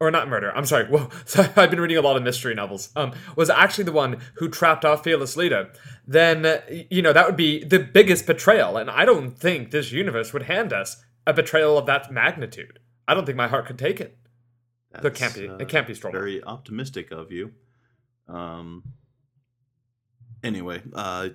or 0.00 0.10
not 0.10 0.28
murderer, 0.28 0.52
I'm 0.56 0.64
sorry. 0.64 0.84
Whoa, 0.90 1.10
sorry, 1.24 1.48
I've 1.56 1.70
been 1.70 1.80
reading 1.80 1.98
a 1.98 2.02
lot 2.02 2.16
of 2.16 2.22
mystery 2.22 2.54
novels. 2.54 2.90
Um, 2.96 3.12
was 3.36 3.50
actually 3.50 3.84
the 3.84 3.92
one 3.92 4.18
who 4.36 4.48
trapped 4.48 4.84
our 4.84 4.96
fearless 4.96 5.36
leader, 5.36 5.70
then 6.06 6.60
you 6.90 7.02
know 7.02 7.12
that 7.12 7.26
would 7.26 7.36
be 7.36 7.62
the 7.64 7.78
biggest 7.78 8.26
betrayal. 8.26 8.76
And 8.76 8.90
I 8.90 9.04
don't 9.04 9.38
think 9.38 9.70
this 9.70 9.92
universe 9.92 10.32
would 10.32 10.44
hand 10.44 10.72
us 10.72 11.02
a 11.26 11.32
betrayal 11.34 11.76
of 11.76 11.86
that 11.86 12.10
magnitude. 12.12 12.78
I 13.08 13.14
don't 13.14 13.26
think 13.26 13.36
my 13.36 13.48
heart 13.48 13.66
could 13.66 13.78
take 13.78 14.00
it. 14.00 14.16
So 15.02 15.08
it 15.08 15.14
can't 15.14 15.34
be. 15.34 15.48
uh, 15.48 15.56
it 15.56 15.68
can't 15.68 15.86
be 15.86 15.94
Stormont. 15.94 16.20
Very 16.20 16.42
optimistic 16.44 17.10
of 17.10 17.30
you. 17.32 17.52
Um. 18.28 18.82
Anyway, 20.42 20.82
uh, 20.94 21.30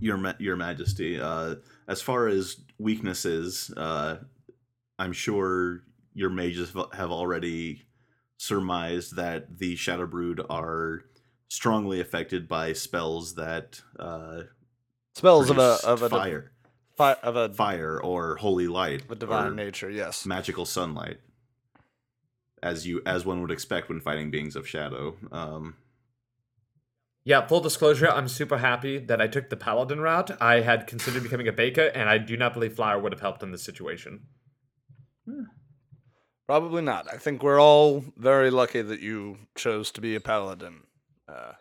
your 0.00 0.16
Ma- 0.16 0.34
your 0.38 0.56
Majesty, 0.56 1.18
uh, 1.20 1.56
as 1.88 2.02
far 2.02 2.28
as 2.28 2.56
weaknesses, 2.78 3.72
uh, 3.76 4.16
I'm 4.98 5.12
sure 5.12 5.82
your 6.14 6.30
mages 6.30 6.72
have 6.92 7.10
already 7.10 7.82
surmised 8.36 9.16
that 9.16 9.58
the 9.58 9.76
Shadowbrood 9.76 10.44
are 10.50 11.04
strongly 11.48 12.00
affected 12.00 12.48
by 12.48 12.72
spells 12.72 13.34
that 13.36 13.80
uh, 13.98 14.42
Spells 15.14 15.48
of 15.50 15.58
a 15.58 15.78
of 15.84 16.02
a 16.02 16.08
di- 16.08 16.16
fire, 16.16 16.52
fi- 16.96 17.16
of 17.22 17.36
a, 17.36 17.48
fire 17.54 18.00
or 18.02 18.36
holy 18.36 18.66
light, 18.66 19.02
of 19.02 19.10
a 19.12 19.14
divine 19.14 19.54
nature. 19.56 19.90
Yes. 19.90 20.26
magical 20.26 20.66
sunlight 20.66 21.18
as 22.64 22.86
you 22.86 23.00
as 23.06 23.24
one 23.24 23.40
would 23.40 23.50
expect 23.50 23.88
when 23.88 24.00
fighting 24.00 24.30
beings 24.30 24.56
of 24.56 24.68
shadow 24.68 25.16
um 25.30 25.76
Yeah, 27.24 27.46
full 27.46 27.60
disclosure, 27.60 28.08
I'm 28.08 28.28
super 28.28 28.58
happy 28.58 28.98
that 28.98 29.20
I 29.20 29.26
took 29.28 29.48
the 29.48 29.56
paladin 29.56 30.00
route. 30.00 30.30
I 30.42 30.60
had 30.60 30.86
considered 30.86 31.22
becoming 31.22 31.48
a 31.48 31.52
baker, 31.52 31.86
and 31.94 32.08
I 32.08 32.18
do 32.18 32.36
not 32.36 32.52
believe 32.54 32.74
flour 32.76 32.98
would 33.00 33.12
have 33.12 33.20
helped 33.20 33.42
in 33.42 33.50
this 33.50 33.62
situation. 33.64 34.26
Probably 36.46 36.82
not. 36.82 37.12
I 37.12 37.16
think 37.16 37.42
we're 37.42 37.60
all 37.60 38.04
very 38.16 38.50
lucky 38.50 38.82
that 38.82 39.00
you 39.00 39.38
chose 39.54 39.90
to 39.92 40.00
be 40.00 40.14
a 40.14 40.20
paladin. 40.20 40.82
Uh, 41.26 41.52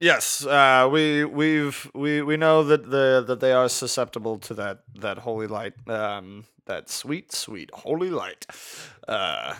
yes, 0.00 0.46
uh, 0.46 0.88
we 0.90 1.24
we've 1.24 1.90
we, 1.94 2.22
we 2.22 2.36
know 2.36 2.62
that 2.62 2.90
the 2.90 3.24
that 3.26 3.40
they 3.40 3.52
are 3.52 3.68
susceptible 3.68 4.38
to 4.38 4.54
that 4.54 4.84
that 5.00 5.18
holy 5.18 5.48
light, 5.48 5.74
um, 5.88 6.44
that 6.66 6.88
sweet 6.88 7.32
sweet 7.32 7.70
holy 7.72 8.10
light. 8.10 8.46
Uh, 9.08 9.54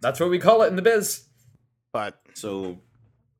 That's 0.00 0.20
what 0.20 0.30
we 0.30 0.38
call 0.38 0.62
it 0.62 0.68
in 0.68 0.76
the 0.76 0.82
biz. 0.82 1.24
but 1.92 2.20
so 2.34 2.78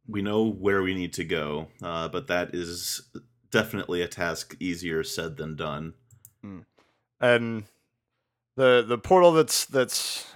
we 0.08 0.22
know 0.22 0.44
where 0.50 0.82
we 0.82 0.94
need 0.94 1.12
to 1.14 1.24
go 1.24 1.66
uh 1.82 2.08
but 2.08 2.28
that 2.28 2.54
is 2.54 3.02
definitely 3.50 4.00
a 4.02 4.08
task 4.08 4.56
easier 4.60 5.02
said 5.02 5.36
than 5.36 5.56
done 5.56 5.92
and 7.20 7.64
the 8.56 8.84
the 8.86 8.98
portal 8.98 9.32
that's 9.32 9.64
that's 9.66 10.26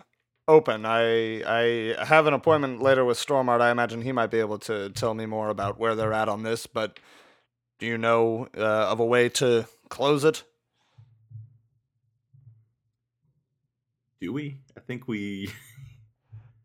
open. 0.48 0.84
I 0.84 1.42
I 1.44 2.04
have 2.04 2.26
an 2.26 2.34
appointment 2.34 2.82
later 2.82 3.04
with 3.04 3.16
Stormart. 3.18 3.60
I 3.60 3.70
imagine 3.70 4.02
he 4.02 4.12
might 4.12 4.30
be 4.30 4.40
able 4.40 4.58
to 4.60 4.90
tell 4.90 5.14
me 5.14 5.24
more 5.26 5.48
about 5.48 5.78
where 5.78 5.94
they're 5.94 6.12
at 6.12 6.28
on 6.28 6.42
this. 6.42 6.66
But 6.66 6.98
do 7.78 7.86
you 7.86 7.96
know 7.96 8.48
uh, 8.56 8.90
of 8.90 8.98
a 9.00 9.04
way 9.04 9.28
to 9.30 9.66
close 9.88 10.24
it? 10.24 10.42
do 14.20 14.32
we 14.34 14.58
i 14.76 14.80
think 14.80 15.08
we 15.08 15.50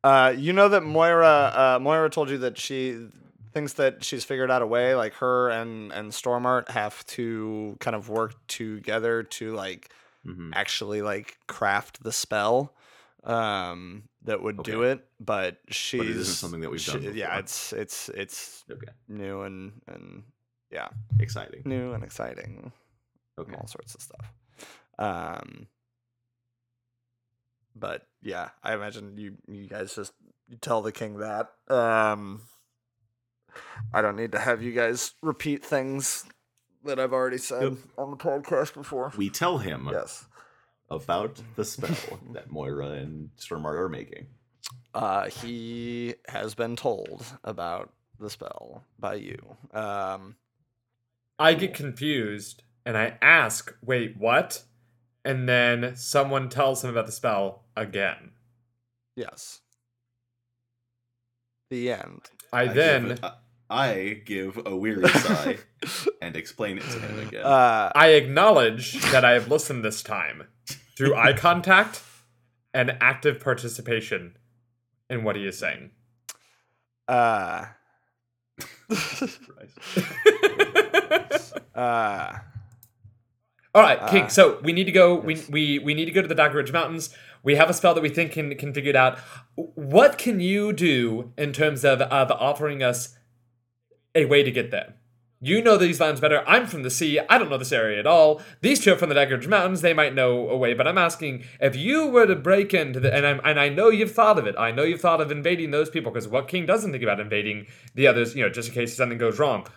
Uh, 0.06 0.30
you 0.38 0.54
know 0.54 0.70
that 0.70 0.84
Moira 0.84 1.28
uh, 1.28 1.80
Moira 1.82 2.10
told 2.10 2.30
you 2.30 2.38
that 2.40 2.58
she 2.58 3.08
thinks 3.54 3.74
that 3.74 4.04
she's 4.04 4.24
figured 4.24 4.52
out 4.52 4.62
a 4.62 4.68
way. 4.68 4.96
Like 4.96 5.14
her 5.16 5.50
and 5.50 5.92
and 5.92 6.12
Stormart 6.12 6.70
have 6.70 7.06
to 7.08 7.76
kind 7.80 7.96
of 7.96 8.10
work 8.10 8.36
together 8.48 9.24
to 9.24 9.54
like 9.54 9.92
mhm. 10.26 10.52
actually 10.54 11.02
like 11.02 11.38
craft 11.48 12.04
the 12.04 12.12
spell 12.12 12.74
um 13.24 14.04
that 14.24 14.40
would 14.40 14.62
do 14.62 14.84
it 14.84 15.04
but 15.20 15.58
she's 15.70 16.00
it 16.00 16.08
isn't 16.10 16.36
something 16.36 16.62
that 16.62 16.70
we've 16.70 16.86
done 16.86 17.12
yeah 17.16 17.40
it's 17.40 17.74
it's 17.74 18.08
it's 18.10 18.64
okay. 18.70 18.92
new 19.08 19.42
and 19.42 19.72
and 19.88 20.22
yeah. 20.76 20.90
Exciting. 21.20 21.62
New 21.66 21.94
and 21.94 22.04
exciting 22.04 22.60
and 22.62 22.72
okay. 23.40 23.56
all 23.56 23.68
sorts 23.68 23.96
of 23.96 24.02
stuff. 24.02 24.34
Um 25.00 25.68
but 27.76 28.08
yeah 28.22 28.50
i 28.64 28.74
imagine 28.74 29.18
you 29.18 29.36
you 29.48 29.68
guys 29.68 29.94
just 29.96 30.14
you 30.48 30.58
tell 30.58 30.82
the 30.82 30.92
king 30.92 31.18
that 31.20 31.50
um 31.70 32.42
i 33.94 34.02
don't 34.02 34.16
need 34.16 34.32
to 34.32 34.40
have 34.40 34.62
you 34.62 34.72
guys 34.72 35.14
repeat 35.22 35.64
things 35.64 36.26
that 36.84 37.00
i've 37.00 37.14
already 37.14 37.38
said 37.38 37.64
Yep. 37.64 37.74
on 37.98 38.12
the 38.12 38.18
podcast 38.18 38.74
before 38.74 39.12
we 39.18 39.30
tell 39.30 39.58
him 39.58 39.90
yes 39.92 40.26
about 40.90 41.42
the 41.56 41.66
spell 41.66 42.20
that 42.34 42.52
moira 42.52 42.90
and 42.90 43.30
stormart 43.38 43.78
are 43.80 43.90
making 43.90 44.28
Uh, 44.94 45.30
he 45.30 46.16
has 46.30 46.56
been 46.56 46.76
told 46.76 47.24
about 47.44 47.92
the 48.20 48.30
spell 48.30 48.84
by 48.98 49.16
you. 49.16 49.38
Um, 49.74 50.38
I 51.38 51.54
get 51.54 51.74
confused 51.74 52.64
and 52.86 52.98
I 52.98 53.18
ask, 53.22 53.76
wait, 53.84 54.16
what? 54.18 54.64
And 55.26 55.50
then 55.50 55.96
someone 55.96 56.48
tells 56.50 56.84
him 56.84 56.92
about 56.92 57.08
the 57.08 57.12
spell 57.12 57.64
again. 57.76 58.32
yes. 59.16 59.60
The 61.72 61.92
end. 61.92 62.22
I, 62.54 62.66
give 62.68 62.76
then 62.76 63.12
it- 63.12 63.20
I- 63.24 63.34
I 63.68 64.22
give 64.24 64.62
a 64.68 64.76
weary 64.76 65.10
sigh 65.26 65.58
and 66.22 66.36
explain 66.36 66.78
it 66.78 66.84
to 66.84 67.00
him 67.00 67.28
again 67.28 67.44
Uh, 67.44 67.92
I 67.96 68.10
acknowledge 68.10 69.02
that 69.12 69.26
I 69.26 69.32
have 69.32 69.48
listened 69.50 69.84
this 69.84 70.04
time 70.04 70.44
through 70.96 71.16
eye 71.16 71.34
contact 71.38 72.04
and 72.76 72.96
active 73.02 73.40
participation 73.40 74.38
in 75.10 75.24
what 75.24 75.36
he 75.36 75.48
is 75.48 75.58
saying. 75.58 75.90
uh, 77.08 77.66
uh, 81.76 82.38
All 83.76 83.82
right, 83.82 84.00
King. 84.08 84.24
Uh, 84.24 84.30
So 84.30 84.60
we 84.64 84.72
need 84.72 84.86
to 84.86 84.92
go. 84.92 85.18
yes. 85.28 85.48
We, 85.50 85.78
we 85.78 85.86
we 85.86 85.94
need 85.94 86.06
to 86.06 86.12
go 86.12 86.22
to 86.22 86.28
the 86.28 86.34
Dagger 86.34 86.58
Ridge 86.58 86.72
Mountains. 86.72 87.10
We 87.44 87.56
have 87.56 87.70
a 87.70 87.74
spell 87.74 87.94
that 87.94 88.02
we 88.02 88.10
think 88.10 88.32
can 88.32 88.56
can 88.56 88.74
figure 88.74 88.90
it 88.90 88.96
out. 88.96 89.20
What 89.56 90.18
can 90.18 90.40
you 90.40 90.72
do 90.72 91.34
in 91.38 91.52
terms 91.52 91.84
of 91.84 92.02
of 92.02 92.32
offering 92.32 92.82
us 92.82 93.16
a 94.16 94.26
way 94.26 94.44
to 94.44 94.50
get 94.50 94.72
there? 94.72 94.96
You 95.42 95.62
know 95.62 95.78
these 95.78 96.00
lands 96.00 96.22
better. 96.22 96.42
I'm 96.48 96.66
from 96.66 96.84
the 96.84 96.90
sea. 96.90 97.20
I 97.20 97.38
don't 97.38 97.50
know 97.50 97.58
this 97.58 97.74
area 97.74 98.00
at 98.00 98.08
all. 98.08 98.42
These 98.62 98.80
two 98.80 98.94
are 98.94 98.96
from 98.96 99.10
the 99.10 99.16
Dagger 99.16 99.36
Ridge 99.36 99.48
Mountains. 99.50 99.82
They 99.82 99.94
might 99.94 100.16
know 100.16 100.50
a 100.50 100.56
way, 100.58 100.74
but 100.74 100.88
I'm 100.88 100.98
asking 100.98 101.44
if 101.60 101.76
you 101.76 102.08
were 102.08 102.26
to 102.26 102.36
break 102.36 102.74
into 102.74 103.02
the 103.02 103.14
and 103.14 103.28
I'm 103.28 103.42
and 103.44 103.60
I 103.60 103.68
know 103.68 103.90
you've 103.90 104.14
thought 104.14 104.40
of 104.40 104.48
it. 104.48 104.56
I 104.58 104.72
know 104.72 104.84
you've 104.84 105.02
thought 105.02 105.20
of 105.20 105.32
invading 105.32 105.72
those 105.72 105.90
people 105.90 106.12
because 106.14 106.30
what 106.30 106.48
king 106.48 106.66
doesn't 106.66 106.92
think 106.92 107.04
about 107.04 107.20
invading 107.20 107.68
the 107.94 108.08
others? 108.08 108.34
You 108.36 108.44
know, 108.44 108.50
just 108.50 108.70
in 108.70 108.74
case 108.74 108.96
something 108.96 109.18
goes 109.18 109.38
wrong. 109.38 109.68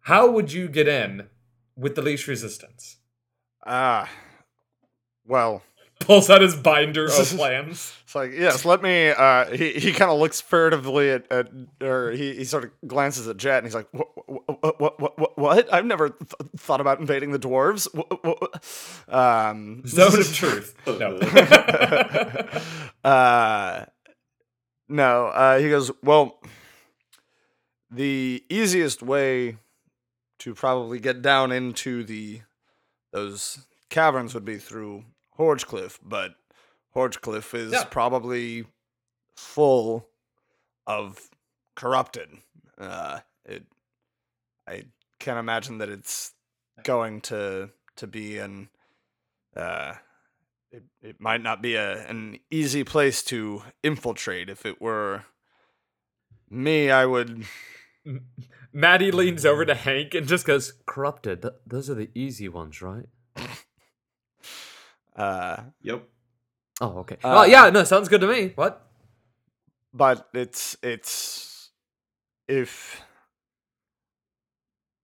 How 0.00 0.28
would 0.30 0.52
you 0.52 0.68
get 0.68 0.88
in 0.88 1.28
with 1.76 1.94
the 1.94 2.02
least 2.02 2.26
resistance? 2.26 2.96
Ah, 3.64 4.08
well, 5.26 5.62
Pulls 6.00 6.28
out 6.30 6.40
his 6.40 6.56
binder 6.56 7.04
of 7.04 7.12
plans. 7.36 7.94
it's 8.02 8.14
like 8.16 8.32
yes. 8.32 8.64
Let 8.64 8.82
me. 8.82 9.10
Uh, 9.10 9.44
he 9.56 9.72
he 9.74 9.92
kind 9.92 10.10
of 10.10 10.18
looks 10.18 10.40
furtively 10.40 11.10
at, 11.10 11.30
at 11.30 11.48
or 11.80 12.10
he, 12.10 12.34
he 12.34 12.44
sort 12.44 12.64
of 12.64 12.70
glances 12.88 13.28
at 13.28 13.36
Jet 13.36 13.58
and 13.58 13.66
he's 13.66 13.74
like, 13.76 13.86
what 13.92 14.08
what 14.80 15.00
what 15.00 15.38
what? 15.38 15.72
I've 15.72 15.84
never 15.84 16.08
th- 16.10 16.50
thought 16.56 16.80
about 16.80 16.98
invading 16.98 17.30
the 17.30 17.38
dwarves. 17.38 17.86
Wh- 17.94 18.10
wh- 18.24 18.34
wh-" 19.08 19.14
Um, 19.14 19.86
Zone 19.86 20.18
of 20.18 20.34
truth. 20.34 20.74
No. 20.86 21.18
uh, 23.04 23.84
no, 24.88 25.26
uh, 25.28 25.58
he 25.58 25.68
goes, 25.70 25.90
Well, 26.02 26.40
the 27.90 28.42
easiest 28.48 29.02
way 29.02 29.56
to 30.40 30.54
probably 30.54 30.98
get 30.98 31.22
down 31.22 31.52
into 31.52 32.02
the 32.04 32.40
those 33.12 33.66
caverns 33.90 34.34
would 34.34 34.44
be 34.44 34.58
through 34.58 35.04
Horgecliff, 35.38 35.98
but 36.02 36.34
Horgecliff 36.94 37.54
is 37.54 37.72
Yeah. 37.72 37.84
probably 37.84 38.66
full 39.36 40.08
of 40.86 41.30
corrupted. 41.74 42.28
Uh, 42.78 43.20
it, 43.44 43.64
I 44.66 44.84
can't 45.18 45.38
imagine 45.38 45.78
that 45.78 45.88
it's 45.88 46.32
going 46.84 47.20
to 47.22 47.70
to 47.96 48.06
be 48.06 48.38
an 48.38 48.68
uh, 49.56 49.94
it, 50.70 50.84
it 51.02 51.20
might 51.20 51.42
not 51.42 51.60
be 51.60 51.74
a, 51.74 52.06
an 52.08 52.38
easy 52.50 52.82
place 52.84 53.22
to 53.24 53.62
infiltrate. 53.82 54.48
If 54.48 54.64
it 54.64 54.80
were 54.80 55.24
me, 56.50 56.90
I 56.90 57.04
would. 57.06 57.44
Maddie 58.72 59.10
leans 59.10 59.44
over 59.46 59.64
to 59.64 59.74
Hank 59.74 60.14
and 60.14 60.26
just 60.26 60.46
goes, 60.46 60.72
"Corrupted. 60.86 61.42
Th- 61.42 61.54
those 61.66 61.88
are 61.90 61.94
the 61.94 62.10
easy 62.14 62.48
ones, 62.48 62.82
right?" 62.82 63.06
Uh, 65.14 65.64
Yep. 65.82 66.08
Oh, 66.80 67.00
okay. 67.00 67.16
Uh, 67.16 67.30
well, 67.34 67.46
yeah, 67.46 67.68
no, 67.68 67.84
sounds 67.84 68.08
good 68.08 68.22
to 68.22 68.26
me. 68.26 68.52
What? 68.54 68.88
but 69.92 70.28
it's 70.32 70.76
it's 70.82 71.70
if 72.48 73.02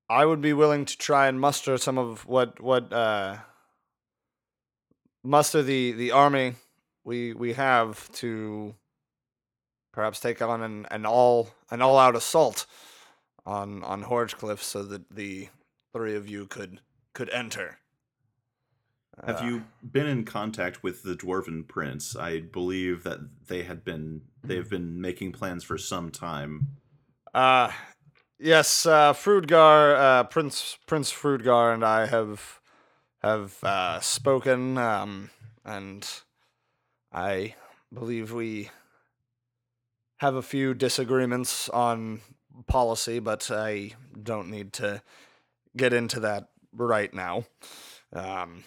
I 0.09 0.25
would 0.25 0.41
be 0.41 0.53
willing 0.53 0.87
to 0.87 0.97
try 0.97 1.29
and 1.29 1.39
muster 1.39 1.77
some 1.77 1.99
of 1.99 2.27
what 2.27 2.61
what 2.61 2.93
uh, 2.93 3.37
muster 5.23 5.63
the 5.63 5.93
the 5.93 6.13
army 6.13 6.55
we 7.05 7.35
we 7.35 7.53
have 7.53 8.11
to 8.13 8.75
perhaps 9.99 10.21
take 10.21 10.41
on 10.41 10.63
an, 10.63 10.87
an 10.93 11.05
all 11.05 11.51
an 11.73 11.83
all 11.83 11.99
out 11.99 12.15
assault 12.15 12.67
on 13.45 13.83
on 13.83 14.05
Horgecliff 14.05 14.61
so 14.63 14.85
that 14.85 15.11
the 15.11 15.49
three 15.93 16.15
of 16.15 16.29
you 16.29 16.47
could 16.47 16.81
could 17.15 17.29
enter. 17.31 17.79
Have 19.27 19.41
Uh, 19.41 19.45
you 19.45 19.65
been 19.83 20.07
in 20.07 20.25
contact 20.25 20.85
with 20.85 21.03
the 21.03 21.17
dwarven 21.17 21.67
prince? 21.67 22.15
I 22.15 22.39
believe 22.39 23.03
that 23.03 23.19
they 23.49 23.65
had 23.65 23.85
been 23.85 24.23
they've 24.45 24.71
been 24.71 25.01
making 25.01 25.33
plans 25.33 25.65
for 25.65 25.77
some 25.77 26.13
time. 26.13 26.77
Uh 27.35 27.73
yes, 28.39 28.87
uh 28.87 29.13
Frudgar, 29.13 29.97
uh 29.97 30.25
Prince 30.25 30.79
Prince 30.87 31.11
Frudgar 31.13 31.75
and 31.75 31.85
I 31.85 32.07
have 32.07 32.61
have 33.21 33.65
uh 33.65 33.99
spoken 33.99 34.79
um 34.79 35.31
and 35.65 36.09
I 37.13 37.57
believe 37.93 38.33
we 38.33 38.71
have 40.19 40.35
a 40.35 40.43
few 40.43 40.75
disagreements 40.75 41.69
on 41.69 42.21
policy, 42.67 43.19
but 43.19 43.51
I 43.51 43.93
don't 44.21 44.51
need 44.51 44.73
to 44.75 45.03
get 45.77 45.93
into 45.93 46.21
that 46.21 46.49
right 46.73 47.13
now. 47.13 47.45
Um 48.13 48.65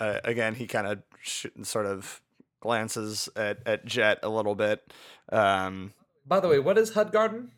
uh, 0.00 0.20
again, 0.24 0.54
he 0.56 0.66
kind 0.66 0.86
of 0.86 1.02
sh- 1.22 1.46
sort 1.62 1.86
of 1.86 2.20
glances 2.60 3.28
at, 3.36 3.58
at 3.66 3.84
Jet 3.84 4.18
a 4.22 4.28
little 4.28 4.54
bit. 4.54 4.92
Um, 5.30 5.92
By 6.26 6.40
the 6.40 6.48
way, 6.48 6.58
what 6.58 6.78
is 6.78 6.94
Hud 6.94 7.12
Garden? 7.12 7.52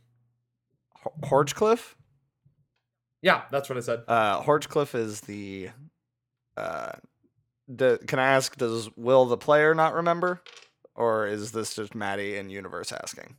H- 0.98 1.30
Horgecliff? 1.30 1.94
Yeah, 3.22 3.42
that's 3.50 3.68
what 3.68 3.78
I 3.78 3.80
said. 3.80 4.02
Uh, 4.06 4.42
is 4.94 5.20
the. 5.22 5.70
Uh, 6.56 6.92
can 8.06 8.18
I 8.18 8.28
ask, 8.28 8.56
does 8.56 8.90
Will 8.96 9.26
the 9.26 9.36
player 9.36 9.74
not 9.74 9.94
remember? 9.94 10.42
Or 10.96 11.26
is 11.26 11.52
this 11.52 11.74
just 11.74 11.94
Maddie 11.94 12.36
in 12.36 12.50
universe 12.50 12.92
asking? 12.92 13.36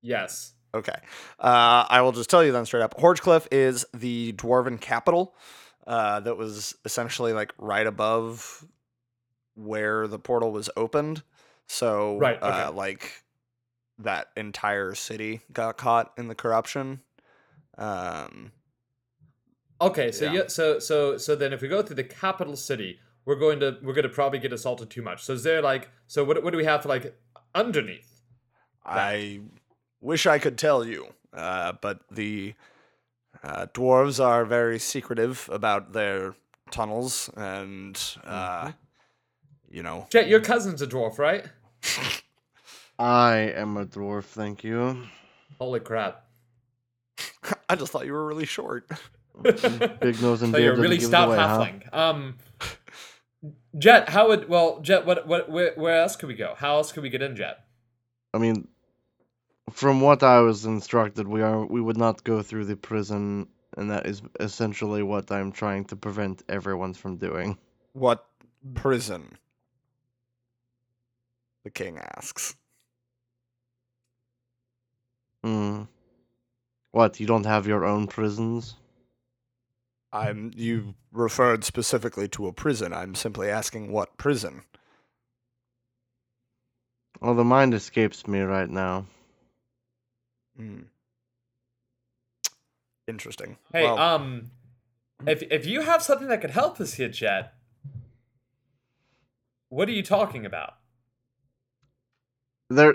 Yes. 0.00 0.54
Okay. 0.74 0.96
Uh, 1.38 1.84
I 1.88 2.00
will 2.00 2.12
just 2.12 2.30
tell 2.30 2.42
you 2.42 2.52
then 2.52 2.64
straight 2.64 2.82
up. 2.82 2.98
Horgecliff 2.98 3.46
is 3.52 3.84
the 3.92 4.32
dwarven 4.32 4.80
capital 4.80 5.34
uh, 5.86 6.20
that 6.20 6.36
was 6.36 6.74
essentially 6.84 7.32
like 7.32 7.52
right 7.58 7.86
above 7.86 8.64
where 9.54 10.08
the 10.08 10.18
portal 10.18 10.50
was 10.50 10.70
opened. 10.76 11.22
So, 11.66 12.18
Right, 12.18 12.36
okay. 12.42 12.46
uh, 12.46 12.72
like 12.72 13.22
that 13.98 14.28
entire 14.36 14.94
city 14.94 15.40
got 15.52 15.76
caught 15.76 16.12
in 16.16 16.28
the 16.28 16.34
corruption. 16.34 17.00
Um, 17.76 18.52
Okay, 19.80 20.12
so 20.12 20.26
Yeah. 20.26 20.32
yeah. 20.32 20.46
so 20.46 20.78
so 20.78 21.18
so 21.18 21.34
then 21.34 21.52
if 21.52 21.60
we 21.60 21.66
go 21.68 21.82
through 21.82 21.96
the 21.96 22.04
capital 22.04 22.56
city, 22.56 23.00
we're 23.24 23.36
going 23.36 23.60
to 23.60 23.78
we're 23.82 23.94
going 23.94 24.02
to 24.04 24.08
probably 24.08 24.38
get 24.38 24.52
assaulted 24.52 24.90
too 24.90 25.02
much. 25.02 25.24
So 25.24 25.34
is 25.34 25.42
there 25.42 25.62
like 25.62 25.90
so 26.06 26.24
what 26.24 26.42
what 26.42 26.50
do 26.50 26.56
we 26.56 26.64
have 26.64 26.82
for 26.82 26.88
like 26.88 27.16
underneath? 27.54 28.20
I 28.84 29.40
wish 30.00 30.26
I 30.26 30.38
could 30.38 30.58
tell 30.58 30.84
you, 30.84 31.08
uh, 31.32 31.72
but 31.80 32.00
the 32.10 32.54
uh, 33.42 33.66
dwarves 33.72 34.22
are 34.22 34.44
very 34.44 34.78
secretive 34.78 35.48
about 35.52 35.92
their 35.92 36.34
tunnels, 36.70 37.30
and 37.36 38.00
uh, 38.24 38.72
you 39.70 39.82
know, 39.82 40.06
Jet, 40.10 40.28
your 40.28 40.40
cousin's 40.40 40.82
a 40.82 40.86
dwarf, 40.86 41.18
right? 41.18 41.46
I 42.98 43.52
am 43.54 43.76
a 43.76 43.86
dwarf, 43.86 44.24
thank 44.24 44.64
you. 44.64 45.06
Holy 45.58 45.80
crap! 45.80 46.24
I 47.68 47.76
just 47.76 47.92
thought 47.92 48.06
you 48.06 48.12
were 48.12 48.26
really 48.26 48.46
short. 48.46 48.90
Big 49.42 50.20
nose 50.20 50.42
and 50.42 50.52
So 50.52 50.58
you're 50.58 50.74
beard 50.74 50.78
really 50.78 50.96
doesn't 50.96 51.10
stout 51.10 51.28
away, 51.28 51.36
huh? 51.38 51.58
halfling. 51.58 51.94
Um, 51.94 52.38
Jet, 53.76 54.08
how 54.08 54.28
would 54.28 54.48
well 54.48 54.80
Jet? 54.80 55.04
What 55.04 55.26
what 55.26 55.50
where, 55.50 55.72
where 55.74 56.00
else 56.00 56.16
could 56.16 56.28
we 56.28 56.34
go? 56.34 56.54
How 56.56 56.76
else 56.76 56.92
could 56.92 57.02
we 57.02 57.10
get 57.10 57.22
in 57.22 57.34
Jet? 57.34 57.64
I 58.34 58.38
mean, 58.38 58.68
from 59.70 60.00
what 60.00 60.22
I 60.22 60.40
was 60.40 60.64
instructed, 60.64 61.26
we 61.26 61.42
are 61.42 61.66
we 61.66 61.80
would 61.80 61.96
not 61.96 62.24
go 62.24 62.42
through 62.42 62.66
the 62.66 62.76
prison, 62.76 63.48
and 63.76 63.90
that 63.90 64.06
is 64.06 64.22
essentially 64.38 65.02
what 65.02 65.30
I'm 65.32 65.50
trying 65.52 65.84
to 65.86 65.96
prevent 65.96 66.42
everyone 66.48 66.94
from 66.94 67.16
doing. 67.16 67.58
What 67.94 68.24
prison? 68.74 69.36
The 71.64 71.70
king 71.70 71.98
asks. 72.16 72.54
Hmm. 75.42 75.82
What? 76.92 77.18
You 77.18 77.26
don't 77.26 77.46
have 77.46 77.66
your 77.66 77.84
own 77.84 78.06
prisons? 78.06 78.76
I'm. 80.12 80.52
You 80.54 80.94
referred 81.12 81.64
specifically 81.64 82.28
to 82.28 82.46
a 82.46 82.52
prison. 82.52 82.92
I'm 82.92 83.14
simply 83.14 83.48
asking 83.48 83.92
what 83.92 84.16
prison. 84.16 84.62
Well, 87.20 87.34
the 87.34 87.44
mind 87.44 87.72
escapes 87.72 88.26
me 88.26 88.40
right 88.40 88.68
now. 88.68 89.06
Hmm. 90.56 90.80
Interesting. 93.06 93.56
Hey, 93.72 93.84
Well, 93.84 93.98
um, 93.98 94.50
if 95.26 95.42
if 95.50 95.66
you 95.66 95.82
have 95.82 96.02
something 96.02 96.28
that 96.28 96.40
could 96.40 96.50
help 96.50 96.80
us 96.80 96.94
here, 96.94 97.08
Jet, 97.08 97.54
what 99.68 99.88
are 99.88 99.92
you 99.92 100.02
talking 100.02 100.44
about? 100.44 100.74
There. 102.70 102.94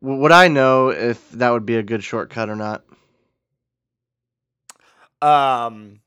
Would 0.00 0.32
I 0.32 0.48
know 0.48 0.90
if 0.90 1.30
that 1.30 1.50
would 1.50 1.66
be 1.66 1.76
a 1.76 1.82
good 1.82 2.04
shortcut 2.04 2.48
or 2.48 2.56
not? 2.56 2.84
Um, 5.22 6.00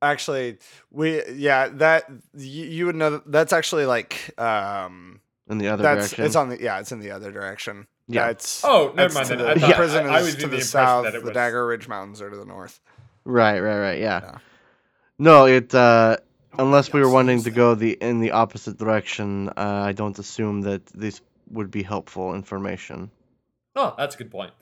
actually, 0.00 0.58
we 0.90 1.22
yeah 1.32 1.68
that 1.68 2.04
you, 2.36 2.64
you 2.64 2.86
would 2.86 2.96
know 2.96 3.10
that 3.10 3.30
that's 3.30 3.52
actually 3.52 3.86
like 3.86 4.38
um 4.38 5.20
In 5.48 5.58
the 5.58 5.68
other 5.68 5.82
that's 5.82 6.10
direction? 6.10 6.24
it's 6.24 6.36
on 6.36 6.48
the 6.50 6.60
yeah 6.60 6.80
it's 6.80 6.92
in 6.92 7.00
the 7.00 7.10
other 7.12 7.30
direction. 7.32 7.86
Yeah. 8.08 8.28
it's 8.30 8.64
Oh, 8.64 8.92
never 8.96 9.06
it's 9.06 9.14
mind. 9.14 9.40
The, 9.40 9.48
I 9.48 9.54
the 9.54 9.60
thought- 9.60 9.76
prison 9.76 10.06
I- 10.06 10.16
I 10.16 10.18
is 10.20 10.24
was 10.26 10.34
to 10.36 10.48
the, 10.48 10.56
the 10.56 10.62
south. 10.64 11.04
that 11.04 11.14
it 11.14 11.24
The 11.24 11.32
Dagger 11.32 11.66
Ridge 11.66 11.86
Mountains 11.88 12.20
are 12.20 12.28
to 12.30 12.36
the 12.36 12.44
north. 12.44 12.80
Right, 13.24 13.60
right, 13.60 13.78
right. 13.78 14.00
Yeah. 14.00 14.20
Yeah. 14.22 14.38
No, 15.18 15.46
it. 15.46 15.74
uh 15.74 16.16
Oh, 16.58 16.66
Unless 16.66 16.92
we 16.92 17.00
were 17.00 17.08
wanting 17.08 17.42
to 17.44 17.50
go 17.50 17.74
the 17.74 17.92
in 17.92 18.20
the 18.20 18.32
opposite 18.32 18.76
direction, 18.76 19.48
uh, 19.56 19.86
I 19.88 19.92
don't 19.92 20.18
assume 20.18 20.60
that 20.62 20.84
this 20.88 21.22
would 21.48 21.70
be 21.70 21.82
helpful 21.82 22.34
information. 22.34 23.10
Oh, 23.74 23.94
that's 23.96 24.16
a 24.16 24.18
good 24.18 24.30
point. 24.30 24.52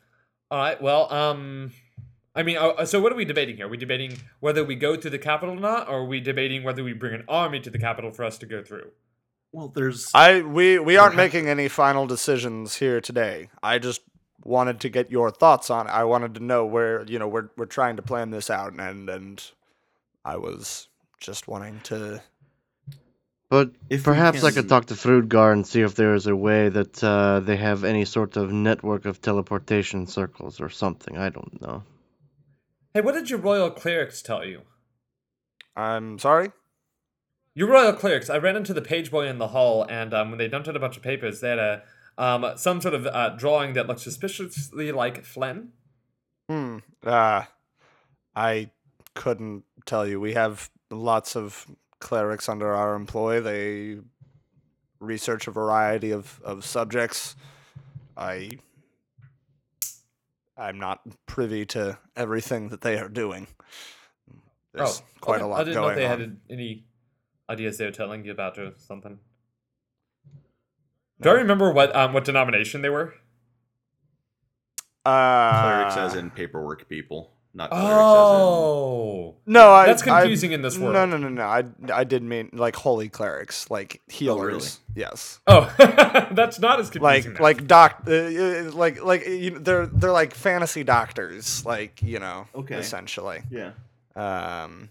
All 0.52 0.58
right. 0.58 0.80
Well, 0.80 1.12
um, 1.12 1.72
I 2.40 2.42
mean, 2.42 2.56
uh, 2.56 2.86
so 2.86 3.02
what 3.02 3.12
are 3.12 3.16
we 3.16 3.26
debating 3.26 3.56
here? 3.56 3.66
Are 3.66 3.68
we 3.68 3.76
debating 3.76 4.16
whether 4.40 4.64
we 4.64 4.74
go 4.74 4.96
to 4.96 5.10
the 5.10 5.18
capital 5.18 5.56
or 5.56 5.60
not, 5.60 5.88
or 5.88 5.98
are 5.98 6.04
we 6.06 6.20
debating 6.20 6.64
whether 6.64 6.82
we 6.82 6.94
bring 6.94 7.12
an 7.12 7.22
army 7.28 7.60
to 7.60 7.68
the 7.68 7.78
capital 7.78 8.12
for 8.12 8.24
us 8.24 8.38
to 8.38 8.46
go 8.46 8.62
through? 8.62 8.92
Well, 9.52 9.68
there's 9.68 10.10
I 10.14 10.40
we 10.40 10.78
we 10.78 10.96
aren't 10.96 11.16
making 11.16 11.48
any 11.48 11.68
final 11.68 12.06
decisions 12.06 12.76
here 12.76 13.02
today. 13.02 13.50
I 13.62 13.78
just 13.78 14.00
wanted 14.42 14.80
to 14.80 14.88
get 14.88 15.10
your 15.10 15.30
thoughts 15.30 15.68
on 15.68 15.86
it. 15.86 15.90
I 15.90 16.04
wanted 16.04 16.34
to 16.36 16.40
know 16.40 16.64
where 16.64 17.04
you 17.04 17.18
know 17.18 17.28
we're 17.28 17.50
we're 17.58 17.66
trying 17.66 17.96
to 17.96 18.02
plan 18.02 18.30
this 18.30 18.48
out, 18.48 18.72
and 18.72 19.10
and 19.10 19.44
I 20.24 20.38
was 20.38 20.88
just 21.20 21.46
wanting 21.46 21.80
to. 21.84 22.22
But 23.50 23.72
If 23.90 24.00
we 24.00 24.04
perhaps 24.04 24.44
I 24.44 24.50
could 24.50 24.68
talk 24.68 24.86
to 24.86 24.94
Frudgar 24.94 25.52
and 25.52 25.66
see 25.66 25.82
if 25.82 25.94
there 25.94 26.14
is 26.14 26.26
a 26.26 26.34
way 26.34 26.70
that 26.70 27.04
uh, 27.04 27.40
they 27.40 27.56
have 27.56 27.84
any 27.84 28.06
sort 28.06 28.38
of 28.38 28.50
network 28.50 29.04
of 29.04 29.20
teleportation 29.20 30.06
circles 30.06 30.58
or 30.58 30.70
something. 30.70 31.18
I 31.18 31.28
don't 31.28 31.60
know. 31.60 31.82
Hey, 32.92 33.00
what 33.02 33.12
did 33.12 33.30
your 33.30 33.38
royal 33.38 33.70
clerics 33.70 34.20
tell 34.20 34.44
you? 34.44 34.62
I'm 35.76 36.18
sorry. 36.18 36.50
Your 37.54 37.68
royal 37.68 37.92
clerics. 37.92 38.28
I 38.28 38.38
ran 38.38 38.56
into 38.56 38.74
the 38.74 38.82
page 38.82 39.10
boy 39.10 39.28
in 39.28 39.38
the 39.38 39.48
hall, 39.48 39.86
and 39.88 40.12
um, 40.12 40.30
when 40.30 40.38
they 40.38 40.48
dumped 40.48 40.68
out 40.68 40.76
a 40.76 40.80
bunch 40.80 40.96
of 40.96 41.02
papers, 41.02 41.40
they 41.40 41.50
had 41.50 41.58
a 41.58 41.82
um, 42.18 42.44
some 42.56 42.80
sort 42.80 42.94
of 42.94 43.06
uh, 43.06 43.30
drawing 43.30 43.72
that 43.74 43.86
looked 43.86 44.00
suspiciously 44.00 44.92
like 44.92 45.24
Flynn. 45.24 45.70
Hmm. 46.48 46.78
Uh, 47.04 47.44
I 48.34 48.70
couldn't 49.14 49.64
tell 49.86 50.06
you. 50.06 50.20
We 50.20 50.34
have 50.34 50.70
lots 50.90 51.36
of 51.36 51.66
clerics 52.00 52.48
under 52.48 52.74
our 52.74 52.94
employ. 52.94 53.40
They 53.40 53.98
research 54.98 55.46
a 55.46 55.50
variety 55.50 56.10
of, 56.10 56.40
of 56.44 56.64
subjects. 56.64 57.36
I 58.16 58.50
I'm 60.60 60.78
not 60.78 61.00
privy 61.26 61.64
to 61.66 61.98
everything 62.14 62.68
that 62.68 62.82
they 62.82 62.98
are 62.98 63.08
doing. 63.08 63.46
There's 64.74 65.02
quite 65.20 65.40
Oh, 65.40 65.44
okay. 65.44 65.44
a 65.44 65.46
lot 65.48 65.60
I 65.60 65.64
didn't 65.64 65.82
know 65.82 65.88
if 65.88 65.96
they 65.96 66.04
on. 66.06 66.20
had 66.20 66.36
any 66.50 66.84
ideas 67.48 67.78
they 67.78 67.86
were 67.86 67.90
telling 67.90 68.24
you 68.24 68.30
about 68.32 68.58
or 68.58 68.74
something. 68.76 69.18
Do 71.20 71.30
I 71.30 71.32
remember 71.32 71.72
what 71.72 71.94
um, 71.96 72.12
what 72.12 72.24
denomination 72.24 72.82
they 72.82 72.88
were? 72.90 73.14
uh, 75.06 75.62
clerics 75.62 75.96
as 75.96 76.14
in 76.14 76.30
paperwork 76.30 76.88
people, 76.88 77.32
not 77.52 77.70
clerics 77.70 77.90
Oh, 77.90 79.34
no, 79.46 79.70
I, 79.72 79.86
That's 79.86 80.02
I- 80.02 80.20
confusing 80.20 80.52
in 80.52 80.62
this 80.62 80.76
No, 80.76 80.86
world. 80.92 81.10
no, 81.10 81.16
no, 81.16 81.16
no. 81.16 81.28
no. 81.28 81.42
I 81.42 81.64
I 81.92 82.04
did 82.04 82.22
mean 82.22 82.50
like 82.52 82.76
holy 82.76 83.08
clerics, 83.08 83.68
like 83.70 84.00
healers. 84.08 84.78
Yes. 84.94 85.40
oh, 85.46 85.72
that's 86.32 86.58
not 86.60 86.78
as 86.80 86.90
confusing. 86.90 87.32
like 87.32 87.38
now. 87.38 87.42
like 87.42 87.66
doc 87.66 88.02
uh, 88.06 88.12
uh, 88.12 88.70
like 88.72 89.02
like 89.02 89.26
you 89.26 89.50
know, 89.52 89.58
they're 89.58 89.86
they're 89.86 90.12
like 90.12 90.34
fantasy 90.34 90.84
doctors 90.84 91.64
like 91.66 92.02
you 92.02 92.18
know 92.20 92.46
Okay. 92.54 92.76
essentially 92.76 93.42
as 93.50 93.52
in. 93.52 93.72
um 94.16 94.90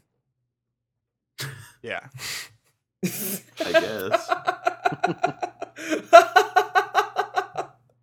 yeah 1.81 2.07
Yeah, 3.01 3.09
I 3.65 3.71
guess. 3.71 4.29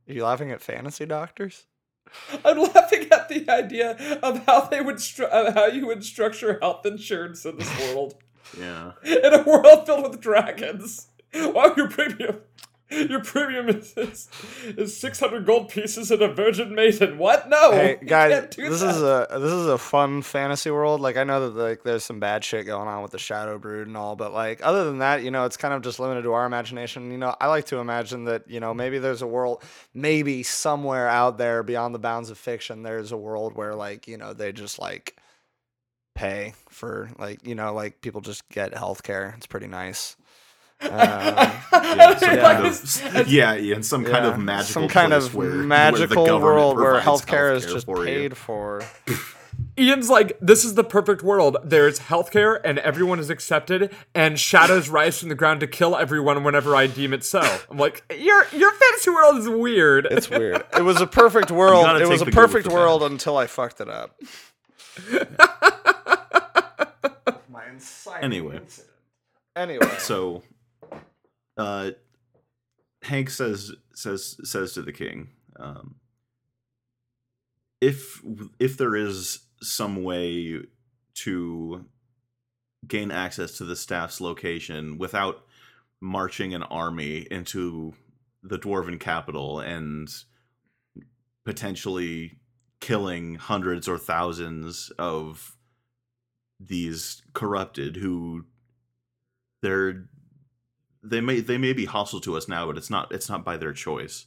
are 0.09 0.13
you 0.13 0.25
laughing 0.25 0.51
at 0.51 0.63
fantasy 0.63 1.05
doctors 1.07 1.67
I'm 2.45 2.59
laughing 2.59 3.09
at 3.13 3.29
the 3.29 3.49
idea 3.49 4.19
of 4.23 4.45
how 4.47 4.63
they 4.63 4.81
would 4.81 4.97
stru- 4.97 5.29
uh, 5.31 5.53
how 5.53 5.67
you 5.67 5.87
would 5.87 6.05
structure 6.05 6.59
health 6.61 6.87
insurance 6.87 7.45
in 7.45 7.59
this 7.59 7.71
world. 7.81 8.15
Yeah. 8.59 8.93
in 9.05 9.35
a 9.35 9.43
world 9.43 9.87
filled 9.87 10.09
with 10.11 10.21
dragons. 10.21 11.09
Wow, 11.35 11.75
your 11.77 11.91
premium, 11.91 12.41
your 12.91 13.21
premium 13.21 13.69
is 13.69 13.95
is, 13.97 14.29
is 14.65 14.97
six 14.97 15.19
hundred 15.19 15.45
gold 15.45 15.69
pieces 15.69 16.11
and 16.11 16.23
a 16.23 16.33
virgin 16.33 16.75
maiden. 16.75 17.19
What? 17.19 17.49
No, 17.49 17.73
hey 17.73 17.99
guys 18.05 18.55
this 18.57 18.81
that. 18.81 18.91
is 18.91 19.03
a 19.03 19.27
this 19.41 19.53
is 19.53 19.67
a 19.67 19.79
fun 19.79 20.23
fantasy 20.23 20.71
world 20.71 21.01
like 21.01 21.17
i 21.17 21.25
know 21.25 21.49
that 21.49 21.61
like 21.61 21.83
there's 21.83 22.05
some 22.05 22.21
bad 22.21 22.45
shit 22.45 22.67
going 22.67 22.89
on 22.89 23.03
with 23.03 23.13
the 23.13 23.19
Shadowbrood 23.19 23.83
and 23.83 23.97
all 23.97 24.17
but 24.17 24.33
like 24.33 24.65
other 24.65 24.85
than 24.85 24.99
that 24.99 25.23
you 25.23 25.31
know 25.31 25.45
it's 25.45 25.57
kind 25.57 25.75
of 25.75 25.83
just 25.83 25.99
limited 25.99 26.23
to 26.23 26.33
our 26.33 26.47
imagination 26.47 27.11
you 27.11 27.19
know 27.19 27.35
i 27.41 27.49
like 27.49 27.67
to 27.67 27.79
imagine 27.79 28.25
that 28.25 28.49
you 28.49 28.61
know 28.61 28.73
maybe 28.75 28.99
there's 28.99 29.23
a 29.23 29.27
world 29.27 29.63
maybe 29.95 30.43
somewhere 30.43 31.09
out 31.09 31.39
there 31.39 31.63
beyond 31.63 31.95
the 31.95 31.99
bounds 31.99 32.31
of 32.31 32.39
fiction 32.39 32.83
there's 32.83 33.13
a 33.13 33.17
world 33.17 33.55
where 33.55 33.75
like 33.75 34.07
you 34.07 34.17
know 34.17 34.33
they 34.33 34.53
just 34.53 34.79
like 34.79 35.17
pay 36.15 36.55
for 36.69 37.11
like 37.19 37.47
you 37.47 37.55
know 37.55 37.75
like 37.75 38.01
people 38.01 38.21
just 38.21 38.49
get 38.49 38.75
health 38.75 39.03
care 39.03 39.35
it's 39.37 39.47
pretty 39.47 39.67
nice 39.67 40.17
um, 40.83 40.91
Yeah, 40.91 42.17
some 42.19 42.35
Yeah. 42.35 42.53
kind 42.55 42.67
of, 42.67 43.29
yeah, 43.29 43.55
yeah, 43.55 43.77
in 43.77 43.83
some 43.83 44.05
kind 44.05 44.27
of 44.27 44.39
magical 44.39 44.83
some 44.83 44.89
kind 44.89 45.13
place 45.13 45.27
of 45.27 45.35
where, 45.35 45.49
where 45.51 45.57
magical 45.59 46.27
government 46.27 46.43
world 46.45 46.77
where 46.77 47.01
provides 47.01 47.23
healthcare 47.25 47.55
is 47.57 47.65
just 47.67 47.87
for 47.87 47.99
you. 48.01 48.05
paid 48.05 48.37
for 48.37 48.83
Ian's 49.79 50.09
like, 50.11 50.37
this 50.41 50.65
is 50.65 50.75
the 50.75 50.85
perfect 50.85 51.23
world. 51.23 51.57
There's 51.65 51.99
healthcare 52.01 52.59
and 52.65 52.79
everyone 52.79 53.19
is 53.19 53.29
accepted, 53.31 53.95
and 54.15 54.39
shadows 54.39 54.89
rise 54.91 55.19
from 55.19 55.29
the 55.31 55.35
ground 55.35 55.61
to 55.61 55.67
kill 55.67 55.97
everyone 55.97 56.45
whenever 56.45 56.75
I 56.77 56.87
deem 56.87 57.13
it 57.15 57.25
so. 57.25 57.41
I'm 57.71 57.77
like, 57.79 58.03
your 58.11 58.47
your 58.53 58.73
fantasy 58.73 59.11
world 59.11 59.37
is 59.39 59.49
weird. 59.49 60.07
It's 60.11 60.29
weird. 60.31 60.63
It 60.77 60.83
was 60.83 61.01
a 61.01 61.07
perfect 61.07 61.51
world. 61.51 61.87
It 62.01 62.07
was 62.09 62.21
a 62.23 62.25
take 62.25 62.35
the 62.35 62.41
good 62.41 62.43
with 62.43 62.53
perfect 62.53 62.69
the 62.69 62.75
world 62.75 63.03
until 63.03 63.37
I 63.39 63.47
fucked 63.47 63.81
it 63.81 63.89
up. 63.89 64.19
My 67.49 67.65
Anyway. 68.23 68.57
incident. 68.57 68.93
Anyway, 69.55 69.89
So, 69.99 70.43
uh, 71.57 71.93
Hank 73.03 73.31
says 73.31 73.73
says 73.95 74.37
says 74.45 74.73
to 74.75 74.83
the 74.83 74.93
king, 74.93 75.29
um, 75.59 75.97
if 77.81 78.23
if 78.59 78.77
there 78.77 78.97
is 78.97 79.41
some 79.63 80.03
way 80.03 80.61
to 81.15 81.85
gain 82.87 83.11
access 83.11 83.57
to 83.59 83.65
the 83.65 83.77
staff's 83.77 84.21
location 84.21 84.99
without 84.99 85.45
marching 86.01 86.55
an 86.55 86.63
army 86.65 87.27
into 87.31 87.95
the 88.43 88.59
dwarven 88.59 89.01
capital 89.01 89.61
and 89.61 90.09
potentially 91.45 92.39
killing 92.81 93.37
hundreds 93.37 93.89
or 93.89 93.99
thousands 93.99 94.91
of 94.99 95.57
these 96.61 97.23
corrupted 97.33 97.97
who 97.97 98.45
they're 99.63 100.09
they 101.03 101.21
may 101.21 101.41
they 101.41 101.59
may 101.59 101.73
be 101.73 101.85
hostile 101.85 102.21
to 102.21 102.37
us 102.37 102.49
now 102.49 102.67
but 102.67 102.77
it's 102.77 102.91
not 102.91 103.13
it's 103.13 103.29
not 103.29 103.45
by 103.45 103.57
their 103.57 103.73
choice 103.73 104.27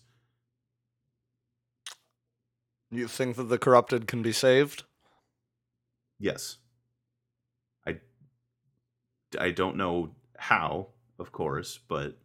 you 2.91 3.07
think 3.07 3.36
that 3.36 3.43
the 3.43 3.57
corrupted 3.59 4.07
can 4.07 4.22
be 4.22 4.32
saved? 4.32 4.84
yes 6.20 6.57
i 7.88 7.97
i 9.39 9.51
don't 9.51 9.78
know 9.78 10.09
how 10.38 10.88
of 11.17 11.32
course 11.32 11.80
but 11.88 12.17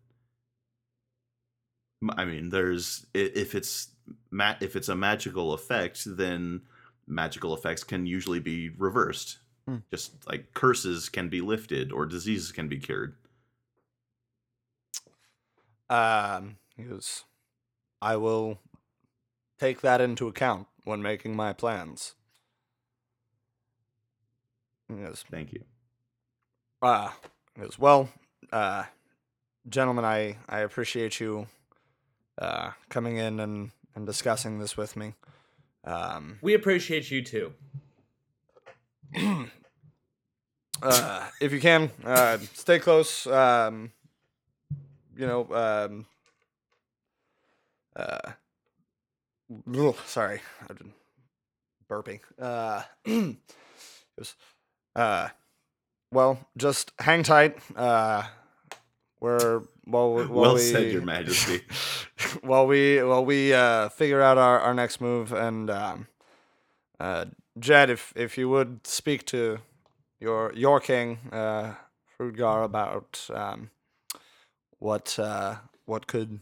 I 2.18 2.26
mean 2.26 2.50
there's 2.50 3.06
if 3.14 3.54
it's 3.54 3.88
ma- 4.30 4.56
if 4.60 4.76
it's 4.76 4.90
a 4.90 4.94
magical 4.94 5.54
effect 5.54 6.02
then 6.04 6.60
magical 7.06 7.54
effects 7.54 7.82
can 7.82 8.04
usually 8.06 8.40
be 8.40 8.68
reversed 8.70 9.38
Hmm. 9.66 9.76
just 9.90 10.28
like 10.28 10.52
curses 10.52 11.08
can 11.08 11.30
be 11.30 11.40
lifted 11.40 11.90
or 11.92 12.04
diseases 12.04 12.52
can 12.52 12.68
be 12.68 12.76
cured 12.78 13.16
Um, 15.90 16.56
he 16.76 16.84
goes, 16.84 17.24
I 18.00 18.16
will 18.16 18.58
take 19.58 19.80
that 19.82 20.00
into 20.00 20.28
account 20.28 20.66
when 20.84 21.02
making 21.02 21.36
my 21.36 21.52
plans. 21.52 22.14
He 24.88 24.96
goes, 25.02 25.24
thank 25.30 25.52
you 25.52 25.64
Uh, 26.82 27.10
he 27.54 27.62
goes, 27.62 27.78
well, 27.78 28.08
uh, 28.52 28.84
gentlemen, 29.68 30.04
I, 30.04 30.36
I 30.48 30.60
appreciate 30.60 31.20
you 31.20 31.46
uh, 32.38 32.72
coming 32.88 33.16
in 33.16 33.40
and, 33.40 33.70
and 33.94 34.06
discussing 34.06 34.58
this 34.58 34.76
with 34.76 34.96
me. 34.96 35.14
Um, 35.84 36.38
we 36.42 36.54
appreciate 36.54 37.10
you 37.10 37.22
too. 37.22 37.52
uh, 40.82 41.26
if 41.40 41.52
you 41.52 41.60
can, 41.60 41.90
uh, 42.04 42.38
stay 42.54 42.78
close. 42.78 43.26
Um, 43.26 43.92
you 45.16 45.26
know, 45.26 45.46
um, 45.54 46.06
uh, 47.96 48.32
ugh, 49.74 49.96
sorry, 50.06 50.40
I've 50.68 50.78
been 50.78 50.92
burping. 51.90 52.20
Uh, 52.38 52.82
it 53.04 53.36
was, 54.18 54.34
uh, 54.96 55.28
well, 56.12 56.38
just 56.56 56.92
hang 56.98 57.22
tight. 57.22 57.58
Uh, 57.76 58.24
we're 59.20 59.62
while, 59.84 60.12
we- 60.14 60.24
while 60.24 60.30
well 60.42 60.54
we, 60.54 60.60
said 60.60 60.92
your 60.92 61.02
majesty 61.14 61.62
while 62.42 62.66
we 62.66 63.02
while 63.02 63.24
we 63.24 63.52
uh, 63.52 63.88
figure 63.88 64.20
out 64.20 64.38
our, 64.38 64.58
our 64.60 64.74
next 64.74 65.00
move 65.00 65.32
and 65.32 65.70
um, 65.70 66.06
uh, 67.00 67.26
Jet, 67.58 67.90
if 67.90 68.12
if 68.16 68.36
you 68.38 68.48
would 68.48 68.86
speak 68.86 69.24
to 69.26 69.58
your 70.20 70.52
your 70.54 70.80
king, 70.80 71.18
uh, 71.32 71.74
Frudgar, 72.18 72.64
about 72.64 73.28
um, 73.32 73.70
what 74.84 75.18
uh, 75.18 75.56
what 75.86 76.06
could 76.06 76.40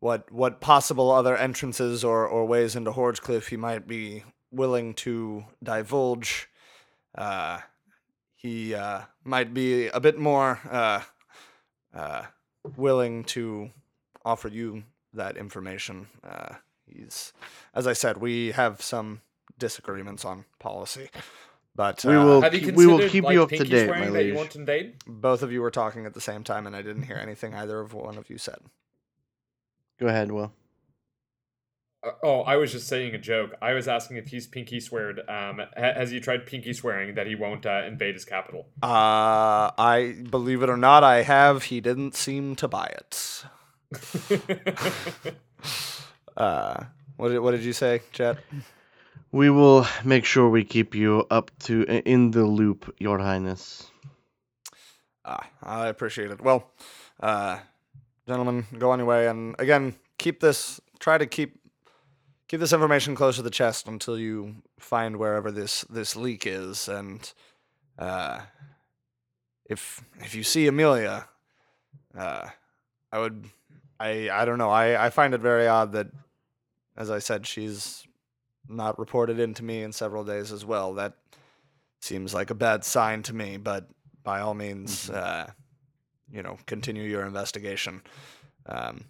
what 0.00 0.32
what 0.32 0.60
possible 0.62 1.10
other 1.10 1.36
entrances 1.36 2.02
or, 2.02 2.26
or 2.26 2.46
ways 2.46 2.74
into 2.74 2.90
Horgecliff 2.90 3.48
he 3.48 3.56
might 3.58 3.86
be 3.86 4.24
willing 4.50 4.94
to 4.94 5.44
divulge. 5.62 6.48
Uh, 7.14 7.58
he 8.34 8.74
uh, 8.74 9.02
might 9.24 9.52
be 9.52 9.88
a 9.88 10.00
bit 10.00 10.18
more 10.18 10.58
uh, 10.70 11.02
uh, 11.94 12.22
willing 12.76 13.24
to 13.24 13.70
offer 14.24 14.48
you 14.48 14.84
that 15.12 15.36
information. 15.36 16.08
Uh, 16.24 16.54
he's, 16.86 17.32
as 17.74 17.86
I 17.86 17.92
said, 17.92 18.18
we 18.18 18.52
have 18.52 18.80
some 18.80 19.20
disagreements 19.58 20.24
on 20.24 20.46
policy, 20.58 21.10
but 21.76 22.04
We 22.04 22.14
uh, 22.16 22.24
will- 22.24 22.40
Have 22.42 22.54
you 22.54 22.72
we 22.72 22.86
will 22.86 22.94
considered, 22.94 23.12
keep 23.12 23.24
like, 23.24 23.34
you 23.34 23.42
up 23.42 23.48
to 23.50 23.56
pinky 23.58 23.70
date, 23.70 23.84
swearing 23.86 24.04
my 24.06 24.10
that 24.10 24.22
you 24.24 24.30
liege. 24.30 24.36
won't 24.38 24.56
invade? 24.56 24.94
both 25.06 25.42
of 25.42 25.52
you 25.52 25.60
were 25.62 25.70
talking 25.70 26.06
at 26.06 26.14
the 26.14 26.20
same 26.20 26.42
time, 26.42 26.66
and 26.66 26.74
I 26.74 26.82
didn't 26.82 27.02
hear 27.04 27.16
anything 27.16 27.54
either 27.54 27.78
of 27.80 27.92
one 27.94 28.16
of 28.18 28.28
you 28.30 28.38
said. 28.38 28.58
Go 30.00 30.06
ahead, 30.08 30.32
Will. 30.32 30.52
Uh, 32.04 32.10
Oh, 32.22 32.40
I 32.42 32.56
was 32.56 32.70
just 32.72 32.86
saying 32.86 33.14
a 33.14 33.18
joke. 33.18 33.54
I 33.60 33.72
was 33.72 33.88
asking 33.88 34.16
if 34.18 34.28
he's 34.28 34.46
pinky 34.46 34.78
sweared. 34.80 35.18
Um, 35.28 35.58
ha- 35.58 35.94
has 35.94 36.10
he 36.12 36.20
tried 36.20 36.46
pinky 36.46 36.72
swearing 36.72 37.14
that 37.16 37.26
he 37.26 37.34
won't 37.34 37.66
uh, 37.66 37.82
invade 37.86 38.14
his 38.14 38.24
capital? 38.24 38.68
Uh, 38.82 39.70
I 39.76 40.16
believe 40.30 40.62
it 40.62 40.70
or 40.70 40.76
not, 40.76 41.02
I 41.02 41.22
have. 41.22 41.64
He 41.64 41.80
didn't 41.80 42.14
seem 42.14 42.54
to 42.56 42.68
buy 42.68 42.86
it. 42.96 43.44
Uh, 46.36 46.84
what 47.16 47.28
did 47.30 47.38
what 47.38 47.52
did 47.52 47.62
you 47.62 47.72
say, 47.72 48.02
Jet? 48.12 48.36
We 49.36 49.50
will 49.50 49.86
make 50.02 50.24
sure 50.24 50.48
we 50.48 50.64
keep 50.64 50.94
you 50.94 51.26
up 51.30 51.50
to 51.64 51.82
in 51.82 52.30
the 52.30 52.46
loop, 52.46 52.94
Your 52.98 53.18
Highness. 53.18 53.90
Ah, 55.26 55.46
I 55.62 55.88
appreciate 55.88 56.30
it. 56.30 56.40
Well, 56.40 56.70
uh, 57.20 57.58
gentlemen, 58.26 58.64
go 58.78 58.92
on 58.92 58.98
your 58.98 59.06
way, 59.06 59.28
and 59.28 59.54
again, 59.58 59.94
keep 60.16 60.40
this. 60.40 60.80
Try 61.00 61.18
to 61.18 61.26
keep 61.26 61.60
keep 62.48 62.60
this 62.60 62.72
information 62.72 63.14
close 63.14 63.36
to 63.36 63.42
the 63.42 63.50
chest 63.50 63.86
until 63.88 64.18
you 64.18 64.62
find 64.78 65.18
wherever 65.18 65.52
this 65.52 65.82
this 65.90 66.16
leak 66.16 66.46
is, 66.46 66.88
and 66.88 67.30
uh, 67.98 68.40
if 69.68 70.02
if 70.20 70.34
you 70.34 70.44
see 70.44 70.66
Amelia, 70.66 71.28
uh, 72.16 72.48
I 73.12 73.18
would. 73.18 73.44
I 74.00 74.30
I 74.30 74.46
don't 74.46 74.56
know. 74.56 74.70
I 74.70 75.08
I 75.08 75.10
find 75.10 75.34
it 75.34 75.42
very 75.42 75.68
odd 75.68 75.92
that, 75.92 76.06
as 76.96 77.10
I 77.10 77.18
said, 77.18 77.46
she's 77.46 78.06
not 78.68 78.98
reported 78.98 79.38
in 79.38 79.54
to 79.54 79.64
me 79.64 79.82
in 79.82 79.92
several 79.92 80.24
days 80.24 80.52
as 80.52 80.64
well. 80.64 80.94
That 80.94 81.14
seems 82.00 82.34
like 82.34 82.50
a 82.50 82.54
bad 82.54 82.84
sign 82.84 83.22
to 83.24 83.34
me, 83.34 83.56
but 83.56 83.88
by 84.22 84.40
all 84.40 84.54
means, 84.54 85.10
uh, 85.10 85.50
you 86.30 86.42
know, 86.42 86.58
continue 86.66 87.04
your 87.04 87.24
investigation. 87.24 88.02
Um, 88.66 89.04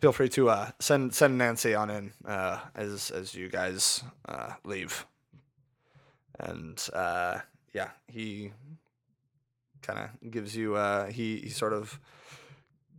feel 0.00 0.12
free 0.12 0.28
to 0.30 0.48
uh, 0.48 0.70
send 0.78 1.14
send 1.14 1.38
Nancy 1.38 1.74
on 1.74 1.90
in 1.90 2.12
uh, 2.26 2.60
as 2.74 3.10
as 3.10 3.34
you 3.34 3.48
guys 3.48 4.02
uh, 4.28 4.52
leave. 4.64 5.06
And 6.38 6.82
uh, 6.92 7.40
yeah, 7.72 7.90
he 8.08 8.52
kind 9.82 9.98
of 9.98 10.30
gives 10.30 10.56
you 10.56 10.76
uh, 10.76 11.06
he 11.06 11.38
he 11.38 11.48
sort 11.50 11.72
of 11.72 11.98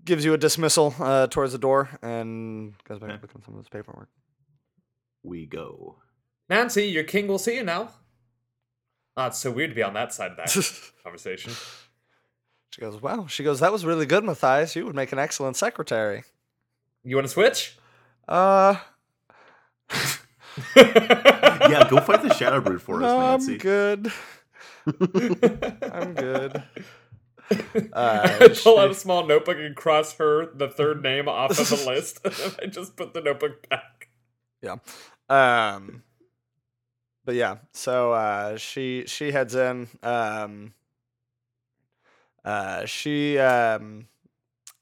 gives 0.05 0.23
you 0.23 0.33
a 0.33 0.37
dismissal 0.37 0.95
uh, 0.99 1.27
towards 1.27 1.51
the 1.51 1.59
door 1.59 1.89
and 2.01 2.73
goes 2.85 2.99
back 2.99 3.09
to 3.09 3.15
looking 3.21 3.41
at 3.41 3.45
some 3.45 3.55
of 3.55 3.59
his 3.59 3.69
paperwork. 3.69 4.09
We 5.27 5.45
go. 5.45 5.97
Nancy, 6.49 6.85
your 6.87 7.03
king 7.03 7.27
will 7.27 7.37
see 7.39 7.55
you 7.55 7.63
now. 7.63 7.89
Ah, 9.17 9.27
it's 9.27 9.39
so 9.39 9.51
weird 9.51 9.71
to 9.71 9.75
be 9.75 9.83
on 9.83 9.93
that 9.93 10.13
side 10.13 10.31
of 10.31 10.37
that 10.37 10.81
conversation. 11.03 11.51
She 12.71 12.81
goes, 12.81 13.01
"Wow." 13.01 13.27
She 13.27 13.43
goes, 13.43 13.59
"That 13.59 13.71
was 13.73 13.83
really 13.83 14.05
good, 14.05 14.23
Matthias. 14.23 14.75
You 14.75 14.85
would 14.85 14.95
make 14.95 15.11
an 15.11 15.19
excellent 15.19 15.57
secretary." 15.57 16.23
You 17.03 17.15
want 17.15 17.27
to 17.27 17.33
switch? 17.33 17.77
Uh, 18.27 18.75
Yeah, 20.75 21.87
go 21.89 21.99
fight 22.01 22.21
the 22.23 22.29
Shadowbrood 22.29 22.81
for 22.81 23.03
us, 23.03 23.47
Nancy. 23.47 23.53
I'm 23.53 23.57
good. 23.59 24.11
I'm 25.91 26.13
good. 26.13 26.63
Uh, 27.93 28.37
I 28.41 28.47
pull 28.47 28.53
she- 28.53 28.77
out 28.79 28.91
a 28.91 28.95
small 28.95 29.25
notebook 29.25 29.57
and 29.57 29.75
cross 29.75 30.13
her, 30.17 30.47
the 30.53 30.67
third 30.67 31.03
name, 31.03 31.27
off 31.27 31.51
of 31.59 31.69
the 31.69 31.85
list. 31.87 32.19
I 32.61 32.65
just 32.67 32.95
put 32.95 33.13
the 33.13 33.21
notebook 33.21 33.67
back. 33.69 34.09
Yeah. 34.61 34.77
Um 35.29 36.03
but 37.25 37.35
yeah, 37.35 37.57
so 37.73 38.13
uh 38.13 38.57
she 38.57 39.03
she 39.07 39.31
heads 39.31 39.53
in. 39.55 39.87
Um 40.01 40.73
uh 42.45 42.85
she 42.85 43.37
um 43.37 44.07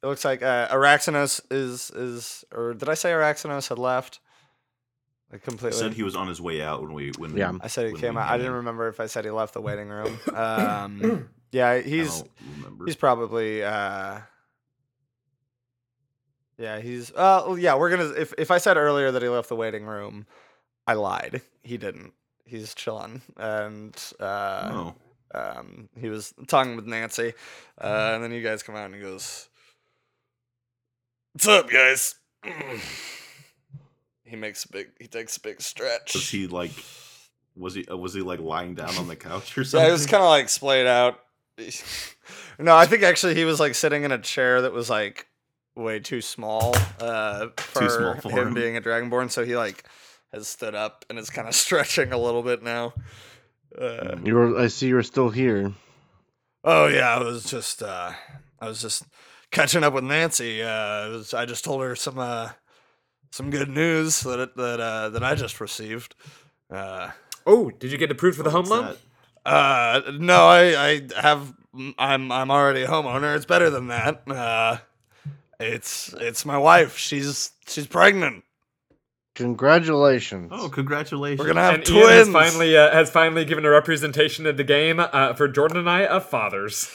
it 0.04 0.08
looks 0.08 0.24
like 0.24 0.44
uh 0.44 0.68
Araxinus 0.68 1.42
is 1.50 1.90
is 1.92 2.46
or 2.54 2.74
did 2.76 2.90
I 2.90 2.94
say 2.94 3.10
Araxinus 3.12 3.70
had 3.70 3.80
left? 3.80 4.20
Like 5.32 5.42
completely. 5.44 5.80
Said 5.80 5.94
he 5.94 6.04
was 6.04 6.16
on 6.16 6.28
his 6.28 6.40
way 6.40 6.62
out 6.62 6.82
when 6.82 6.94
we 6.94 7.12
when 7.18 7.36
Yeah. 7.36 7.54
I 7.60 7.68
said 7.68 7.88
he 7.88 8.00
came 8.00 8.16
out. 8.18 8.30
I 8.30 8.38
didn't 8.38 8.54
remember 8.54 8.88
if 8.88 9.00
I 9.00 9.08
said 9.08 9.26
he 9.26 9.32
left 9.32 9.56
the 9.56 9.62
waiting 9.70 9.90
room. 9.90 10.20
Um 10.36 11.30
yeah, 11.52 11.70
I 11.72 11.82
he's 11.82 12.20
don't 12.22 12.32
remember. 12.58 12.86
he's 12.86 12.96
probably 12.96 13.64
uh 13.64 14.20
yeah, 16.58 16.80
he's 16.80 17.12
uh 17.14 17.56
yeah, 17.60 17.76
we're 17.76 17.90
gonna 17.90 18.10
if 18.18 18.34
if 18.38 18.52
I 18.52 18.58
said 18.58 18.78
earlier 18.78 19.12
that 19.12 19.22
he 19.22 19.28
left 19.30 19.50
the 19.50 19.56
waiting 19.56 19.86
room, 19.86 20.26
I 20.88 20.94
lied. 20.94 21.42
He 21.64 21.78
didn't. 21.78 22.14
He's 22.46 22.74
chilling. 22.76 23.22
And 23.38 23.96
uh 24.20 24.70
oh, 24.74 24.96
um 25.34 25.90
he 26.00 26.10
was 26.10 26.34
talking 26.48 26.76
with 26.76 26.86
Nancy. 26.86 27.34
Uh 27.80 28.12
and 28.16 28.24
then 28.24 28.32
you 28.32 28.42
guys 28.42 28.64
come 28.64 28.76
out 28.76 28.86
and 28.86 28.96
he 28.96 29.02
goes 29.02 29.50
What's 31.34 31.48
up 31.48 31.70
guys? 31.70 32.16
he 34.24 34.36
makes 34.36 34.66
a 34.66 34.70
big 34.72 34.88
he 35.00 35.08
takes 35.08 35.38
a 35.38 35.42
big 35.42 35.62
stretch. 35.62 36.14
was 36.14 36.30
he 36.30 36.48
like? 36.48 36.72
Was 37.58 37.74
he 37.74 37.86
uh, 37.88 37.98
was 37.98 38.14
he 38.14 38.22
like 38.22 38.40
lying 38.40 38.76
down 38.76 38.96
on 38.98 39.08
the 39.08 39.16
couch 39.16 39.58
or 39.58 39.64
something? 39.66 39.86
Yeah, 39.86 39.90
it 39.90 39.94
was 39.94 40.06
kind 40.06 40.24
of 40.24 40.30
like 40.30 40.50
splayed 40.50 40.88
out. 40.88 41.20
no, 42.60 42.76
I 42.76 42.86
think 42.86 43.04
actually 43.04 43.36
he 43.36 43.46
was 43.46 43.60
like 43.60 43.76
sitting 43.76 44.04
in 44.04 44.12
a 44.12 44.18
chair 44.18 44.62
that 44.62 44.74
was 44.74 44.90
like 44.90 45.28
way 45.76 46.00
too 46.00 46.22
small 46.22 46.76
uh, 47.00 47.48
for, 47.58 47.90
small 47.90 48.16
for 48.22 48.30
him 48.32 48.48
him. 48.50 48.54
being 48.54 48.78
a 48.78 48.82
dragonborn. 48.82 49.30
So 49.32 49.46
he 49.46 49.56
like 49.56 49.84
has 50.34 50.48
stood 50.48 50.76
up 50.76 51.06
and 51.10 51.20
is 51.20 51.30
kind 51.30 51.48
of 51.48 51.56
stretching 51.66 52.12
a 52.12 52.18
little 52.18 52.44
bit 52.44 52.64
now. 52.64 52.94
Uh, 53.80 54.16
You're. 54.24 54.58
I 54.60 54.68
see 54.68 54.88
you're 54.88 55.04
still 55.04 55.30
here. 55.30 55.74
oh 56.64 56.88
yeah, 56.88 57.16
I 57.16 57.20
was 57.24 57.44
just 57.44 57.84
uh, 57.84 58.12
I 58.60 58.68
was 58.68 58.82
just 58.82 59.04
catching 59.52 59.84
up 59.84 59.94
with 59.94 60.04
Nancy. 60.06 60.62
Uh, 60.64 61.10
was, 61.10 61.34
I 61.34 61.46
just 61.46 61.66
told 61.66 61.82
her 61.82 61.96
some 61.96 62.18
uh, 62.18 62.50
some 63.32 63.50
good 63.50 63.70
news 63.70 64.22
that 64.22 64.40
it, 64.40 64.56
that 64.56 64.80
uh, 64.80 65.10
that 65.10 65.24
I 65.24 65.36
just 65.36 65.60
received. 65.60 66.16
Uh, 66.72 67.12
Oh, 67.48 67.70
did 67.70 67.92
you 67.92 67.98
get 68.00 68.10
approved 68.10 68.38
for 68.38 68.44
the 68.44 68.50
home 68.50 68.66
loan? 68.66 68.86
that? 68.86 68.98
Uh, 69.46 70.12
no, 70.18 70.48
I, 70.48 71.02
I 71.16 71.22
have. 71.22 71.54
I'm, 72.00 72.32
I'm 72.32 72.50
already 72.50 72.82
a 72.82 72.88
homeowner. 72.88 73.36
It's 73.36 73.46
better 73.46 73.70
than 73.70 73.90
that. 73.90 74.24
Uh, 74.28 74.78
it's, 75.60 76.14
it's 76.14 76.46
my 76.46 76.58
wife. 76.58 76.98
She's, 76.98 77.52
she's 77.68 77.88
pregnant. 77.88 78.44
Congratulations. 79.36 80.50
Oh, 80.54 80.70
congratulations! 80.70 81.40
We're 81.40 81.48
gonna 81.48 81.62
have 81.62 81.74
and 81.74 81.86
twins. 81.86 82.06
Ian 82.06 82.10
has 82.10 82.30
finally 82.30 82.78
uh, 82.78 82.90
has 82.92 83.10
finally 83.10 83.44
given 83.44 83.66
a 83.66 83.70
representation 83.70 84.46
of 84.46 84.56
the 84.56 84.64
game 84.64 84.98
uh, 84.98 85.34
for 85.34 85.50
Jordan 85.50 85.76
and 85.76 85.90
I 85.90 86.06
of 86.06 86.26
fathers. 86.30 86.90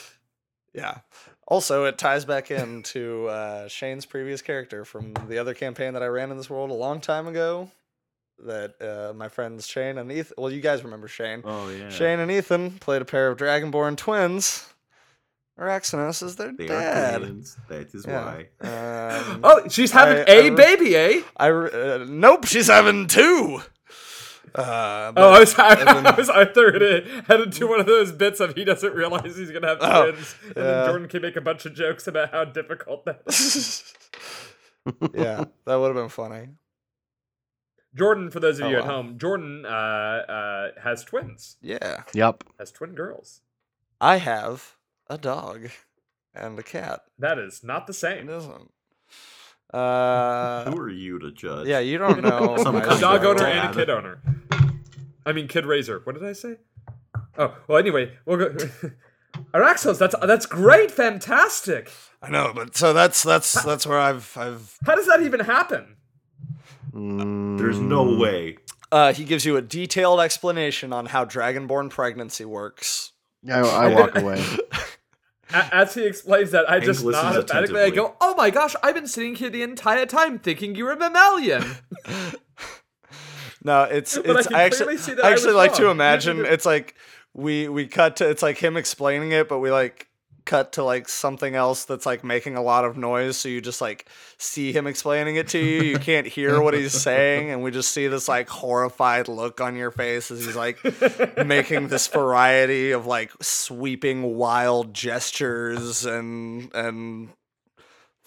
Yeah. 0.72 1.00
Also, 1.46 1.84
it 1.84 1.98
ties 1.98 2.24
back 2.24 2.50
into 2.50 3.26
uh, 3.26 3.68
Shane's 3.68 4.06
previous 4.06 4.40
character 4.40 4.86
from 4.86 5.12
the 5.28 5.36
other 5.36 5.52
campaign 5.52 5.92
that 5.92 6.02
I 6.02 6.06
ran 6.06 6.30
in 6.30 6.38
this 6.38 6.48
world 6.48 6.70
a 6.70 6.74
long 6.74 7.02
time 7.02 7.26
ago. 7.26 7.70
That 8.46 8.80
uh, 8.80 9.12
my 9.12 9.28
friends 9.28 9.66
Shane 9.66 9.98
and 9.98 10.11
Ethan. 10.11 10.36
Well, 10.38 10.50
you 10.50 10.62
guys 10.62 10.82
remember 10.82 11.08
Shane. 11.08 11.42
Oh 11.44 11.68
yeah. 11.68 11.90
Shane 11.90 12.20
and 12.20 12.30
Ethan 12.30 12.78
played 12.78 13.02
a 13.02 13.04
pair 13.04 13.28
of 13.28 13.36
Dragonborn 13.36 13.98
twins. 13.98 14.66
Araxinus 15.61 16.22
is 16.22 16.36
their 16.36 16.52
They 16.52 16.64
are 16.64 16.68
dad. 16.68 17.18
twins. 17.18 17.56
That 17.68 17.94
is 17.94 18.06
Yeah. 18.06 18.24
why. 18.24 18.48
Um, 18.66 19.40
Oh, 19.44 19.68
she's 19.68 19.90
having 19.92 20.18
I- 20.26 20.32
a 20.32 20.46
I- 20.46 20.50
baby, 20.50 20.96
eh? 20.96 21.22
I 21.36 21.46
re- 21.48 21.70
uh, 21.70 21.98
nope, 22.08 22.46
she's 22.46 22.68
having 22.68 23.06
two. 23.06 23.61
Uh, 24.54 25.12
Oh, 25.16 25.32
I 25.34 25.38
was, 25.40 25.54
I, 25.58 25.72
Evan- 25.80 26.16
was 26.16 26.28
I 26.30 26.44
thought 26.46 26.74
it 26.82 27.06
headed 27.26 27.52
to 27.52 27.66
one 27.66 27.78
of 27.78 27.86
those 27.86 28.11
bits 28.11 28.40
of 28.40 28.54
he 28.56 28.64
doesn't 28.64 28.94
realize 28.94 29.36
he's 29.36 29.50
gonna 29.52 29.68
have 29.68 29.78
Oh, 29.80 30.11
twins, 30.11 30.34
and 30.42 30.56
yeah. 30.56 30.62
then 30.62 30.86
Jordan 30.86 31.08
can 31.08 31.22
make 31.22 31.36
a 31.36 31.40
bunch 31.40 31.66
of 31.66 31.74
jokes 31.74 32.06
about 32.08 32.30
how 32.32 32.44
difficult 32.46 33.04
that 33.04 33.22
is. 33.28 33.84
yeah, 35.14 35.44
that 35.66 35.76
would 35.76 35.86
have 35.88 35.94
been 35.94 36.08
funny. 36.08 36.48
Jordan, 37.94 38.30
for 38.30 38.40
those 38.40 38.58
of 38.61 38.66
Oh, 38.66 38.70
you 38.70 38.76
at 38.78 38.84
wow. 38.84 38.90
home, 39.02 39.18
Jordan 39.18 39.66
uh, 39.66 39.68
uh, 39.68 40.70
has 40.82 41.04
twins, 41.04 41.56
Yeah, 41.61 42.04
Yep. 42.14 42.44
has 42.58 42.72
twin 42.72 42.94
girls. 42.94 43.42
I 44.00 44.16
have 44.16 44.76
a 45.11 45.18
dog 45.18 45.68
and 46.34 46.58
a 46.58 46.62
cat. 46.62 47.00
That 47.18 47.38
is 47.38 47.62
not 47.62 47.86
the 47.86 47.92
same. 47.92 48.30
isn't. 48.30 48.70
Uh, 49.72 50.64
Who 50.70 50.78
are 50.78 50.88
you 50.88 51.18
to 51.18 51.30
judge? 51.32 51.66
yeah, 51.68 51.78
you 51.80 51.98
don't 51.98 52.22
know. 52.22 52.56
Some 52.62 52.74
my 52.74 52.80
A 52.80 52.82
kind 52.82 52.94
of 52.94 53.00
dog 53.00 53.20
story. 53.20 53.34
owner 53.40 53.46
and 53.46 53.70
a 53.70 53.74
kid 53.74 53.90
owner. 53.90 54.22
I 55.26 55.32
mean, 55.32 55.48
kid 55.48 55.66
raiser. 55.66 56.00
What 56.04 56.14
did 56.14 56.24
I 56.24 56.32
say? 56.32 56.56
Oh, 57.38 57.54
well. 57.68 57.78
Anyway, 57.78 58.12
we'll 58.24 58.38
go. 58.38 58.48
Araxos, 59.54 59.98
that's 59.98 60.14
that's 60.22 60.46
great, 60.46 60.90
fantastic. 60.90 61.90
I 62.22 62.30
know, 62.30 62.52
but 62.54 62.76
so 62.76 62.92
that's 62.92 63.22
that's 63.22 63.52
that's 63.62 63.86
where 63.86 63.98
I've 63.98 64.36
I've 64.36 64.76
How 64.86 64.94
does 64.96 65.06
that 65.06 65.22
even 65.22 65.40
happen? 65.40 65.96
There's 66.92 67.78
no 67.78 68.04
Mm, 68.04 68.18
way. 68.20 68.58
Uh, 68.90 69.12
he 69.12 69.24
gives 69.24 69.44
you 69.44 69.56
a 69.56 69.62
detailed 69.62 70.18
explanation 70.20 70.92
on 70.92 71.06
how 71.06 71.24
dragonborn 71.24 71.90
pregnancy 71.90 72.44
works. 72.44 73.12
I, 73.48 73.61
I 73.61 73.86
walk 73.94 74.16
away. 74.16 74.44
As 75.53 75.94
he 75.94 76.07
explains 76.07 76.51
that, 76.53 76.68
I 76.68 76.74
Hank 76.74 76.84
just 76.84 77.05
nod 77.05 77.36
emphatically. 77.36 77.80
I 77.80 77.90
go, 77.90 78.16
"Oh 78.20 78.34
my 78.36 78.51
gosh, 78.51 78.74
I've 78.82 78.94
been 78.94 79.07
sitting 79.07 79.34
here 79.34 79.51
the 79.51 79.62
entire 79.62 80.07
time 80.07 80.38
thinking 80.38 80.74
you 80.74 80.84
were 80.84 80.92
a 80.92 80.96
mammalian." 80.96 81.64
No, 83.62 83.82
it's 83.82 84.16
But 84.16 84.30
I 84.30 84.38
it's 84.38 84.53
I 84.53 84.62
actually, 84.62 84.96
see 84.96 85.14
that 85.14 85.24
I 85.24 85.28
I 85.28 85.32
actually 85.32 85.48
was 85.48 85.57
like 85.57 85.74
to 85.74 85.88
imagine 85.88 86.46
it's 86.46 86.64
like 86.64 86.94
we 87.34 87.68
we 87.68 87.86
cut 87.86 88.16
to 88.16 88.28
it's 88.28 88.42
like 88.42 88.57
him 88.57 88.76
explaining 88.76 89.32
it, 89.32 89.48
but 89.48 89.59
we 89.59 89.70
like 89.70 90.09
cut 90.51 90.72
to 90.72 90.82
like 90.82 91.09
something 91.09 91.55
else 91.55 91.84
that's 91.84 92.05
like 92.05 92.24
making 92.24 92.57
a 92.57 92.62
lot 92.62 92.84
of 92.84 92.96
noise, 92.96 93.36
so 93.36 93.48
you 93.48 93.61
just 93.61 93.80
like 93.80 94.09
see 94.36 94.72
him 94.72 94.88
explaining 94.88 95.36
it 95.36 95.46
to 95.46 95.59
you. 95.59 95.82
You 95.82 95.98
can't 96.01 96.26
hear 96.26 96.61
what 96.61 96.74
he's 96.74 96.92
saying, 96.92 97.51
and 97.51 97.62
we 97.62 97.70
just 97.70 97.92
see 97.92 98.09
this 98.09 98.26
like 98.26 98.48
horrified 98.48 99.28
look 99.28 99.61
on 99.61 99.76
your 99.76 99.92
face 99.92 100.32
as 100.32 100.44
he's 100.44 100.57
like 100.57 100.78
making 101.46 101.86
this 101.86 102.09
variety 102.09 102.90
of 102.90 103.07
like 103.07 103.30
sweeping 103.40 104.34
wild 104.34 104.92
gestures 104.92 106.05
and 106.05 106.74
and 106.74 107.28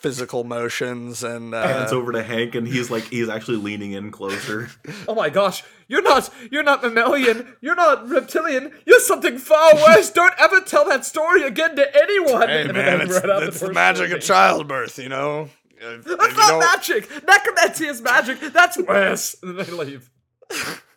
physical 0.03 0.43
motions 0.43 1.23
and 1.23 1.55
uh, 1.55 1.65
Hands 1.65 1.93
over 1.93 2.11
to 2.11 2.21
Hank, 2.21 2.53
and 2.53 2.67
he's 2.67 2.91
like 2.91 3.05
he's 3.05 3.29
actually 3.29 3.57
leaning 3.57 3.93
in 3.93 4.11
closer. 4.11 4.69
oh 5.07 5.15
my 5.15 5.29
gosh, 5.29 5.63
you're 5.87 6.03
not 6.03 6.29
you're 6.51 6.61
not 6.61 6.83
mammalian, 6.83 7.55
you're 7.61 7.73
not 7.73 8.07
reptilian, 8.07 8.71
you're 8.85 8.99
something 8.99 9.37
far 9.39 9.73
worse. 9.75 10.11
Don't 10.11 10.33
ever 10.37 10.59
tell 10.61 10.85
that 10.89 11.05
story 11.05 11.43
again 11.43 11.75
to 11.77 11.95
anyone. 11.95 12.49
Hey 12.49 12.61
And 12.65 12.73
man, 12.73 13.01
it's, 13.01 13.13
run 13.13 13.31
out 13.31 13.43
it's 13.43 13.59
door 13.59 13.69
the 13.69 13.73
magic 13.73 13.97
screaming. 13.97 14.17
of 14.17 14.23
childbirth, 14.23 14.99
you 14.99 15.09
know. 15.09 15.49
If- 15.77 16.05
if 16.07 16.17
That's 16.17 16.31
you 16.33 16.37
not 16.37 16.59
magic. 16.59 17.09
Necromancy 17.25 17.85
is 17.87 18.01
magic. 18.01 18.39
That's 18.53 18.77
worse. 18.77 19.35
And 19.43 19.57
then 19.59 19.65
I 19.69 19.71
leave. 19.83 20.09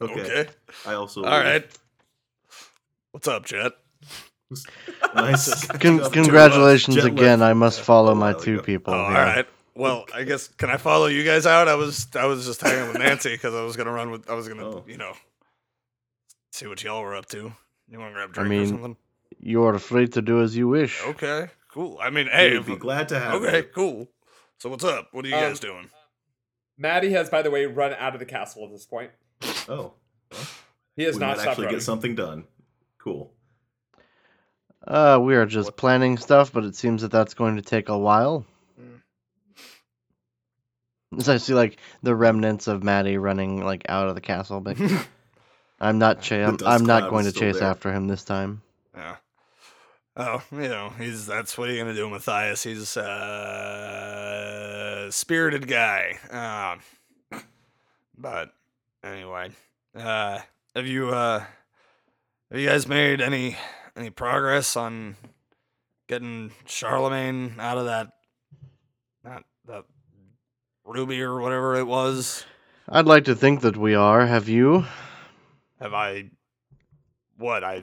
Okay. 0.01 0.21
Okay. 0.21 0.47
I 0.85 0.95
also 0.95 1.25
All 1.25 1.31
right. 1.41 1.65
What's 3.13 3.27
up, 3.27 3.47
Jet? 3.47 3.73
Nice. 5.15 5.67
Con- 5.67 6.01
Up 6.01 6.01
to, 6.01 6.07
uh, 6.07 6.11
congratulations 6.11 7.05
again. 7.05 7.43
I 7.43 7.53
must 7.53 7.81
a 7.81 7.85
follow 7.85 8.15
my 8.15 8.33
two 8.33 8.55
ago. 8.55 8.63
people. 8.63 8.95
Oh, 8.95 8.99
all 8.99 9.11
here. 9.11 9.19
right. 9.19 9.47
Well, 9.75 10.07
I 10.15 10.23
guess 10.25 10.49
can 10.49 10.71
I 10.71 10.77
follow 10.77 11.07
you 11.07 11.25
guys 11.25 11.47
out? 11.47 11.69
I 11.69 11.75
was 11.75 12.07
I 12.15 12.27
was 12.27 12.47
just 12.47 12.61
hanging 12.61 12.89
with 12.89 12.99
Nancy 12.99 13.31
because 13.33 13.55
I 13.55 13.63
was 13.63 13.77
gonna 13.77 13.93
run 13.93 14.11
with 14.11 14.31
I 14.31 14.35
was 14.35 14.49
gonna 14.49 14.65
Oh. 14.67 14.85
you 14.87 14.97
know 14.97 15.13
see 16.53 16.67
what 16.67 16.83
y'all 16.83 17.03
were 17.03 17.15
up 17.15 17.27
to. 17.27 17.53
You 17.89 17.99
want 17.99 18.11
to 18.11 18.15
grab 18.15 18.29
a 18.31 18.33
I 18.33 18.35
drink 18.35 18.49
mean, 18.51 18.63
or 18.63 18.67
something? 18.69 18.97
You 19.39 19.65
are 19.65 19.79
free 19.79 20.09
to 20.09 20.23
do 20.23 20.41
as 20.43 20.57
you 20.57 20.67
wish. 20.69 21.03
Okay, 21.05 21.49
cool. 21.71 21.99
I 22.01 22.11
mean, 22.11 22.29
hey, 22.33 22.53
We'd 22.57 22.67
be 22.67 22.77
glad 22.77 23.09
to 23.11 23.19
have 23.21 23.35
okay, 23.43 23.59
you. 23.59 23.63
cool. 23.75 24.09
So 24.59 24.71
what's 24.71 24.85
up? 24.85 25.09
What 25.13 25.25
are 25.25 25.29
you 25.29 25.35
Um, 25.35 25.41
guys 25.43 25.61
doing? 25.61 25.91
Maddie 26.79 27.13
has, 27.13 27.29
by 27.29 27.43
the 27.43 27.51
way, 27.51 27.67
run 27.67 27.93
out 27.99 28.15
of 28.15 28.19
the 28.21 28.27
castle 28.27 28.65
at 28.65 28.71
this 28.71 28.87
point. 28.87 29.11
Oh, 29.69 29.93
He 30.97 31.03
has 31.05 31.15
we 31.17 31.21
not 31.21 31.29
might 31.29 31.35
stopped 31.35 31.49
actually 31.49 31.65
running. 31.67 31.79
get 31.79 31.85
something 31.85 32.15
done. 32.15 32.45
Cool. 32.99 33.33
Uh, 34.87 35.18
we 35.20 35.34
are 35.34 35.47
just 35.47 35.76
planning 35.76 36.16
stuff, 36.16 36.53
but 36.53 36.64
it 36.64 36.76
seems 36.76 37.03
that 37.03 37.11
that's 37.11 37.34
going 37.34 37.57
to 37.57 37.62
take 37.62 37.89
a 37.89 37.99
while. 37.99 38.47
Mm. 38.80 39.01
So 41.22 41.34
I 41.34 41.37
see 41.39 41.55
like 41.55 41.78
the 42.03 42.14
remnants 42.14 42.68
of 42.68 42.84
Maddie 42.84 43.18
running 43.18 43.64
like 43.64 43.84
out 43.89 44.09
of 44.09 44.14
the 44.14 44.20
castle, 44.20 44.61
but 44.61 44.78
I'm 45.80 45.99
not. 45.99 46.22
Cha- 46.22 46.37
I'm, 46.37 46.59
I'm 46.64 46.84
not 46.84 47.11
going 47.11 47.24
to 47.24 47.32
chase 47.32 47.59
there. 47.59 47.68
after 47.68 47.93
him 47.93 48.07
this 48.07 48.22
time. 48.22 48.62
Yeah. 48.95 49.16
Oh, 50.18 50.43
you 50.51 50.68
know, 50.68 50.95
he's 50.99 51.26
that's 51.26 51.59
what 51.59 51.68
are 51.68 51.72
you 51.72 51.78
gonna 51.78 51.93
do, 51.93 52.09
Matthias? 52.09 52.62
He's 52.62 52.97
uh 52.97 55.11
spirited 55.11 55.68
guy. 55.68 56.18
Um 56.30 56.80
but 58.16 58.51
anyway. 59.05 59.51
Uh 59.95 60.39
have 60.74 60.87
you 60.87 61.11
uh 61.11 61.45
have 62.51 62.59
you 62.59 62.66
guys 62.66 62.89
made 62.89 63.20
any 63.20 63.59
any 63.97 64.11
progress 64.11 64.77
on 64.77 65.17
getting 66.09 66.53
Charlemagne 66.67 67.57
out 67.59 67.79
of 67.79 67.87
that 67.87 68.11
not 69.25 69.43
that 69.67 69.85
ruby 70.85 71.21
or 71.23 71.41
whatever 71.41 71.75
it 71.77 71.87
was? 71.87 72.45
I'd 72.89 73.07
like 73.07 73.25
to 73.25 73.35
think 73.35 73.63
that 73.63 73.77
we 73.77 73.95
are. 73.95 74.27
Have 74.27 74.49
you? 74.49 74.85
Have 75.81 75.93
I 75.95 76.31
what 77.37 77.65
I 77.65 77.83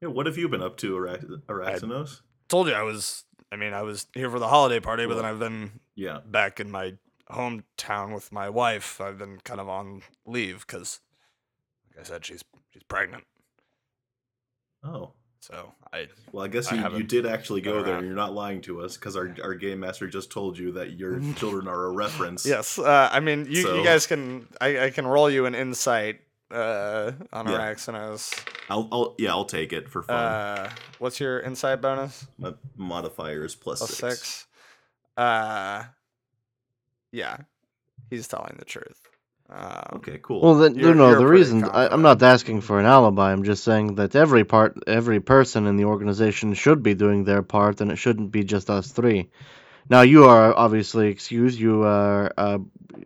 Yeah, 0.00 0.08
what 0.08 0.26
have 0.26 0.36
you 0.36 0.48
been 0.48 0.62
up 0.62 0.76
to, 0.78 0.94
Arax- 0.96 1.42
Araxinos? 1.46 2.20
told 2.48 2.68
you 2.68 2.74
I 2.74 2.82
was 2.82 3.24
I 3.52 3.56
mean 3.56 3.72
I 3.72 3.82
was 3.82 4.06
here 4.14 4.30
for 4.30 4.38
the 4.38 4.48
holiday 4.48 4.80
party, 4.80 5.06
but 5.06 5.14
then 5.14 5.24
I've 5.24 5.38
been 5.38 5.80
Yeah. 5.94 6.18
back 6.26 6.58
in 6.60 6.70
my 6.70 6.94
hometown 7.30 8.14
with 8.14 8.32
my 8.32 8.48
wife. 8.48 9.00
I've 9.00 9.18
been 9.18 9.38
kind 9.44 9.60
of 9.60 9.68
on 9.68 10.02
leave 10.24 10.66
because, 10.66 11.00
like 11.90 12.00
I 12.04 12.08
said, 12.08 12.24
she's 12.24 12.42
she's 12.70 12.82
pregnant. 12.82 13.24
Oh. 14.86 15.12
So 15.40 15.72
I 15.92 16.08
Well, 16.32 16.44
I 16.44 16.48
guess 16.48 16.72
I 16.72 16.88
you, 16.88 16.98
you 16.98 17.02
did 17.04 17.24
actually 17.26 17.60
go 17.60 17.82
there. 17.82 17.96
and 17.98 18.06
You're 18.06 18.16
not 18.16 18.34
lying 18.34 18.60
to 18.62 18.80
us 18.80 18.96
because 18.96 19.14
our, 19.16 19.34
our 19.44 19.54
game 19.54 19.80
master 19.80 20.08
just 20.08 20.30
told 20.32 20.58
you 20.58 20.72
that 20.72 20.98
your 20.98 21.20
children 21.36 21.68
are 21.68 21.84
a 21.84 21.90
reference. 21.90 22.44
yes. 22.44 22.78
Uh, 22.78 23.08
I 23.12 23.20
mean, 23.20 23.46
you, 23.48 23.62
So- 23.62 23.76
you 23.76 23.84
guys 23.84 24.06
can 24.06 24.48
I, 24.60 24.86
I 24.86 24.90
can 24.90 25.06
roll 25.06 25.30
you 25.30 25.46
an 25.46 25.54
insight 25.54 26.20
uh, 26.50 27.12
on 27.32 27.46
Yeah. 27.46 27.58
Araxanos. 27.58 28.32
I'll, 28.68 28.88
I'll 28.90 29.14
yeah 29.18 29.30
I'll 29.30 29.44
take 29.44 29.72
it 29.72 29.88
for 29.88 30.02
fun. 30.02 30.16
Uh, 30.16 30.70
what's 30.98 31.20
your 31.20 31.38
insight 31.40 31.80
bonus? 31.80 32.26
My 32.38 32.54
modifier 32.76 33.44
is 33.44 33.54
plus 33.54 33.78
Plus 33.78 33.90
six. 33.94 34.18
six. 34.18 34.46
Uh, 35.16 35.84
yeah, 37.12 37.36
he's 38.10 38.26
telling 38.28 38.56
the 38.58 38.64
truth. 38.64 39.00
Um, 39.48 39.82
Okay, 39.96 40.18
cool. 40.22 40.40
Well, 40.40 40.54
then, 40.56 40.74
You're- 40.74 40.94
no, 40.94 41.10
you're 41.10 41.18
the 41.18 41.26
reason 41.26 41.64
I, 41.64 41.88
I'm 41.88 42.02
not 42.02 42.22
asking 42.22 42.60
for 42.62 42.80
an 42.80 42.86
alibi. 42.86 43.32
I'm 43.32 43.44
just 43.44 43.62
saying 43.64 43.94
that 43.96 44.14
every 44.16 44.44
part, 44.44 44.76
every 44.86 45.20
person 45.20 45.66
in 45.66 45.76
the 45.76 45.84
organization 45.84 46.54
should 46.54 46.82
be 46.82 46.94
doing 46.94 47.24
their 47.24 47.42
part, 47.42 47.80
and 47.80 47.90
it 47.92 47.96
shouldn't 47.96 48.32
be 48.32 48.44
just 48.44 48.70
us 48.70 48.90
three. 48.90 49.30
Now, 49.88 50.00
you 50.02 50.24
are 50.24 50.52
obviously 50.54 51.08
excused. 51.08 51.60
You 51.60 51.84
are 51.84 52.32
uh, 52.36 52.58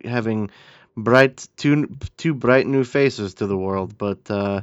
having 0.03 0.49
bright 0.97 1.47
two 1.57 1.95
two 2.17 2.33
bright 2.33 2.65
new 2.65 2.83
faces 2.83 3.35
to 3.35 3.47
the 3.47 3.57
world, 3.57 3.97
but 3.97 4.29
uh, 4.31 4.61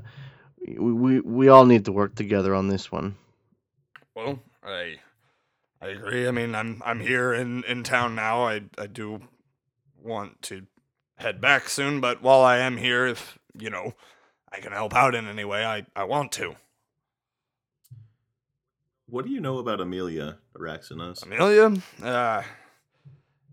we 0.67 0.93
we 0.93 1.21
we 1.21 1.49
all 1.49 1.65
need 1.65 1.85
to 1.85 1.93
work 1.93 2.15
together 2.17 2.55
on 2.57 2.67
this 2.69 2.91
one. 2.91 3.15
Well, 4.17 4.41
I 4.65 4.97
I 5.81 5.89
agree. 5.89 6.27
I 6.27 6.33
mean, 6.33 6.57
I'm 6.57 6.83
I'm 6.85 6.99
here 6.99 7.33
in 7.33 7.63
in 7.65 7.85
town 7.85 8.17
now. 8.17 8.47
I 8.49 8.63
I 8.77 8.89
do 8.89 9.21
want 10.03 10.43
to 10.43 10.67
head 11.19 11.41
back 11.41 11.69
soon, 11.69 12.01
but 12.01 12.23
while 12.23 12.41
I 12.41 12.59
am 12.59 12.77
here, 12.77 13.07
if 13.07 13.39
you 13.59 13.71
know, 13.71 13.95
I 14.51 14.61
can 14.61 14.73
help 14.73 14.95
out 14.95 15.15
in 15.15 15.27
any 15.27 15.45
way, 15.45 15.65
I 15.65 15.87
I 15.95 16.05
want 16.05 16.33
to. 16.33 16.57
what 19.07 19.25
do 19.25 19.31
you 19.31 19.41
know 19.41 19.59
about 19.59 19.81
Amelia 19.81 20.39
Araxinos? 20.57 21.23
Amelia, 21.23 21.73
uh, 22.03 22.43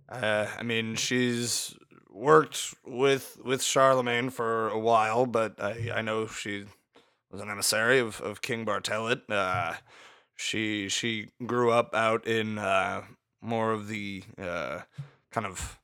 uh, 0.10 0.48
I 0.58 0.64
mean, 0.64 0.96
she's 0.96 1.76
worked 2.10 2.76
with 2.86 3.38
with 3.44 3.62
Charlemagne 3.64 4.30
for 4.30 4.70
a 4.70 4.80
while, 4.80 5.26
but 5.26 5.62
I 5.62 5.92
I 5.96 6.02
know 6.02 6.28
she 6.28 6.66
was 7.32 7.42
an 7.42 7.50
emissary 7.50 8.00
of, 8.00 8.22
of 8.22 8.42
King 8.42 8.66
Bartelet. 8.66 9.30
Uh, 9.30 9.76
she 10.36 10.90
she 10.90 11.30
grew 11.46 11.72
up 11.72 11.94
out 11.96 12.28
in 12.28 12.58
uh, 12.58 13.04
more 13.42 13.72
of 13.72 13.88
the 13.88 14.24
uh, 14.38 14.82
kind 15.32 15.48
of 15.48 15.80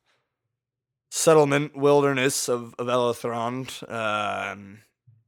settlement 1.12 1.76
wilderness 1.76 2.49
of 2.49 2.74
of 2.80 2.88
Elothrond. 2.88 3.88
Um, 3.91 4.80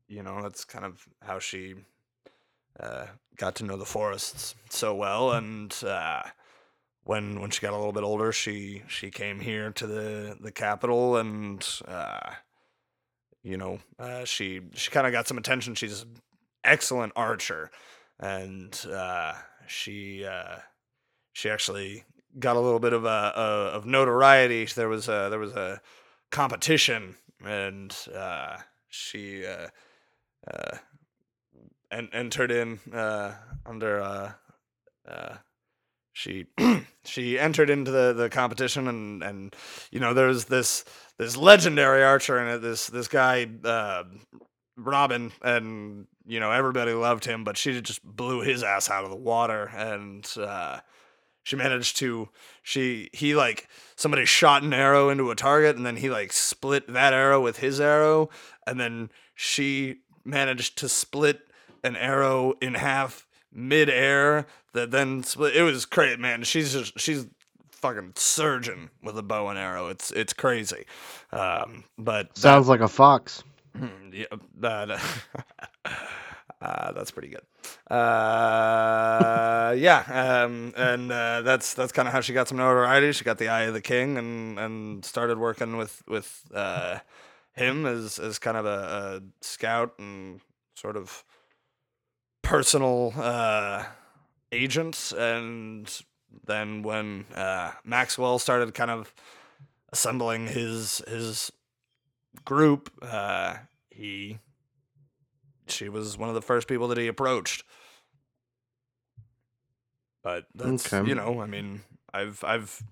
you 0.08 0.24
know, 0.24 0.42
that's 0.42 0.66
kind 0.66 0.86
of 0.86 1.06
how 1.22 1.38
she 1.38 1.76
uh, 2.80 3.06
got 3.38 3.56
to 3.56 3.66
know 3.66 3.78
the 3.78 3.86
forests 3.86 4.56
so 4.70 4.96
well, 4.96 5.32
and 5.32 5.76
uh, 5.86 6.24
when 7.04 7.40
when 7.40 7.52
she 7.52 7.62
got 7.62 7.74
a 7.74 7.78
little 7.78 7.92
bit 7.92 8.04
older, 8.04 8.32
she 8.32 8.84
she 8.88 9.12
came 9.12 9.40
here 9.40 9.72
to 9.72 9.86
the 9.86 10.38
the 10.40 10.52
capital, 10.52 11.18
and 11.18 11.68
uh, 11.88 12.32
you 13.44 13.58
know, 13.58 13.80
uh, 14.00 14.24
she 14.26 14.62
she 14.74 14.90
kind 14.90 15.06
of 15.06 15.14
got 15.14 15.28
some 15.28 15.38
attention. 15.38 15.76
She's 15.76 16.04
an 16.04 16.16
excellent 16.64 17.14
archer, 17.16 17.70
and 18.20 18.74
uh, 18.92 19.34
she 19.68 20.26
uh, 20.26 20.58
she 21.34 21.50
actually 21.50 22.06
got 22.40 22.56
a 22.56 22.60
little 22.60 22.80
bit 22.80 22.94
of 22.94 23.06
a, 23.06 23.10
of 23.10 23.86
notoriety. 23.86 24.66
There 24.66 24.90
was 24.90 25.08
a 25.08 25.28
there 25.30 25.40
was 25.40 25.54
a 25.54 25.82
competition, 26.32 27.16
and 27.46 27.96
uh, 28.16 28.58
she 28.90 29.46
uh, 29.46 29.68
uh, 30.52 30.78
en- 31.92 32.10
entered 32.14 32.52
in 32.52 32.80
uh, 32.94 33.36
under 33.66 34.02
uh, 34.02 34.32
uh, 35.08 35.36
she 36.14 36.46
she 37.06 37.40
entered 37.40 37.70
into 37.70 37.92
the, 37.92 38.14
the 38.14 38.30
competition 38.30 38.88
and 38.88 39.24
and 39.24 39.56
you 39.92 40.00
know 40.00 40.14
there's 40.14 40.46
this 40.46 40.86
this 41.18 41.36
legendary 41.36 42.04
archer 42.04 42.38
and 42.38 42.64
this 42.64 42.88
this 42.88 43.08
guy 43.08 43.48
uh, 43.64 44.04
Robin 44.78 45.32
and 45.42 46.08
you 46.26 46.40
know 46.40 46.52
everybody 46.52 46.94
loved 46.94 47.26
him 47.26 47.44
but 47.44 47.58
she 47.58 47.80
just 47.82 48.04
blew 48.04 48.42
his 48.42 48.64
ass 48.64 48.90
out 48.90 49.04
of 49.04 49.10
the 49.10 49.16
water 49.16 49.72
and 49.76 50.32
uh, 50.38 50.80
she 51.44 51.56
managed 51.56 51.98
to 51.98 52.30
she 52.62 53.10
he 53.14 53.36
like 53.36 53.68
somebody 53.96 54.26
shot 54.26 54.64
an 54.64 54.74
arrow 54.74 55.10
into 55.10 55.30
a 55.30 55.36
target 55.36 55.76
and 55.76 55.86
then 55.86 55.98
he 55.98 56.10
like 56.10 56.32
split 56.34 56.88
that 56.92 57.14
arrow 57.14 57.42
with 57.42 57.58
his 57.58 57.80
arrow 57.80 58.30
and 58.66 58.80
then 58.80 59.10
she 59.36 59.98
managed 60.26 60.78
to 60.78 60.88
split 60.90 61.42
an 61.84 61.96
arrow 61.98 62.54
in 62.62 62.76
half 62.76 63.28
mid-air 63.52 64.46
that 64.74 64.90
then 64.92 65.22
split 65.24 65.56
it 65.56 65.62
was 65.64 65.86
great 65.86 66.20
man. 66.20 66.44
She's 66.44 66.74
just 66.74 66.98
she's 67.00 67.28
fucking 67.72 68.14
surgeon 68.16 68.90
with 69.04 69.18
a 69.18 69.22
bow 69.24 69.50
and 69.50 69.60
arrow. 69.60 69.88
It's 69.88 70.12
it's 70.12 70.34
crazy. 70.34 70.86
Um 71.32 71.84
but 71.98 72.30
that- 72.36 72.40
Sounds 72.40 72.68
like 72.70 72.80
a 72.82 72.88
fox. 72.88 73.44
yeah, 74.12 74.26
that, 74.60 75.02
uh, 76.64 76.94
that's 76.94 77.12
pretty 77.12 77.28
good. 77.28 77.42
Uh, 77.94 79.74
yeah, 79.78 80.46
um, 80.46 80.74
and 80.78 81.12
uh, 81.12 81.42
that's 81.42 81.74
that's 81.74 81.92
kind 81.92 82.08
of 82.08 82.14
how 82.14 82.22
she 82.22 82.32
got 82.32 82.48
some 82.48 82.58
notoriety. 82.58 83.12
She 83.12 83.26
got 83.26 83.38
the 83.38 83.50
eye 83.50 83.64
of 83.64 83.74
the 83.74 83.82
king, 83.82 84.18
and 84.18 84.58
and 84.58 85.04
started 85.04 85.38
working 85.38 85.76
with 85.76 86.02
with 86.08 86.46
uh, 86.54 87.00
him 87.52 87.86
as 87.86 88.18
as 88.18 88.40
kind 88.40 88.56
of 88.56 88.66
a, 88.66 88.70
a 88.70 89.22
scout 89.42 89.96
and 90.00 90.40
sort 90.76 90.96
of 90.96 91.26
personal 92.44 93.14
uh, 93.18 93.84
agent. 94.54 95.12
And 95.18 95.94
then 96.46 96.82
when 96.82 97.26
Maxwell 97.84 98.40
started 98.40 98.74
kind 98.74 98.90
of 98.90 99.14
assembling 99.92 100.48
his 100.48 101.02
his 101.10 101.52
group, 102.46 102.90
he 103.90 104.40
she 105.68 105.90
was 105.90 106.18
one 106.18 106.30
of 106.30 106.36
the 106.36 106.42
first 106.42 106.68
people 106.68 106.88
that 106.90 106.98
he 106.98 107.08
approached. 107.08 107.64
But 110.24 110.46
that's 110.56 110.94
Okay. 110.94 111.08
you 111.10 111.16
know, 111.16 111.42
I 111.42 111.46
mean, 111.46 111.82
I've 112.14 112.44
I've 112.44 112.84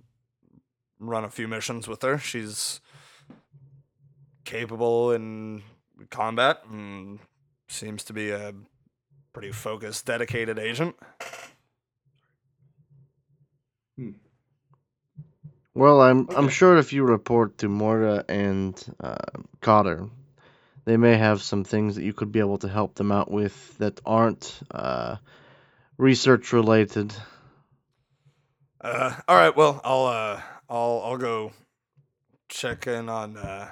run 0.99 1.23
a 1.23 1.29
few 1.29 1.47
missions 1.47 1.87
with 1.87 2.01
her. 2.03 2.17
She's 2.17 2.81
capable 4.45 5.11
in 5.11 5.63
combat 6.09 6.63
and 6.69 7.19
seems 7.69 8.03
to 8.05 8.13
be 8.13 8.31
a 8.31 8.53
pretty 9.33 9.51
focused, 9.51 10.05
dedicated 10.05 10.59
agent. 10.59 10.95
Well, 15.73 16.01
I'm 16.01 16.27
I'm 16.35 16.49
sure 16.49 16.77
if 16.77 16.91
you 16.91 17.03
report 17.03 17.57
to 17.59 17.69
Morta 17.69 18.25
and 18.27 18.81
uh, 19.01 19.15
Cotter, 19.61 20.09
they 20.85 20.97
may 20.97 21.15
have 21.17 21.41
some 21.41 21.63
things 21.63 21.95
that 21.95 22.03
you 22.03 22.13
could 22.13 22.31
be 22.31 22.39
able 22.39 22.57
to 22.59 22.67
help 22.67 22.95
them 22.95 23.11
out 23.11 23.29
with 23.29 23.77
that 23.77 23.99
aren't 24.05 24.59
uh, 24.71 25.17
research 25.97 26.53
related. 26.53 27.13
Uh, 28.79 29.13
all 29.27 29.35
right. 29.35 29.55
Well, 29.55 29.79
I'll 29.83 30.05
uh, 30.05 30.41
I'll 30.69 31.01
I'll 31.05 31.17
go 31.17 31.51
check 32.49 32.87
in 32.87 33.09
on 33.09 33.37
uh, 33.37 33.69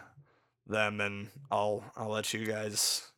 them, 0.68 1.02
and 1.02 1.30
I'll 1.52 1.84
I'll 1.98 2.10
let 2.10 2.32
you 2.34 2.46
guys 2.46 3.10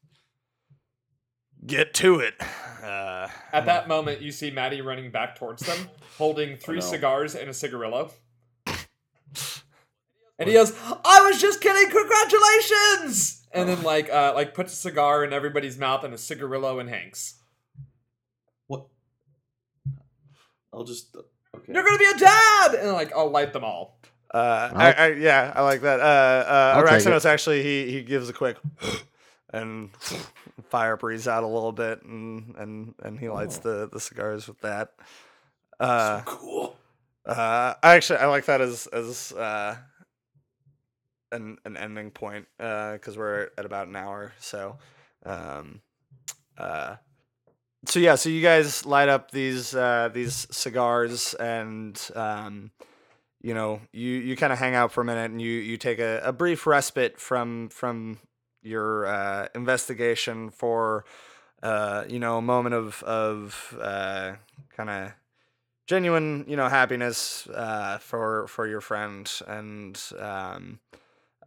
get 1.66 1.94
to 1.96 2.20
it. 2.20 2.36
Uh, 2.82 3.28
At 3.52 3.66
that 3.66 3.88
moment, 3.88 4.22
you 4.22 4.32
see 4.32 4.52
Maddie 4.52 4.82
running 4.82 5.12
back 5.12 5.36
towards 5.36 5.64
them, 5.66 5.90
holding 6.18 6.56
three 6.62 6.76
no. 6.80 6.82
cigars 6.82 7.36
and 7.36 7.50
a 7.50 7.54
cigarillo. 7.54 8.12
And 10.40 10.50
he 10.50 10.56
goes, 10.56 10.74
"I 11.06 11.22
was 11.30 11.40
just 11.40 11.62
kidding! 11.62 11.92
Congratulations!" 11.92 13.41
And 13.54 13.68
then 13.68 13.84
like 13.84 14.10
uh, 14.10 14.34
like 14.36 14.54
puts 14.54 14.74
a 14.74 14.76
cigar 14.76 15.24
in 15.24 15.34
everybody's 15.34 15.78
mouth 15.78 16.04
and 16.04 16.14
a 16.14 16.18
cigarillo 16.18 16.80
in 16.80 16.88
Hank's. 16.88 17.36
What? 18.68 18.86
I'll 20.74 20.84
just. 20.84 21.16
Okay. 21.56 21.74
You're 21.74 21.84
gonna 21.84 21.98
be 21.98 22.06
a 22.06 22.18
dad, 22.18 22.76
and 22.76 22.94
like 22.94 23.14
I'll 23.14 23.30
light 23.30 23.52
them 23.54 23.64
all. 23.66 24.00
uh, 24.34 24.70
I, 24.74 24.92
I, 24.94 25.08
yeah, 25.14 25.52
I 25.54 25.62
like 25.64 25.82
that. 25.82 26.00
Uh, 26.00 26.04
uh, 26.04 26.74
I'll 26.78 26.84
take 26.88 27.04
Araxinos 27.06 27.26
actually 27.26 27.62
he 27.64 27.92
he 27.92 28.02
gives 28.04 28.30
a 28.30 28.34
quick 28.34 28.56
and 29.54 29.90
fire 30.70 30.96
breathes 30.96 31.28
out 31.28 31.44
a 31.44 31.48
little 31.48 31.74
bit, 31.74 32.04
and 32.04 32.56
and 32.58 32.96
and 33.04 33.20
he 33.20 33.28
lights 33.30 33.58
the 33.58 33.90
the 33.92 34.00
cigars 34.00 34.48
with 34.48 34.62
that. 34.62 34.94
Uh, 35.80 36.22
cool. 36.26 36.78
Uh, 37.26 37.74
I 37.84 37.96
actually 37.96 38.20
I 38.20 38.28
like 38.28 38.46
that 38.46 38.62
as 38.62 38.88
as 38.88 39.34
uh, 39.34 39.76
an 41.32 41.58
an 41.66 41.78
ending 41.78 42.12
point 42.12 42.48
because 42.58 43.18
we're 43.18 43.50
at 43.58 43.66
about 43.66 43.88
an 43.88 43.96
hour. 43.96 44.34
So, 44.40 44.78
um, 45.26 45.82
uh, 46.58 46.96
so 47.86 48.00
yeah, 48.00 48.16
so 48.16 48.30
you 48.30 48.42
guys 48.42 48.86
light 48.86 49.10
up 49.10 49.32
these 49.32 49.76
uh, 49.76 50.10
these 50.14 50.48
cigars 50.52 51.34
and 51.36 52.00
um, 52.16 52.72
you 53.42 53.54
know 53.54 53.82
you 53.92 54.10
you 54.10 54.36
kind 54.36 54.54
of 54.54 54.60
hang 54.60 54.76
out 54.76 54.92
for 54.92 55.02
a 55.02 55.06
minute 55.06 55.32
and 55.32 55.42
you 55.42 55.52
you 55.52 55.78
take 55.78 56.00
a, 56.00 56.22
a 56.24 56.32
brief 56.32 56.68
respite 56.68 57.20
from 57.20 57.70
from 57.70 58.20
your 58.62 59.08
uh, 59.08 59.48
investigation 59.56 60.52
for 60.52 61.06
uh, 61.64 62.04
you 62.08 62.20
know 62.20 62.38
a 62.38 62.42
moment 62.42 62.76
of 62.76 63.02
of 63.04 63.78
uh, 63.82 64.34
kind 64.76 64.90
of 64.90 65.12
genuine 65.88 66.46
you 66.48 66.56
know 66.56 66.70
happiness 66.70 67.48
uh, 67.48 67.98
for 67.98 68.48
for 68.48 68.68
your 68.68 68.82
friend 68.82 69.32
and 69.48 70.00
um, 70.20 70.80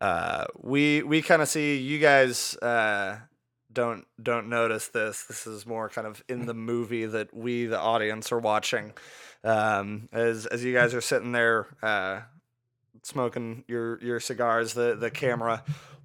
uh, 0.00 0.44
we 0.60 1.02
we 1.02 1.22
kind 1.22 1.42
of 1.42 1.48
see 1.48 1.78
you 1.78 1.98
guys 1.98 2.56
uh, 2.56 3.18
don't 3.72 4.06
don't 4.22 4.48
notice 4.48 4.88
this. 4.88 5.24
This 5.24 5.46
is 5.46 5.66
more 5.66 5.88
kind 5.88 6.06
of 6.06 6.22
in 6.28 6.46
the 6.46 6.54
movie 6.54 7.06
that 7.06 7.34
we 7.34 7.66
the 7.66 7.78
audience 7.78 8.32
are 8.32 8.38
watching. 8.38 8.92
Um, 9.42 10.08
as 10.12 10.46
as 10.46 10.64
you 10.64 10.72
guys 10.72 10.94
are 10.94 11.00
sitting 11.00 11.32
there 11.32 11.66
uh, 11.82 12.20
smoking 13.02 13.64
your 13.68 14.02
your 14.02 14.20
cigars 14.20 14.74
the 14.74 14.94
the 14.94 15.10
camera 15.10 15.62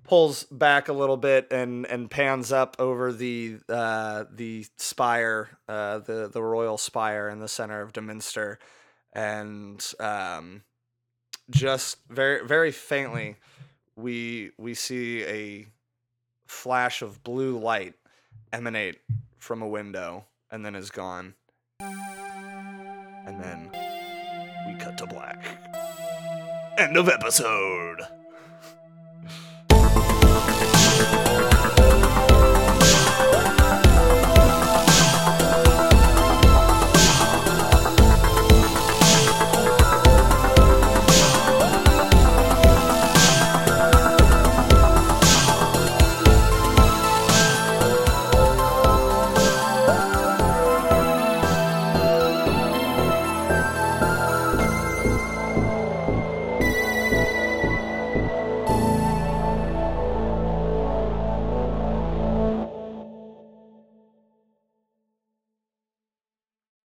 pulls 0.09 0.45
back 0.45 0.87
a 0.87 0.93
little 0.93 1.17
bit 1.17 1.47
and 1.51 1.85
and 1.85 2.09
pans 2.09 2.51
up 2.51 2.75
over 2.79 3.13
the 3.13 3.57
uh, 3.69 4.25
the 4.33 4.65
spire, 4.75 5.49
uh, 5.67 5.99
the 5.99 6.27
the 6.27 6.41
royal 6.41 6.79
spire 6.79 7.29
in 7.29 7.39
the 7.39 7.47
center 7.47 7.81
of 7.81 7.93
Deminster, 7.93 8.57
and 9.13 9.85
um, 9.99 10.63
just 11.51 11.97
very 12.09 12.45
very 12.45 12.71
faintly, 12.71 13.35
we 14.01 14.51
we 14.57 14.73
see 14.73 15.23
a 15.23 15.67
flash 16.47 17.01
of 17.01 17.23
blue 17.23 17.57
light 17.59 17.93
emanate 18.51 18.99
from 19.37 19.61
a 19.61 19.67
window 19.67 20.25
and 20.51 20.65
then 20.65 20.75
is 20.75 20.89
gone, 20.89 21.35
and 21.79 23.43
then 23.43 23.69
we 24.67 24.73
cut 24.79 24.97
to 24.97 25.05
black. 25.05 25.45
End 26.77 26.97
of 26.97 27.09
episode. 27.09 28.18